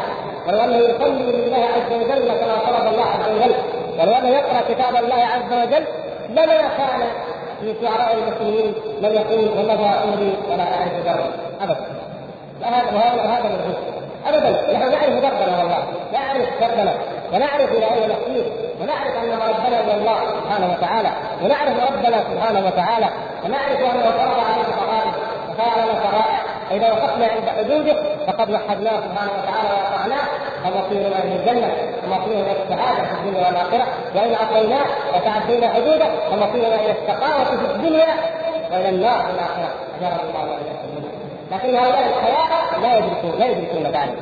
ولو 0.47 0.59
أنه 0.59 0.77
يصلي 0.77 1.31
لله 1.31 1.57
عز 1.75 1.93
وجل 1.93 2.27
كما 2.27 2.55
طلب 2.67 2.93
الله 2.93 3.05
عز 3.05 3.29
وجل 3.29 3.55
ولو 3.99 4.13
أنه 4.13 4.29
يقرأ 4.29 4.61
كتاب 4.69 4.95
الله 5.03 5.15
عز 5.15 5.67
وجل 5.67 5.85
لما 6.29 6.61
كان 6.77 7.01
في 7.61 7.75
شعراء 7.81 8.13
المسلمين 8.13 8.73
من 9.01 9.09
يقول 9.09 9.47
ومضى 9.57 9.89
امري 10.03 10.37
ولا 10.49 10.63
أعرف 10.63 10.93
دربا 11.05 11.29
ابدا. 11.61 11.85
هذا 12.61 12.95
وهذا 12.95 13.21
هذا 13.21 13.49
من 13.49 13.75
ابدا. 14.27 14.73
نحن 14.73 14.91
نعرف 14.91 15.09
دربنا 15.09 15.57
والله 15.57 15.83
نعرف 16.13 16.45
دربنا 16.61 16.93
ونعرف 17.33 17.71
إلى 17.71 17.85
أين 17.85 18.09
نصير. 18.09 18.45
ونعرف 18.81 19.15
أن 19.23 19.31
ربنا 19.31 19.77
هو 19.87 19.99
الله 19.99 20.19
سبحانه 20.39 20.67
وتعالى. 20.73 21.09
ونعرف 21.43 21.93
ربنا 21.93 22.23
سبحانه 22.31 22.67
وتعالى. 22.67 23.09
ونعرف 23.45 23.79
انه 23.79 24.11
فرض 24.11 24.39
علينا 24.49 24.75
فرائض 24.79 25.13
وفعل 25.49 25.85
لنا 25.85 26.01
شرائع 26.03 26.39
فاذا 26.69 26.91
وقفنا 26.91 27.25
عند 27.25 27.49
حدوده 27.57 27.95
فقد 28.27 28.51
وحدناه 28.51 28.91
سبحانه 28.91 29.31
وتعالى 29.37 29.69
وأطعناه. 29.73 30.27
فمصيرنا 30.69 31.23
إلى 31.23 31.35
الجنه 31.35 31.71
ومصيرنا 32.03 32.51
إلى 32.51 32.63
السعاده 32.63 33.03
في 33.03 33.13
الدنيا 33.13 33.47
والآخرة. 33.47 33.85
وإن 34.15 34.35
عصيناه 34.35 34.85
وتعدينا 35.15 35.73
حدوده 35.73 36.07
فمصيرنا 36.29 36.75
إلى 36.75 36.91
الشقاوه 36.91 37.43
في 37.43 37.75
الدنيا 37.75 38.07
وإلى 38.71 38.89
النار 38.89 39.19
في 39.19 39.31
الآخرة. 39.31 39.69
اجرنا 40.01 40.21
الله 40.29 40.41
واياكم 40.41 40.87
لكن 41.51 41.75
هؤلاء 41.75 42.07
الحياة 42.07 42.79
لا 42.81 42.97
يدركون 42.97 43.39
لا 43.39 43.45
يدركون 43.45 43.83
ذلك 43.83 44.17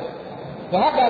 وهذا 0.72 1.06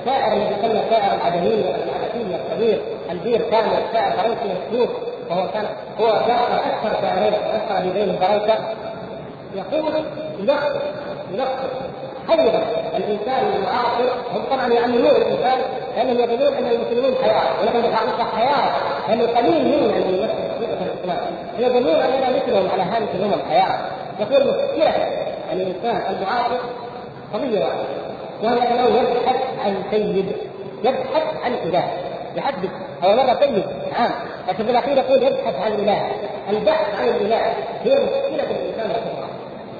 الشاعر 0.00 0.32
الذي 0.32 0.54
يسمى 0.58 0.82
شاعر 0.90 1.14
العدمين 1.14 1.64
العدمي 1.64 2.36
الكبير 2.36 2.80
البير 3.10 3.50
كان 3.50 3.64
شاعر 3.92 4.10
فرنسي 4.10 4.54
مسلوب 4.68 4.88
وهو 5.30 5.48
كان 5.48 5.64
هو 6.00 6.06
شاعر 6.06 6.60
أكثر 6.66 7.00
شاعرين 7.02 7.34
أكثر 7.34 7.78
اديبين 7.78 8.16
فرنسا. 8.16 8.58
يقول 9.54 10.04
يلخص 10.38 10.70
يلخص 11.32 11.70
حيرة 12.30 12.62
الإنسان 12.96 13.52
المعاصر 13.56 14.04
هم 14.34 14.42
طبعا 14.50 14.68
يعلمون 14.68 15.10
الإنسان 15.10 15.58
لأنهم 15.96 16.18
يظنون 16.18 16.54
أن 16.54 16.66
المسلمين 16.66 17.14
حياة 17.22 17.60
ولكن 17.62 17.78
الحقيقة 17.78 18.24
حياة 18.36 18.72
لأنه 19.08 19.26
قليل 19.26 19.64
منهم 19.64 19.88
من 19.88 20.14
يدخل 20.14 20.84
الإسلام. 20.84 21.18
يظنون 21.58 21.94
أننا 21.94 22.36
مثلهم 22.36 22.68
على 22.72 22.82
هامش 22.82 23.08
الأمم 23.14 23.42
حياه 23.50 23.78
يقول 24.20 24.40
مشكلة 24.46 24.94
الإنسان 25.52 26.14
المعاصر 26.14 26.58
قضية 27.34 27.58
واحدة 27.64 28.00
وهي 28.42 28.72
أنه 28.72 28.98
يبحث 28.98 29.36
عن 29.64 29.82
سيد 29.90 30.32
يبحث 30.84 31.44
عن 31.44 31.54
إله 31.54 31.84
يحدث 32.36 32.70
هو 33.04 33.16
مره 33.16 33.38
سيد 33.40 33.64
عام. 33.98 34.10
لكن 34.48 34.64
في 34.64 34.70
الاخير 34.70 34.96
يقول 34.98 35.22
يبحث 35.22 35.54
عن 35.64 35.72
إله. 35.72 36.10
البحث 36.50 37.00
عن 37.00 37.08
الإله 37.08 37.54
هي 37.84 37.94
مشكلة 37.94 38.50
الإنسان. 38.50 39.19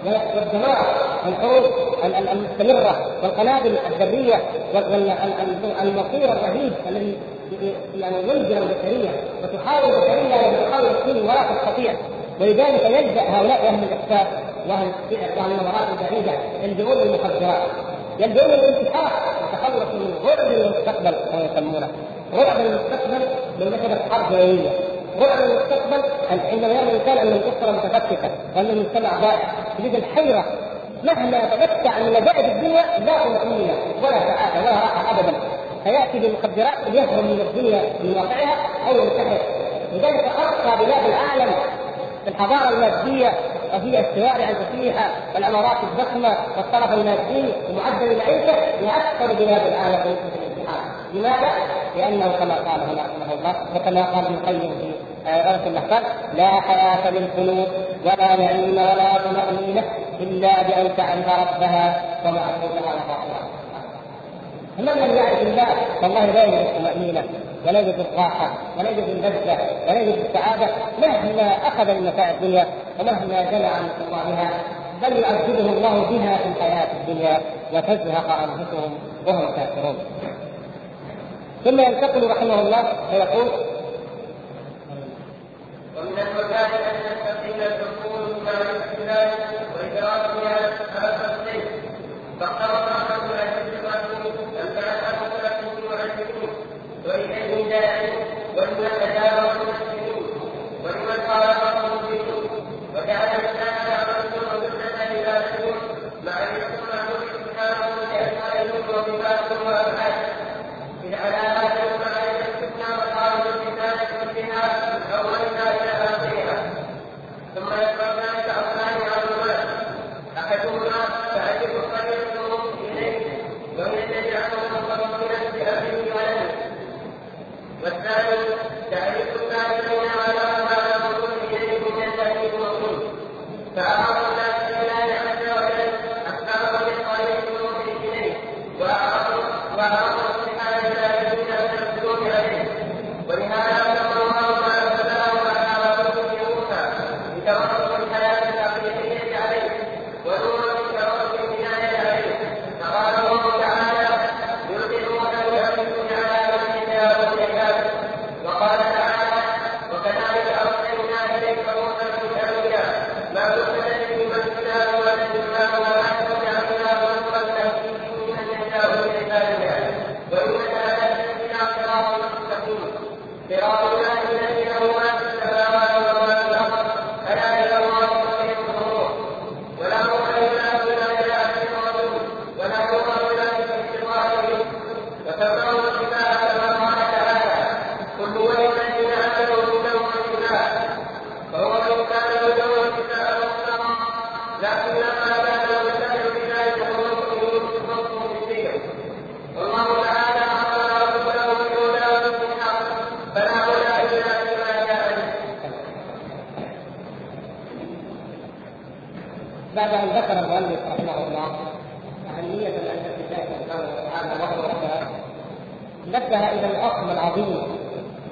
والدمار 0.06 0.86
والحروب 1.26 1.64
المستمرة 2.04 3.06
والقنابل 3.22 3.78
الذريه 3.86 4.42
والمصير 4.74 6.32
الرهيب 6.32 6.72
الذي 6.88 7.16
يعني 7.98 8.16
يلزم 8.16 8.56
البشرية 8.56 9.10
وتحاول 9.42 9.94
البشرية 9.94 10.34
أن 10.34 10.70
تحاول 10.70 10.88
تكون 10.88 11.16
ولا 11.22 11.42
تستطيع 11.42 11.94
ولذلك 12.40 12.84
يلجأ 12.84 13.20
هؤلاء 13.20 13.66
أهل 13.66 13.84
الاحساس 13.84 14.26
وأهل 14.68 14.92
واهل 15.36 15.50
النظرات 15.50 15.88
البعيده 15.92 16.32
يلجؤون 16.62 16.98
للمخدرات 16.98 17.62
يلجؤون 18.18 18.50
للانتحار 18.50 19.10
يتخلص 19.52 19.94
من 19.94 20.14
غرب 20.24 20.52
المستقبل 20.52 21.14
كما 21.30 21.44
يسمونه. 21.44 21.88
غرب 22.34 22.60
المستقبل 22.60 23.26
من 23.60 23.66
مثل 23.66 24.10
حرب 24.10 24.32
جوية. 24.32 24.70
رؤى 25.18 25.44
المستقبل 25.44 26.02
عندما 26.30 26.72
يرى 26.72 26.90
الإنسان 26.90 27.18
أن 27.18 27.32
الاسره 27.32 27.70
متفككه 27.70 28.30
وأن 28.56 28.66
المجتمع 28.66 29.10
ضائع 29.20 29.52
تجد 29.78 29.94
الحيرة. 29.94 30.44
مهما 31.04 31.38
تمتع 31.38 31.98
من 31.98 32.06
لذائذ 32.06 32.44
الدنيا 32.44 32.82
لا 32.98 33.24
طمأنينة 33.24 33.74
ولا 34.02 34.18
سعادة 34.18 34.60
ولا 34.60 34.70
راحة 34.70 35.10
أبدا. 35.10 35.32
فيأتي 35.84 36.18
بالمخدرات 36.18 36.74
ليهرب 36.92 37.24
من 37.24 37.40
الدنيا 37.40 37.82
من 38.00 38.16
واقعها 38.16 38.56
أو 38.88 38.94
ينتحر. 38.96 39.38
لذلك 39.92 40.24
أرقى 40.38 40.84
بلاد 40.84 41.04
العالم 41.06 41.52
في 42.24 42.30
الحضارة 42.30 42.68
المادية 42.68 43.32
وفي 43.74 44.00
الشوارع 44.00 44.48
الفسيحة 44.50 45.10
والعمارات 45.34 45.76
الضخمة 45.82 46.36
والطرف 46.56 46.92
المادي 46.92 47.52
ومعدل 47.70 48.12
المعيشة 48.12 48.52
هي 48.52 48.88
أكثر 48.88 49.34
بلاد 49.34 49.66
العالم. 49.66 50.02
في 50.02 50.38
الانتحار 50.38 50.80
لماذا؟ 51.14 51.50
لأنه 51.96 52.32
كما 52.38 52.54
قال 52.54 52.80
هنا 52.80 53.02
رحمه 53.02 53.34
الله 53.38 53.54
وكما 53.76 54.02
قال 54.04 54.24
ابن 54.24 54.34
القيم 54.34 54.72
في 54.78 54.92
غرس 55.26 55.66
الأحكام 55.66 56.02
لا 56.34 56.60
حياة 56.60 57.10
للقلوب 57.10 57.68
ولا 58.04 58.36
نعيم 58.36 58.72
ولا 58.72 59.18
طمأنينة 59.18 59.82
إلا 60.20 60.62
بأن 60.62 60.96
تعرف 60.96 61.26
ربها 61.26 62.02
ومعبودها 62.24 62.94
وخاطرها. 62.94 63.48
من 64.78 64.84
لم 64.84 65.16
يعرف 65.16 65.42
الله 65.42 65.66
والله 66.02 66.26
لا 66.26 66.44
يجد 66.44 66.66
الطمأنينة 66.66 67.24
ولا 67.66 67.80
يجد 67.80 68.06
الراحة 68.12 68.50
ولا 68.78 68.90
يجد 68.90 69.08
اللذة 69.08 69.58
ولا 69.88 70.00
يجد 70.00 70.24
السعادة 70.28 70.66
مهما 71.02 71.68
أخذ 71.68 71.94
من 71.94 72.06
متاع 72.06 72.30
الدنيا 72.30 72.66
ومهما 73.00 73.42
جنى 73.50 73.66
عن 73.66 73.88
الله 74.28 74.50
بل 75.02 75.16
يعذبه 75.16 75.72
الله 75.72 75.94
بها 76.10 76.36
في 76.36 76.48
الحياة 76.48 76.88
الدنيا 77.00 77.40
وتزهق 77.72 78.30
أنفسهم 78.30 78.98
وهم 79.26 79.56
كافرون. 79.56 79.96
ثم 81.64 81.80
ينتقل 81.80 82.30
رحمه 82.30 82.60
الله 82.60 82.82
فيقول 83.10 83.48
ومن 85.96 86.18
المكان 86.18 86.70
أن 86.70 86.96
تستقيم 87.04 87.60
الحكم 87.60 88.44
مع 88.44 88.52
الاختلاف 88.52 89.38
وادراكها 89.74 90.76
على 90.98 91.14
التصديق 91.14 91.64
فاقترب 92.40 92.88
احد 92.88 93.20
أهل 93.30 93.68
المعلوم 93.68 94.32
أن 94.62 94.74
تعلم 94.74 95.30
ثلاثة 95.38 95.66
معلمون 95.90 96.50
ولأهل 97.04 97.68
داعي 97.68 98.19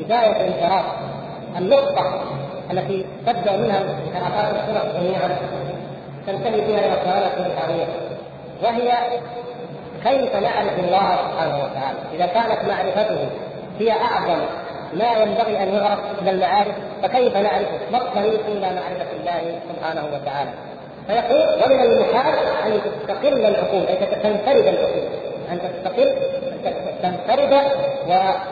بدايه 0.09 0.31
الانحراف 0.31 0.85
النقطه 1.59 2.25
التي 2.71 3.07
تبدأ 3.27 3.57
منها 3.57 3.81
انحرافات 3.81 4.55
الفرق 4.55 5.01
جميعا 5.01 5.37
تنتهي 6.27 6.61
بها 6.61 6.79
إلى 6.79 6.95
الضلاله 6.95 7.47
الحاليه 7.47 7.87
وهي 8.63 8.93
كيف 10.05 10.37
نعرف 10.37 10.79
الله 10.79 11.17
سبحانه 11.17 11.57
وتعالى 11.57 11.99
إذا 12.15 12.27
كانت 12.27 12.69
معرفته 12.69 13.29
هي 13.79 13.93
أعظم 13.93 14.39
ما 14.95 15.13
ينبغي 15.13 15.63
أن 15.63 15.75
يعرف 15.75 15.99
من 16.23 16.29
المعارف 16.29 16.75
فكيف 17.03 17.37
نعرفه؟ 17.37 17.79
ما 17.93 17.99
الطريق 17.99 18.47
إلى 18.47 18.61
معرفة 18.61 19.13
الله 19.21 19.61
سبحانه 19.69 20.05
وتعالى؟ 20.05 20.51
فيقول 21.07 21.63
ومن 21.63 21.81
المحال 21.81 22.35
أن 22.67 22.81
تستقل 22.85 23.47
العقول 23.47 23.87
أي 23.87 23.97
تنفرد 23.97 24.67
العقول 24.67 25.09
أن 25.53 25.59
تستقل 25.59 26.15
تنفرد 27.03 27.63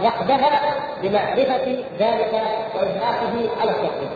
وحدها 0.05 0.86
بمعرفة 1.09 1.77
ذلك 1.99 2.33
وادراكه 2.75 3.61
على 3.61 3.71
التوحيد. 3.71 4.11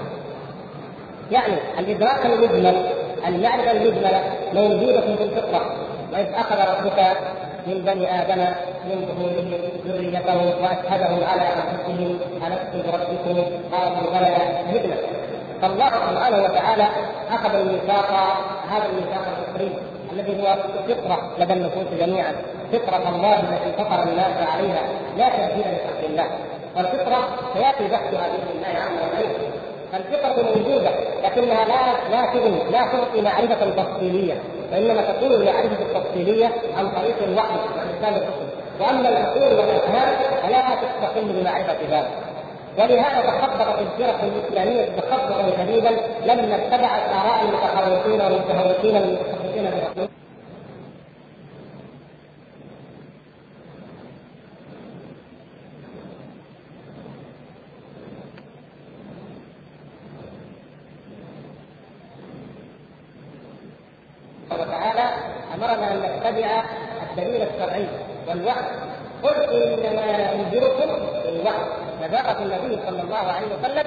يعني 1.31 1.55
الإدراك 1.79 2.27
المجمل 2.27 2.87
المعرفه 3.27 3.71
المجمله 3.71 4.23
موجوده 4.55 5.01
في 5.01 5.23
الفطره 5.25 5.77
وإذ 6.13 6.27
أخذ 6.35 6.57
ربك 6.57 7.17
من 7.67 7.83
بني 7.85 8.21
آدم 8.23 8.45
من 8.85 9.07
ظهورهم 9.07 9.53
ذريتهم 9.87 10.63
وأشهدهم 10.63 11.25
على 11.25 11.43
أنفسهم 11.43 12.19
ألست 12.47 12.87
بربكم؟ 12.87 13.43
قالوا 13.73 14.11
بلى 14.11 14.37
شهدنا 14.73 14.97
فالله 15.63 15.91
سبحانه 15.91 16.43
وتعالى 16.43 16.87
أخذ 17.33 17.55
الميثاق 17.55 18.11
هذا 18.71 18.87
الميثاق 18.91 19.25
الفطري 19.39 19.73
الذي 20.13 20.43
هو 20.43 20.57
فطرة 20.89 21.31
لدى 21.39 21.53
النفوس 21.53 21.85
جميعا. 22.01 22.33
فطرة 22.73 23.09
الله 23.09 23.41
التي 23.41 23.73
فطر 23.79 24.03
الناس 24.03 24.49
عليها 24.55 24.83
لا 25.17 25.29
تبديل 25.29 25.61
لخلق 25.61 26.05
الله. 26.11 26.27
والفطرة 26.77 27.29
سيأتي 27.55 27.85
بحثها 27.89 28.29
بإذن 28.29 28.49
الله 28.57 28.81
عز 28.81 28.99
وجل. 29.03 29.31
الفطرة 29.95 30.43
موجودة 30.43 30.91
لكنها 31.25 31.65
لا 31.65 32.11
لا 32.11 32.27
تغني 32.33 32.65
لا 32.71 32.79
تعطي 32.93 33.21
معرفة 33.23 33.71
تفصيلية 33.71 34.35
وإنما 34.73 35.03
تكون 35.03 35.33
المعرفة 35.33 35.83
التفصيلية 35.83 36.51
عن 36.79 36.89
طريق 36.91 37.17
الوحي 37.23 37.57
والإنسان 37.57 38.15
الرسل. 38.15 38.51
وأما 38.81 39.09
العقول 39.09 39.59
والأفهام 39.59 40.15
فلا 40.43 40.61
تستقل 40.61 41.25
بمعرفة 41.25 41.77
ذلك. 41.91 42.11
ولهذا 42.79 43.21
تخبطت 43.21 43.79
الفرق 43.81 44.21
الإسلامية 44.23 44.85
تخبطا 44.97 45.53
شديدا 45.59 45.91
لما 46.25 46.55
اتبعت 46.57 47.03
آراء 47.11 47.41
المتخوفين 47.45 48.21
والمتهوكين 48.21 48.97
المتخصصين 48.97 49.65
بالرسول 49.65 50.09
وتعالى 64.51 65.11
امرنا 65.55 65.93
ان 65.93 65.99
نتبع 66.03 66.63
الدليل 67.11 67.43
الشرعي 67.43 67.87
والوحي 68.29 68.65
قل 69.23 69.35
انما 69.35 70.33
انذركم 70.33 71.07
بالوحي 71.25 71.65
نبأت 72.03 72.37
النبي 72.41 72.79
صلى 72.87 73.03
الله 73.03 73.17
عليه 73.17 73.47
وسلم 73.47 73.87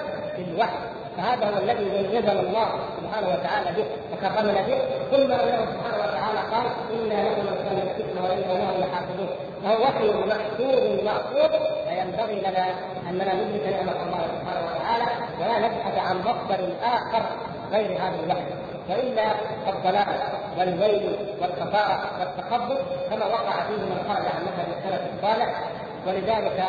بالوحي 0.53 0.77
فهذا 1.17 1.45
هو 1.45 1.57
الذي 1.63 1.83
ميزنا 1.83 2.31
الله 2.31 2.67
سبحانه 2.97 3.27
وتعالى 3.27 3.71
به. 3.77 3.85
وكرمنا 4.13 4.61
به 4.61 4.79
ثم 5.11 5.31
انه 5.31 5.65
سبحانه 5.73 5.97
وتعالى 6.03 6.39
قال 6.51 6.65
انا 6.93 7.23
نحن 7.23 7.41
نزلنا 7.41 7.83
الذكر 7.83 8.21
وأنا 8.23 8.41
له 8.41 8.85
لحافظون. 8.85 9.29
فهو 9.63 9.83
وحي 9.83 10.07
محسوب 10.07 11.05
مأخوذ 11.05 11.53
فينبغي 11.89 12.39
لنا 12.39 12.65
اننا 13.09 13.33
ندرك 13.33 13.65
نعمة 13.73 13.97
الله 14.05 14.21
سبحانه 14.33 14.63
وتعالى 14.71 15.05
ولا 15.39 15.59
نبحث 15.59 15.97
عن 15.97 16.17
مصدر 16.17 16.69
آخر 16.83 17.23
غير 17.71 17.97
هذا 17.97 18.15
الوحي. 18.23 18.45
والا 18.89 19.31
الضلال 19.67 20.19
والويل 20.57 21.15
والخساره 21.41 22.09
والتخبط 22.19 22.81
كما 23.09 23.25
وقع 23.25 23.51
فيه 23.67 23.83
من 23.91 24.05
خرج 24.07 24.25
عن 24.35 24.41
مذهب 24.41 24.67
السلف 24.77 25.01
الصالح. 25.13 25.49
ولذلك 26.07 26.63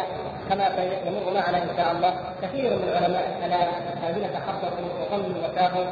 كما 0.51 0.68
سيمر 0.76 1.34
معنا 1.34 1.59
إن 1.59 1.68
شاء 1.76 1.92
الله 1.92 2.14
كثير 2.42 2.70
من 2.70 2.92
علماء 2.97 3.36
الكلام 3.36 3.68
الذين 4.09 4.28
تخبطوا 4.32 4.88
وظنوا 5.01 5.49
وتاهوا 5.49 5.84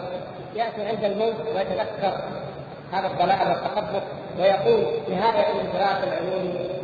يأتي 0.56 0.88
عند 0.88 1.04
الموت 1.04 1.34
ويتذكر 1.54 2.12
هذا 2.92 3.06
الضلال 3.06 3.48
والتخبط 3.48 4.02
ويقول 4.38 4.84
نهايه 5.10 5.46
الانفراد 5.52 6.02
العلومي 6.02 6.82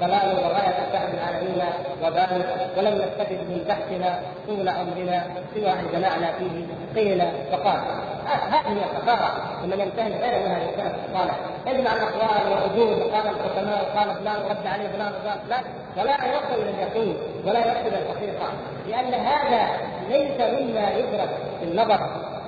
ضلال 0.00 0.44
وغاية 0.44 0.92
سعد 0.92 1.14
العالمين 1.14 1.62
وبال 2.02 2.44
ولم 2.76 2.94
نستفد 2.94 3.38
من 3.48 3.64
بحثنا 3.68 4.20
طول 4.46 4.68
أمرنا 4.68 5.22
سوى 5.54 5.72
أن 5.72 5.86
جمعنا 5.92 6.32
فيه 6.32 6.66
قيل 6.94 7.24
وقال 7.52 7.80
هذه 8.26 8.76
الخساره 8.92 9.62
ومن 9.62 9.80
ينتهي 9.80 10.12
غير 10.12 10.46
منها 10.46 10.56
الانسان 10.56 10.92
الصالح. 11.08 11.36
يجمع 11.66 11.92
الأقوال 11.92 12.52
والردود 12.52 12.98
وقال 12.98 13.26
الحكماء 13.26 13.82
وقال 13.82 14.14
فلان 14.14 14.36
ورد 14.36 14.66
عليه 14.66 14.88
فلان 14.88 15.12
وقال 15.12 15.38
لا 15.48 15.56
ولا 15.96 16.24
يوصل 16.24 16.62
إلى 16.62 16.70
اليقين 16.70 17.16
ولا 17.46 17.60
يصل 17.60 17.86
إلى 17.86 17.98
الحقيقة 17.98 18.52
لأن 18.88 19.14
هذا 19.14 19.68
ليس 20.08 20.40
مما 20.40 20.90
يدرك 20.90 21.28
بالنظر 21.60 22.00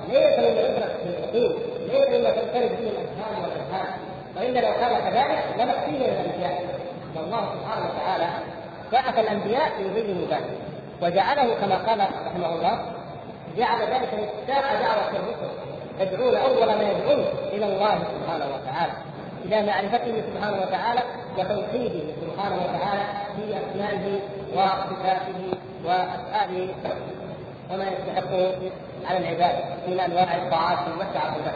ليس 0.09 0.39
مما 0.39 0.59
يدرك 0.59 0.95
بالعقول 1.05 1.55
ليس 1.91 2.09
مما 2.09 2.29
تنفرد 2.29 2.71
به 2.81 2.89
الأفهام 2.89 3.43
والافهام 3.43 3.97
والا 4.37 4.59
لو 4.59 4.73
كان 4.73 5.11
كذلك 5.11 5.43
لنكفينا 5.57 6.11
من 6.11 6.19
الأنبياء. 6.19 6.63
فالله 7.15 7.49
سبحانه 7.55 7.85
وتعالى 7.89 8.27
بعث 8.91 9.19
الأنبياء 9.19 9.71
ليبينوا 9.79 10.27
ذلك. 10.31 10.57
وجعله 11.01 11.55
كما 11.61 11.75
قال 11.75 11.99
رحمه 11.99 12.55
الله 12.55 12.79
جعل 13.57 13.81
ذلك 13.81 14.09
مفتاح 14.13 14.73
دعوة 14.73 15.09
الرسل 15.09 15.49
يدعون 15.99 16.35
أول 16.35 16.67
ما 16.67 16.91
يدعون 16.91 17.25
إلى 17.53 17.65
الله 17.65 17.99
سبحانه 17.99 18.45
وتعالى 18.45 18.93
إلى 19.45 19.65
معرفته 19.65 20.23
سبحانه 20.33 20.61
وتعالى 20.61 21.01
وتوحيده. 21.37 22.03
سبحانه 22.39 22.55
وتعالى 22.55 23.03
في 23.35 23.57
أسمائه 23.57 24.19
وصفاته 24.53 25.57
وافعاله 25.85 26.69
وما 27.71 27.83
يستحقه 27.83 28.53
على 29.09 29.17
العباد 29.17 29.55
من 29.87 29.99
أنواع 29.99 30.35
الطاعات 30.35 30.77
المسعى 30.87 31.39
له 31.45 31.53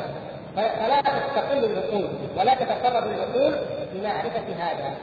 فلا 0.55 1.01
تستقل 1.01 1.65
العقول 1.65 2.07
ولا 2.37 2.53
تتقرب 2.55 3.03
العقول 3.03 3.55
بمعرفه 3.93 4.43
هذا. 4.59 4.93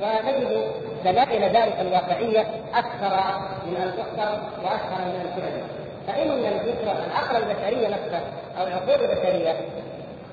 ونجد 0.00 0.64
دلائل 1.04 1.42
ذلك 1.42 1.80
الواقعية 1.80 2.46
أكثر 2.74 3.20
من 3.66 3.76
أن 3.76 3.92
تحصر 3.96 4.32
وأكثر 4.64 5.04
من 5.04 5.20
أن 5.20 5.30
تعلم 5.36 5.66
فإن 6.06 6.52
الفكرة 6.52 7.04
العقل 7.06 7.36
البشريه 7.36 7.88
نفسه 7.88 8.20
أو 8.58 8.66
العقول 8.66 9.10
البشرية 9.10 9.56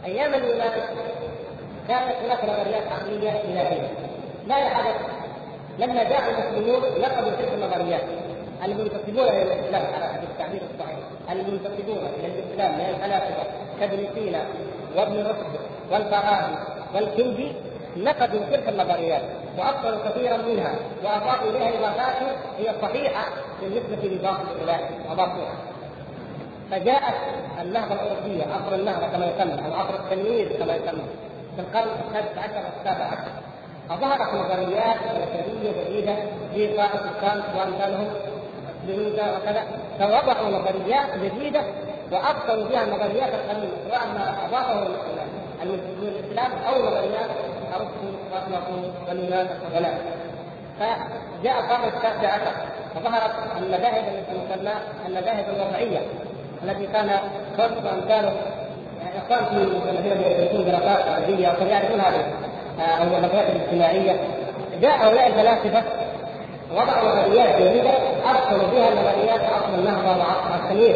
أيام 0.06 0.34
اليونان 0.34 0.72
كانت 1.88 2.16
هناك 2.26 2.44
نظريات 2.44 2.84
عقلية 2.92 3.30
الهيه 3.30 4.09
لا 4.50 4.70
حدث 4.70 4.96
لما 5.80 6.04
جاء 6.04 6.24
المسلمون 6.30 6.82
نقضوا 7.02 7.32
تلك 7.32 7.54
النظريات. 7.54 8.04
المنتسبون 8.66 9.28
إلى 9.28 9.44
الإسلام 9.44 9.86
على 9.96 10.06
هذا 10.06 10.24
التعبير 10.32 10.62
الصحيح. 10.74 11.00
المنتسبون 11.32 11.98
إلى 12.20 12.28
الإسلام 12.28 12.72
من 12.74 12.86
الفلاسفه 12.90 13.44
كابن 13.80 14.08
سينا 14.16 14.42
وابن 14.96 15.20
رشد 15.20 15.60
والفارابي 15.92 16.56
والكندي 16.96 17.52
نقدوا 17.98 18.40
تلك 18.52 18.70
النظريات 18.70 19.22
وابطلوا 19.58 20.10
كثيرا 20.10 20.38
منها 20.38 20.74
وأضافوا 21.04 21.50
إليها 21.50 21.80
إضافات 21.80 22.16
هي 22.58 22.74
صحيحة 22.82 23.26
بالنسبة 23.62 24.08
لباطل 24.08 24.46
الاله 24.64 24.90
وباطلها 25.12 25.54
فجاءت 26.72 27.16
النهضة 27.62 27.94
الأوروبية 27.94 28.44
عصر 28.44 28.76
النهضة 28.76 29.08
كما 29.08 29.26
يسمى 29.26 29.66
أو 29.68 29.74
عصر 29.74 29.94
التنوير 29.96 30.52
كما 30.60 30.76
يسمى 30.76 31.04
في 31.56 31.62
القرن 31.62 31.90
السادس 32.10 32.38
عشر 32.38 32.64
والسابع 32.66 33.06
عشر. 33.06 33.32
فظهرت 33.90 34.34
نظريات 34.34 34.98
بشريه 34.98 35.84
جديده 35.84 36.16
في 36.54 36.78
قاعدة 36.78 37.02
الكانت 37.12 37.46
وامثالهم 37.58 38.08
سبينوزا 38.84 39.38
وكذا. 39.38 39.64
فوضعوا 40.00 40.50
نظريات 40.50 41.08
جديدة 41.24 41.62
وأبطلوا 42.12 42.70
بها 42.70 42.84
النظريات 42.84 43.34
القديمه 43.34 43.72
سواء 43.90 44.08
ما 44.08 44.36
اضافه 44.46 44.88
المسلمون 45.64 46.08
الإسلام 46.20 46.52
أو 46.68 46.82
نظريات 46.82 47.30
ارسطو 47.74 48.08
وافلاطون 48.34 48.94
واليونان 49.08 49.48
الفضلاء 49.48 50.00
فجاء 50.80 51.60
القرن 51.60 51.88
التاسع 51.88 52.34
عشر. 52.34 52.54
فظهرت 52.96 53.32
المذاهب 53.58 54.04
التي 54.08 54.56
تسمى 54.56 54.72
المذاهب 55.08 55.46
الوضعية 55.50 56.00
التي 56.64 56.88
كان 56.88 57.20
كونت 57.56 57.86
وامثاله 57.86 58.34
اخوان 59.18 59.46
في 59.46 59.90
الذين 59.90 60.32
يدرسون 60.32 60.66
دراسات 60.66 61.08
ادبيه 61.08 61.48
وقد 61.48 61.68
يعرفون 61.68 62.00
هذه 62.00 62.26
أو 62.84 63.04
النظريات 63.04 63.50
الاجتماعية. 63.50 64.20
جاء 64.82 64.98
هؤلاء 64.98 65.28
الفلاسفة 65.28 65.84
وضعوا 66.72 67.10
نظريات 67.10 67.62
جديدة 67.62 67.92
ارسلوا 68.30 68.68
بها 68.72 68.90
نظريات 68.90 69.42
عصر 69.42 69.74
النهضه 69.78 70.20
وعصر 70.20 70.56
التنوير 70.64 70.96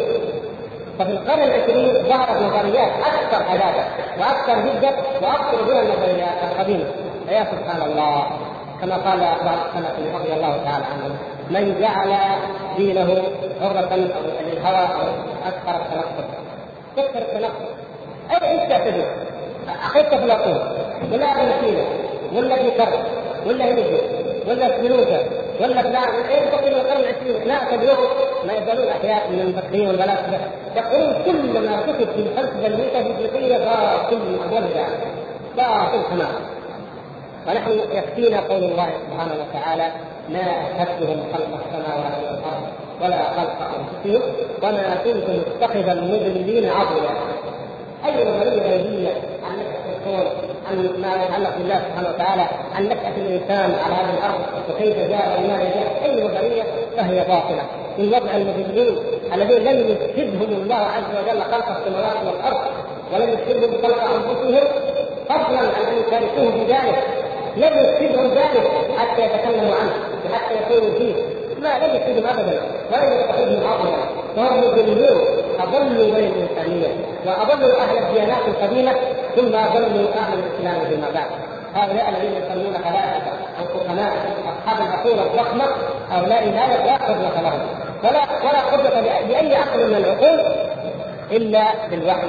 ففي 0.98 1.10
القرن 1.10 1.42
العشرين 1.42 2.04
ظهرت 2.04 2.42
نظريات 2.42 2.92
أكثر 3.14 3.44
حداثة 3.44 3.84
وأكثر 4.18 4.60
جدا 4.60 4.90
وابطل 5.22 5.64
بها 5.66 5.82
النظريات 5.82 6.52
القديمة. 6.52 6.84
فيا 7.28 7.44
سبحان 7.44 7.82
الله 7.82 8.26
كما 8.80 8.96
قال 8.96 9.20
بعض 9.20 9.58
السلف 9.76 10.14
رضي 10.14 10.32
الله 10.32 10.56
تعالى 10.64 10.84
عنهم 10.84 11.16
من 11.50 11.80
جعل 11.80 12.16
دينه 12.76 13.22
حرة 13.60 13.94
للهوى 13.96 14.86
أو 14.94 15.08
أكثر 15.46 15.82
التنقل 15.82 16.24
كثر 16.96 17.18
التنقل 17.18 17.64
أي 18.30 18.50
إيش 18.50 18.68
تعتبر؟ 18.68 19.33
أخذت 19.68 20.12
افلاطون 20.12 20.58
ولا 21.12 21.26
ابن 21.26 21.52
سينا 21.60 21.84
ولا 22.34 22.54
ابن 22.54 22.70
ولا 23.46 23.64
هيجي 23.64 24.00
ولا 24.48 24.76
سبينوزا 24.78 25.24
ولا 25.60 25.82
فلان 25.82 26.08
إيه 26.30 26.50
تقول 26.50 26.72
القرن 26.72 27.00
العشرين 27.00 27.48
لا 27.48 27.58
تبلغوا 27.70 28.08
ما 28.46 28.52
يزالون 28.52 28.88
احياء 28.88 29.30
من 29.30 29.40
المفكرين 29.40 29.88
والفلاسفه 29.88 30.38
يقولون 30.76 31.14
كل 31.24 31.60
ما 31.68 31.82
كتب 31.82 32.08
في 32.14 32.20
الفلسفه 32.20 32.66
الميتافيزيقيه 32.66 33.58
باطل 33.58 34.20
ولا 34.52 34.60
باطل 35.56 36.02
تماما. 36.10 36.40
ونحن 37.48 37.70
يكفينا 37.92 38.40
قول 38.40 38.64
الله 38.64 38.88
سبحانه 39.10 39.32
وتعالى 39.40 39.92
ما 40.28 40.40
أشهدتهم 40.40 41.22
خلق 41.32 41.48
السماوات 41.66 42.12
والأرض 42.22 42.64
ولا 43.02 43.24
خلق 43.30 43.58
أنفسهم 43.78 44.22
وما 44.62 44.96
كنت 45.04 45.30
متخذ 45.30 45.88
المضلين 45.88 46.68
عضلا 46.70 47.10
اي 48.06 48.24
نظريه 48.24 48.62
غيبيه 48.62 49.08
عن 49.44 49.56
نشاه 49.58 49.96
الكون 49.96 50.26
عن 50.63 50.63
ما 50.76 51.24
يتعلق 51.24 51.58
بالله 51.58 51.82
سبحانه 51.88 52.08
وتعالى 52.08 52.46
عن 52.74 52.84
نشاه 52.84 53.16
الإنسان 53.16 53.76
على 53.84 53.94
هذه 53.94 54.14
الأرض 54.18 54.40
وكيف 54.70 54.96
جاء 54.96 55.38
ولماذا 55.38 55.64
جاء. 55.64 56.02
أي 56.04 56.24
نظرية؟ 56.24 56.62
فهي 56.96 57.18
باطلة. 57.18 57.62
من 57.98 58.08
وضع 58.08 58.36
المضلين 58.36 58.96
الذين 59.34 59.58
لم 59.58 59.88
يشهدهم 59.88 60.62
الله 60.62 60.74
عز 60.74 61.10
وجل 61.18 61.42
خلق 61.42 61.68
السماوات 61.76 62.16
والأرض 62.26 62.60
ولم 63.12 63.28
يشهدهم 63.28 63.82
خلق 63.82 64.02
أنفسهم 64.02 64.68
فضلا 65.28 65.58
عن 65.58 65.84
أن 65.88 65.94
يشاركوه 66.06 66.50
بذلك 66.50 66.98
لم 67.56 67.78
يشهدهم 67.78 68.26
ذلك 68.26 68.70
حتى 68.98 69.22
يتكلموا 69.22 69.74
عنه 69.74 69.92
وحتى 70.30 70.54
يقولوا 70.54 70.98
فيه. 70.98 71.14
ما 71.62 71.78
لم 71.78 71.96
يشهدهم 71.96 72.26
ابدا 72.26 72.60
ولم 72.92 73.20
يتخذهم 73.20 73.66
عظما 73.66 73.98
وهم 74.36 74.58
مضلون 74.58 75.33
اضلوا 75.64 76.14
بين 76.14 76.32
الانسانيه 76.32 76.88
وأضلوا 77.26 77.80
أهل 77.80 77.98
الديانات 77.98 78.48
القديمة 78.48 78.92
ثم 79.36 79.54
أضلوا 79.54 80.08
أهل 80.14 80.38
الإسلام 80.38 80.88
فيما 80.88 81.10
بعد. 81.14 81.30
هؤلاء 81.74 82.08
الذين 82.08 82.32
يسمون 82.42 82.74
أو 83.58 83.64
فقهاء 83.78 84.12
أصحاب 84.52 84.86
العقول 84.86 85.18
الضخمة 85.26 85.64
هؤلاء 86.10 86.44
لا 86.48 86.94
قدره 86.94 87.40
لهم. 87.42 87.60
ولا 88.04 88.22
ولا 88.48 88.60
قدره 88.60 89.00
لأي 89.00 89.56
عقل 89.56 89.88
من 89.88 89.96
العقول 89.96 90.40
إلا 91.30 91.64
بالوحي. 91.90 92.26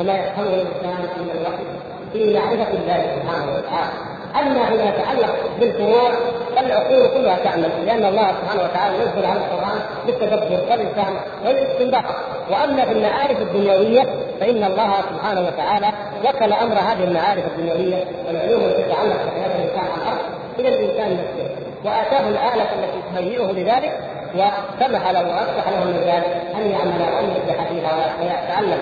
وما 0.00 0.12
يفهمه 0.12 0.48
الإنسان 0.48 1.08
من 1.16 1.30
الوحي. 1.34 1.64
في 2.12 2.34
معرفة 2.38 2.72
الله 2.72 3.06
سبحانه 3.16 3.52
وتعالى. 3.52 4.11
أما 4.40 4.66
فيما 4.66 4.84
يتعلق 4.84 5.34
بالفروع 5.60 6.10
فالعقول 6.56 7.08
كلها 7.08 7.36
تعمل 7.44 7.86
لأن 7.86 8.04
الله 8.04 8.28
سبحانه 8.42 8.62
وتعالى 8.62 8.96
ينزل 8.96 9.26
على 9.26 9.40
القرآن 9.40 9.80
بالتدبر 10.06 10.60
والإنسان 10.70 11.14
والاستنباط. 11.44 12.04
وأما 12.50 12.84
في 12.84 12.92
المعارف 12.92 13.40
الدنيوية 13.40 14.02
فإن 14.40 14.64
الله 14.64 14.94
سبحانه 15.10 15.40
وتعالى 15.40 15.92
وكل 16.24 16.52
أمر 16.52 16.74
هذه 16.74 17.04
المعارف 17.04 17.44
الدنيوية 17.46 18.04
والعلوم 18.26 18.60
التي 18.60 18.82
تتعلق 18.82 19.16
بحياه 19.26 19.56
الإنسان 19.56 19.84
على 19.92 20.02
الأرض 20.02 20.24
إلى 20.58 20.68
الإنسان 20.68 21.12
نفسه. 21.12 21.50
وآتاه 21.84 22.28
الآلة 22.28 22.62
التي 22.62 23.02
تهيئه 23.14 23.52
لذلك 23.52 24.00
وسمح 24.34 25.10
له 25.10 25.20
وافتح 25.20 25.68
له 25.68 25.84
من 25.84 26.00
ذلك 26.04 26.42
أن 26.54 26.70
يعمل 26.70 27.00
وأن 27.14 27.30
يصلح 27.30 27.68
فيها 27.68 27.92
ويتعلم. 28.20 28.78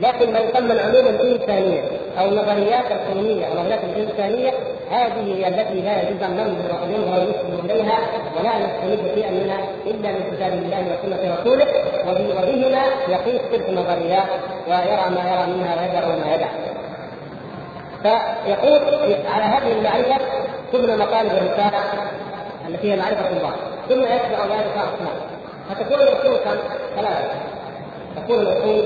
لكن 0.00 0.32
ما 0.32 0.38
يسمى 0.38 0.72
العلوم 0.72 1.06
الإنسانية 1.06 1.82
أو 2.18 2.24
النظريات 2.24 2.84
الكونيه 2.92 3.46
أو 3.46 3.52
النظريات 3.52 3.80
الإنسانية 3.84 4.50
هذه 4.90 5.48
التي 5.48 5.80
لا 5.80 6.02
يجوز 6.02 6.22
أن 6.22 6.30
ننظر 6.30 6.84
اليها 6.84 7.18
ونسلم 7.18 7.70
إليها 7.70 7.98
ولا 8.38 8.52
نستمد 8.58 9.14
شيئا 9.14 9.30
منها 9.30 9.58
إلا 9.86 10.12
من 10.12 10.32
كتاب 10.32 10.52
الله 10.52 10.84
وسنة 10.92 11.36
رسوله 11.40 11.66
وبهما 12.08 12.82
يقيس 13.08 13.40
تلك 13.52 13.68
النظريات 13.68 14.28
ويرى 14.68 15.10
ما 15.10 15.30
يرى 15.30 15.46
منها 15.56 15.82
ويدع 15.82 16.08
ما 16.08 16.34
يدع. 16.34 16.48
فيقول 18.02 18.80
على 19.26 19.44
هذه 19.44 19.72
المعرفة 19.72 20.18
تبنى 20.72 20.96
مطالب 20.96 21.30
الرسالة 21.30 21.78
التي 22.68 22.92
هي 22.92 22.96
معرفة 22.96 23.30
الله 23.30 23.52
ثم 23.88 24.02
يتبع 24.02 24.44
ذلك 24.44 24.72
أصناف 24.76 25.16
فتكون 25.70 26.02
الاصول 26.02 26.38
ثلاثة 26.96 27.34
تكون 28.16 28.40
الاصول 28.40 28.84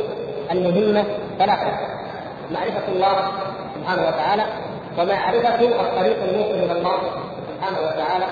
المهمة 0.53 1.05
ثلاثة. 1.39 1.73
معرفة 2.51 2.89
الله 2.89 3.29
سبحانه 3.75 4.09
وتعالى 4.09 4.45
ومعرفة 4.99 5.55
الطريق 5.61 6.23
الموصل 6.23 6.55
إلى 6.55 6.73
الله 6.73 6.99
سبحانه 7.49 7.79
وتعالى 7.79 8.27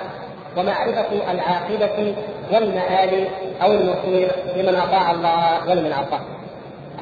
ومعرفة 0.56 1.30
العاقبة 1.30 2.14
والمآل 2.52 3.28
أو 3.62 3.72
المصير 3.72 4.30
لمن 4.56 4.74
أطاع 4.74 5.10
الله 5.10 5.70
ولمن 5.70 5.92
عصاه. 5.92 6.20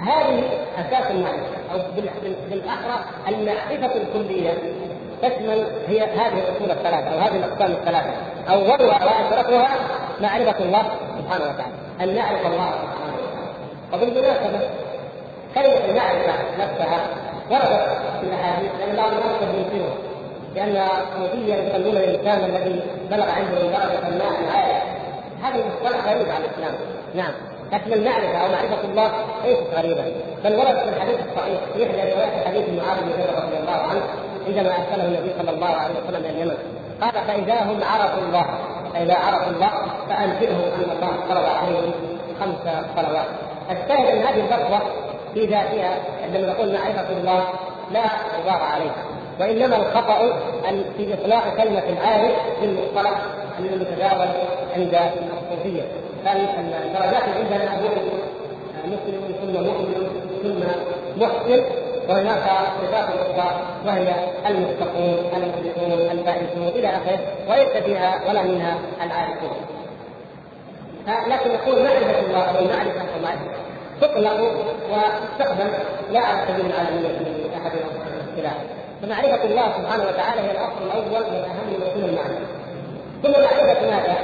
هذه 0.00 0.42
أساس 0.78 1.10
المعرفة 1.10 1.56
أو 1.72 1.78
بالأحرى 2.50 3.04
المعرفة 3.28 3.96
الكلية. 3.96 4.52
تشمل 5.22 5.66
هي 5.88 6.00
هذه 6.02 6.38
الأصول 6.38 6.70
الثلاثة 6.70 7.08
أو 7.14 7.18
هذه 7.18 7.36
الأقسام 7.36 7.72
الثلاثة. 7.72 8.10
أولها 8.48 9.04
وأشرفها 9.04 9.68
معرفة 10.20 10.64
الله 10.64 10.82
سبحانه 11.18 11.44
وتعالى 11.44 11.74
أن 12.00 12.14
نعرف 12.14 12.46
الله 12.46 12.70
سبحانه 12.70 13.14
وتعالى. 13.14 13.44
وبالمناسبة 13.92 14.60
كلمة 15.54 15.84
المعرفة 15.84 16.32
نفسها 16.58 17.00
وردت 17.50 17.86
في 18.20 18.26
الأحاديث 18.26 18.70
لأن 18.80 18.96
بعض 18.96 19.10
الناس 19.10 19.36
قد 19.40 19.54
ينكرها. 19.54 19.94
لأن 20.54 20.88
صوفيا 21.18 21.56
يسمون 21.56 21.96
الإنسان 21.96 22.44
الذي 22.44 22.82
بلغ 23.10 23.30
عنده 23.30 23.60
درجة 23.60 24.18
ما 24.18 24.52
عارف 24.52 24.82
هذا 25.42 25.64
مصطلح 25.66 26.06
غريب 26.06 26.28
على 26.28 26.44
الإسلام. 26.44 26.74
نعم. 27.14 27.32
لكن 27.72 27.92
المعرفة 27.92 28.38
أو 28.38 28.48
معرفة 28.48 28.84
الله 28.84 29.10
ليست 29.44 29.66
غريبة. 29.74 30.04
بل 30.44 30.54
ورد 30.54 30.76
في 30.76 30.88
الحديث 30.96 31.16
الصحيح 31.28 31.60
في 31.74 31.86
إحدى 31.86 32.12
روايات 32.12 32.46
حديث 32.46 32.68
معاذ 32.68 33.00
بن 33.00 33.10
جبل 33.10 33.44
رضي 33.44 33.56
الله 33.56 33.72
عنه 33.90 34.02
عندما 34.46 34.70
أرسله 34.70 35.04
النبي 35.04 35.32
صلى 35.38 35.50
الله 35.50 35.66
عليه 35.66 35.94
وسلم 35.94 36.24
إلى 36.24 36.30
اليمن 36.30 36.56
قال 37.00 37.12
فإذا 37.12 37.62
هم 37.62 37.80
عرفوا 37.84 38.22
الله 38.22 38.46
فإذا 38.94 39.14
عرفوا 39.14 39.52
الله 39.52 39.70
فأنزلهم 40.08 40.64
أن 40.76 40.90
الله 40.96 41.12
فرض 41.28 41.44
عليهم 41.44 41.92
خمس 42.40 42.74
صلوات. 42.96 43.26
الشاهد 43.70 44.06
أن 44.06 44.22
هذه 44.22 44.40
اللفظة 44.40 44.80
في 45.34 45.46
ذاتها 45.46 45.98
عندما 46.22 46.46
نقول 46.52 46.72
معرفة 46.72 47.08
الله 47.20 47.44
لا 47.92 48.02
غبار 48.40 48.62
عليها. 48.62 49.04
وإنما 49.40 49.76
الخطأ 49.76 50.20
أن 50.68 50.84
في 50.96 51.14
إطلاق 51.14 51.56
كلمة 51.56 51.82
العارف 51.88 52.32
في 52.60 52.66
المصطلح 52.66 53.20
المتداول 53.58 54.28
عند 54.76 55.00
الصوفية. 55.42 55.82
فالدرجات 56.24 57.22
عندنا 57.36 57.80
مسلم 58.84 59.34
ثم 59.40 59.52
مؤمن 59.64 60.08
ثم 60.42 60.60
محسن 61.22 61.64
وهناك 62.08 62.42
صفات 62.82 63.08
أخرى 63.08 63.60
وهي 63.86 64.14
المتقون 64.46 65.18
المخلصون 65.36 65.92
الفائزون 66.18 66.68
إلى 66.68 66.88
آخره 66.88 67.18
وليس 67.48 67.84
فيها 67.84 68.20
ولا 68.28 68.42
منها 68.42 68.78
العارفون. 69.02 69.56
لكن 71.28 71.50
يقول 71.50 71.82
معرفة 71.82 72.20
الله 72.20 72.38
معرفه 72.52 73.00
أو 73.00 73.22
معرفة 73.22 73.64
تطلق 74.00 74.40
وتستخدم 74.90 75.68
لا 76.10 76.20
على 76.20 76.38
سبيل 76.48 76.66
العالميه 76.66 77.08
في 77.08 77.56
أحد 77.56 77.72
الاختلاف 77.72 78.56
فمعرفة 79.02 79.44
الله 79.44 79.72
سبحانه 79.78 80.04
وتعالى 80.08 80.40
هي 80.40 80.50
الأصل 80.50 80.86
الأول 80.86 81.30
من 81.30 81.44
أهم 81.44 81.82
اصول 81.82 82.04
المعرفة 82.04 82.46
ثم 83.22 83.30
معرفة 83.30 83.90
ماذا؟ 83.90 84.16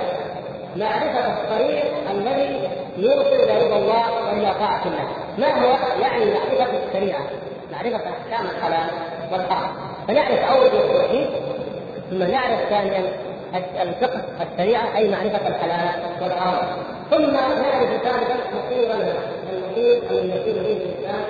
معرفة 0.77 1.27
الطريق 1.27 1.85
الذي 2.11 2.69
يوصل 2.99 3.27
إلى 3.27 3.67
رضا 3.67 3.77
الله 3.77 4.13
وإلى 4.13 4.55
طاعة 4.55 4.83
الله، 4.87 5.09
ما 5.39 5.65
هو؟ 5.65 5.77
يعني 6.01 6.25
معرفة 6.25 6.79
الشريعة، 6.89 7.21
معرفة 7.73 7.97
أحكام 7.97 8.47
الحلال 8.47 8.91
والحرام، 9.33 9.71
فنعرف 10.09 10.51
أول 10.51 10.67
التوحيد 10.67 11.29
ثم 12.11 12.23
نعرف 12.23 12.61
ثانيا 12.71 13.13
الفقه 13.55 14.21
الشريعة 14.41 14.97
أي 14.97 15.11
معرفة 15.11 15.49
الحلال 15.49 16.01
والحرام، 16.23 16.67
ثم 17.11 17.23
نعرف 17.23 18.03
ثالثا 18.03 18.37
مصير 18.55 18.91
المصير 19.53 20.03
الذي 20.11 20.29
يصير 20.29 20.63
به 20.63 20.73
الإنسان 20.73 21.25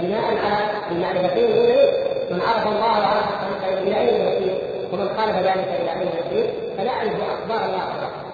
بناء 0.00 0.24
على 0.24 0.58
المعرفتين 0.90 1.44
الاولى 1.44 1.92
من 2.30 2.40
عرف 2.40 2.66
الله 2.66 2.98
وعرف 3.00 3.24
الطريق 3.28 3.78
إلى 3.78 4.00
اين 4.00 4.08
المصير 4.08 4.58
ومن 4.92 5.08
خالف 5.18 5.36
ذلك 5.36 5.68
إلى 5.80 5.92
اين 5.92 6.08
المصير 6.08 6.50
فنعرف 6.78 7.12
أخبار 7.12 7.64
الله 7.68 7.84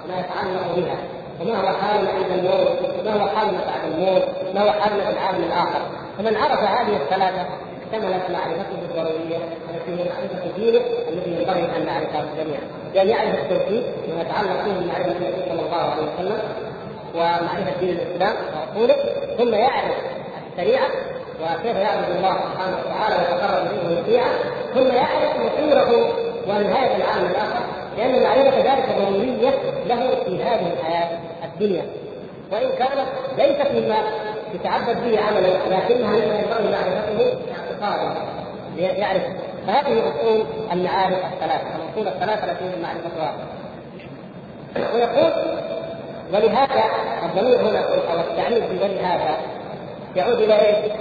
ما 0.08 0.20
يتعلق 0.20 0.76
بها. 0.76 0.96
وما 1.40 1.60
هو 1.60 1.76
حالنا 1.76 2.10
عند 2.10 2.30
الموت؟ 2.38 3.04
ما 3.04 3.12
هو 3.22 3.28
حالنا 3.28 3.58
بعد 3.66 3.92
الموت؟ 3.92 4.22
ما 4.54 4.62
هو 4.62 4.72
حالنا 4.72 5.04
في 5.04 5.10
العالم 5.10 5.44
الآخر؟ 5.44 5.80
فمن 6.18 6.36
عرف 6.36 6.60
هذه 6.60 6.96
الثلاثة 6.96 7.46
اكتملت 7.88 8.30
معرفته 8.30 8.78
الضرورية 8.82 9.36
التي 9.70 9.90
هي 9.90 10.08
معرفة 10.08 10.56
دينه 10.56 10.80
الذي 11.08 11.30
ينبغي 11.30 11.76
أن 11.76 11.86
نعرفها 11.86 12.24
جميعا. 12.38 12.60
بان 12.94 13.08
يعرف 13.08 13.34
التوحيد 13.34 13.82
وما 14.08 14.20
يتعلق 14.22 14.64
به 14.64 14.72
بمعرفه 14.72 15.10
النبي 15.10 15.42
صلى 15.48 15.60
الله 15.60 15.76
عليه 15.76 16.02
وسلم 16.02 16.38
ومعرفة 17.14 17.80
دين 17.80 17.88
الإسلام 17.90 18.34
واصوله 18.54 18.96
ثم 19.38 19.54
يعرف 19.54 19.96
الشريعة 20.52 20.88
وكيف 21.40 21.76
يعبد 21.76 22.16
الله 22.16 22.32
سبحانه 22.32 22.76
وتعالى 22.78 23.16
ويتقرب 23.16 23.66
اليه 23.66 23.96
ويطيعه 23.96 24.30
ثم 24.74 24.92
يعرف 24.92 25.36
مصيره 25.36 26.12
ونهاية 26.48 26.96
العالم 26.96 27.30
الآخر 27.30 27.60
لأن 27.98 28.22
معرفة 28.22 28.58
ذلك 28.58 28.88
ضرورية 28.98 29.50
له 29.86 30.24
في 30.24 30.42
هذه 30.42 30.72
الحياة 30.72 31.18
الدنيا. 31.44 31.86
وإن 32.52 32.68
كانت 32.78 33.06
ليست 33.38 33.70
مما 33.74 33.96
يتعبد 34.54 35.04
به 35.04 35.20
عملا 35.20 35.46
لكنها 35.46 35.88
مما 35.88 36.38
ينبغي 36.38 36.70
معرفته 36.72 37.38
اعتقادا. 37.52 38.14
يعرف 38.76 39.22
فهذه 39.66 40.02
اصول 40.08 40.44
المعارف 40.72 41.18
الثلاثة 41.32 41.66
الاصول 41.76 42.08
الثلاثة 42.08 42.52
التي 42.52 42.64
يجب 42.64 42.82
معرفتها. 42.82 43.34
ويقول 44.94 45.32
ولهذا 46.32 46.84
الضمير 47.22 47.60
هنا 47.60 47.78
أو 47.88 48.20
التعليل 48.20 48.62
في 48.62 48.84
ولهذا 48.84 49.36
يعود 50.16 50.40
إلى 50.40 50.54
إيش؟ 50.54 50.92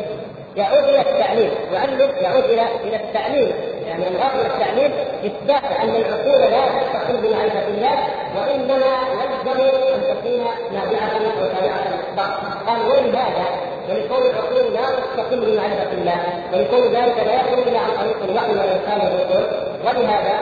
يعود 0.55 0.83
إلى 0.83 1.01
التعليم. 1.01 1.51
يعلم 1.73 2.11
يعود 2.21 2.43
إلى 2.43 2.65
إلى 2.83 2.95
التعليم. 2.95 3.51
يعني 3.87 4.07
الغرض 4.07 4.33
من 4.35 4.45
التعليم 4.45 4.91
إثبات 5.25 5.63
أن 5.83 5.89
العقول 5.89 6.51
لا 6.51 6.63
تستقل 6.67 7.17
بمعرفة 7.17 7.67
الله 7.67 7.97
وإنما 8.35 8.91
يلزم 9.45 9.93
أن 9.93 10.01
تكون 10.01 10.45
نابعة 10.73 11.11
وتابعة 11.41 11.81
للأخبار. 11.87 12.57
قال 12.67 12.81
ولهذا 12.81 13.45
ولكون 13.89 14.17
العقول 14.17 14.73
لا 14.73 14.81
تستقل 14.81 15.39
بمعرفة 15.45 15.91
الله 15.93 16.19
ولكون 16.53 16.81
ذلك 16.81 17.17
لا 17.25 17.35
يكون 17.41 17.59
إلا 17.67 17.79
عن 17.79 17.91
طريق 17.99 18.23
الوحي 18.29 18.51
والارسال 18.51 18.99
والرسل 19.01 19.47
ولهذا 19.85 20.39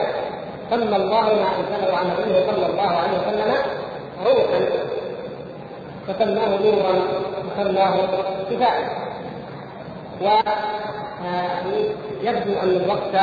سمى 0.70 0.96
الله 0.96 1.22
ما 1.22 1.48
انزله 1.58 1.96
عن 1.96 2.06
نبيه 2.06 2.46
صلى 2.46 2.66
الله 2.66 2.90
عليه 2.96 3.18
وسلم 3.18 3.54
روحا 4.26 4.60
فسماه 6.08 6.48
نورا 6.48 7.02
وسماه 7.58 7.96
كفايه 8.50 9.06
ويبدو 12.20 12.60
أن 12.60 12.68
الوقت 12.68 13.16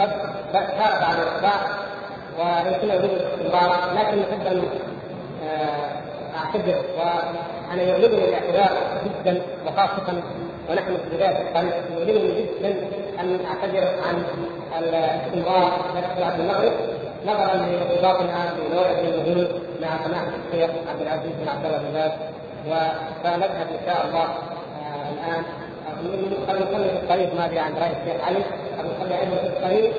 قد 0.00 0.10
سار 0.52 1.00
بعد 1.00 1.16
الأخبار 1.18 1.60
ويمكن 2.38 2.90
وجود 2.90 3.10
الاستمرار 3.10 3.92
لكن 3.94 4.18
نحب 4.18 4.46
أن 4.46 4.62
آه، 5.44 6.36
أعتذر 6.38 6.82
وأنا 6.98 7.82
يغلبني 7.82 8.24
الاعتذار 8.24 8.70
جدا 9.04 9.42
وخاصة 9.66 10.22
ونحن 10.70 10.96
في 10.96 11.16
بدايه 11.16 11.42
الطريق 11.48 11.74
يغلبني 11.90 12.42
جدا 12.42 12.68
أن 13.20 13.38
أعتذر 13.46 13.88
عن 14.08 14.22
الاستمرار 14.78 15.72
في 16.16 16.20
بعد 16.20 16.40
المغرب. 16.40 16.72
نظرا 17.26 17.56
لارتباطنا 17.56 18.52
بنوع 18.70 18.86
مهم 18.92 19.48
مع 19.82 19.88
سماحه 20.04 20.26
الشيخ 20.52 20.70
عبد 20.90 21.00
العزيز 21.02 21.32
بن 21.40 21.48
عبد 21.48 21.64
الله 21.66 21.78
بن 21.78 21.92
باز 21.92 22.12
فنذهب 23.24 23.66
إن 23.70 23.86
شاء 23.86 24.06
الله 24.06 24.22
آه 24.22 25.08
الآن 25.12 25.42
في 26.06 27.02
الطريق 27.02 27.34
ما 27.34 27.46
ادري 27.46 27.58
عن 27.58 27.72
رأي 27.74 27.90
الشيخ 27.90 28.24
علي 28.24 28.38
نصلي 28.78 29.20
أيضا 29.20 29.36
في 29.36 29.46
الطريق 29.46 29.92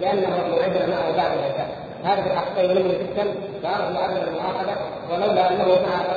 لأنه 0.00 0.28
موعدنا 0.50 0.86
معه 0.86 1.16
بعد 1.16 1.32
العشاء 1.38 1.68
هذا 2.04 2.22
في 2.22 2.32
الحقيقة 2.32 2.60
يهمني 2.62 2.94
جدا 2.94 3.24
وارجو 3.64 3.98
عدم 3.98 4.16
المؤاخذه 4.28 4.76
ولولا 5.10 5.50
إنه 5.50 5.66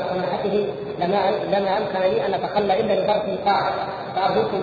سماحته 0.10 0.68
لما 1.00 1.32
لما 1.52 1.78
أمكن 1.78 2.00
لي 2.00 2.26
أن 2.26 2.34
أتخلى 2.34 2.80
إلا 2.80 2.94
لظرف 2.94 3.26
قاعد 3.46 3.74
فارجوكم 4.16 4.62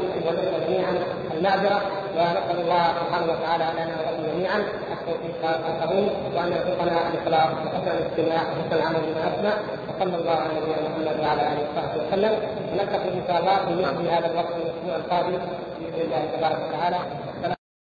جميعا 0.67 0.95
المعذرة 1.37 1.81
ونسأل 2.17 2.61
الله 2.61 2.85
سبحانه 3.01 3.33
وتعالى 3.33 3.65
لنا 3.75 3.95
ولكم 3.99 4.23
جميعا. 4.33 4.59
التوفيق 4.93 5.43
القبول 5.45 6.07
وأن 6.35 6.53
يرزقنا 6.53 6.99
الاخلاص 7.11 7.51
وحسن 7.67 7.93
الاستماع 7.99 8.43
وحسن 8.43 8.77
العمل 8.77 9.01
بما 9.09 9.23
أسمع. 9.35 9.55
وصلى 9.89 10.17
الله 10.21 10.37
على 10.43 10.53
نبينا 10.57 10.81
محمد 10.89 11.17
وعلى 11.25 11.43
آله 11.43 11.63
وصحبه 11.67 11.97
وسلم. 12.09 12.33
ونلتقي 12.73 13.09
إن 13.09 13.23
شاء 13.29 13.41
الله 13.41 13.57
في 13.57 13.73
مثل 13.83 14.09
هذا 14.15 14.27
الوقت 14.33 14.55
الأسبوع 14.63 14.97
القادم 14.97 15.39
بإذن 15.81 16.01
الله 16.07 16.23
تبارك 16.37 16.59
وتعالى. 16.69 16.97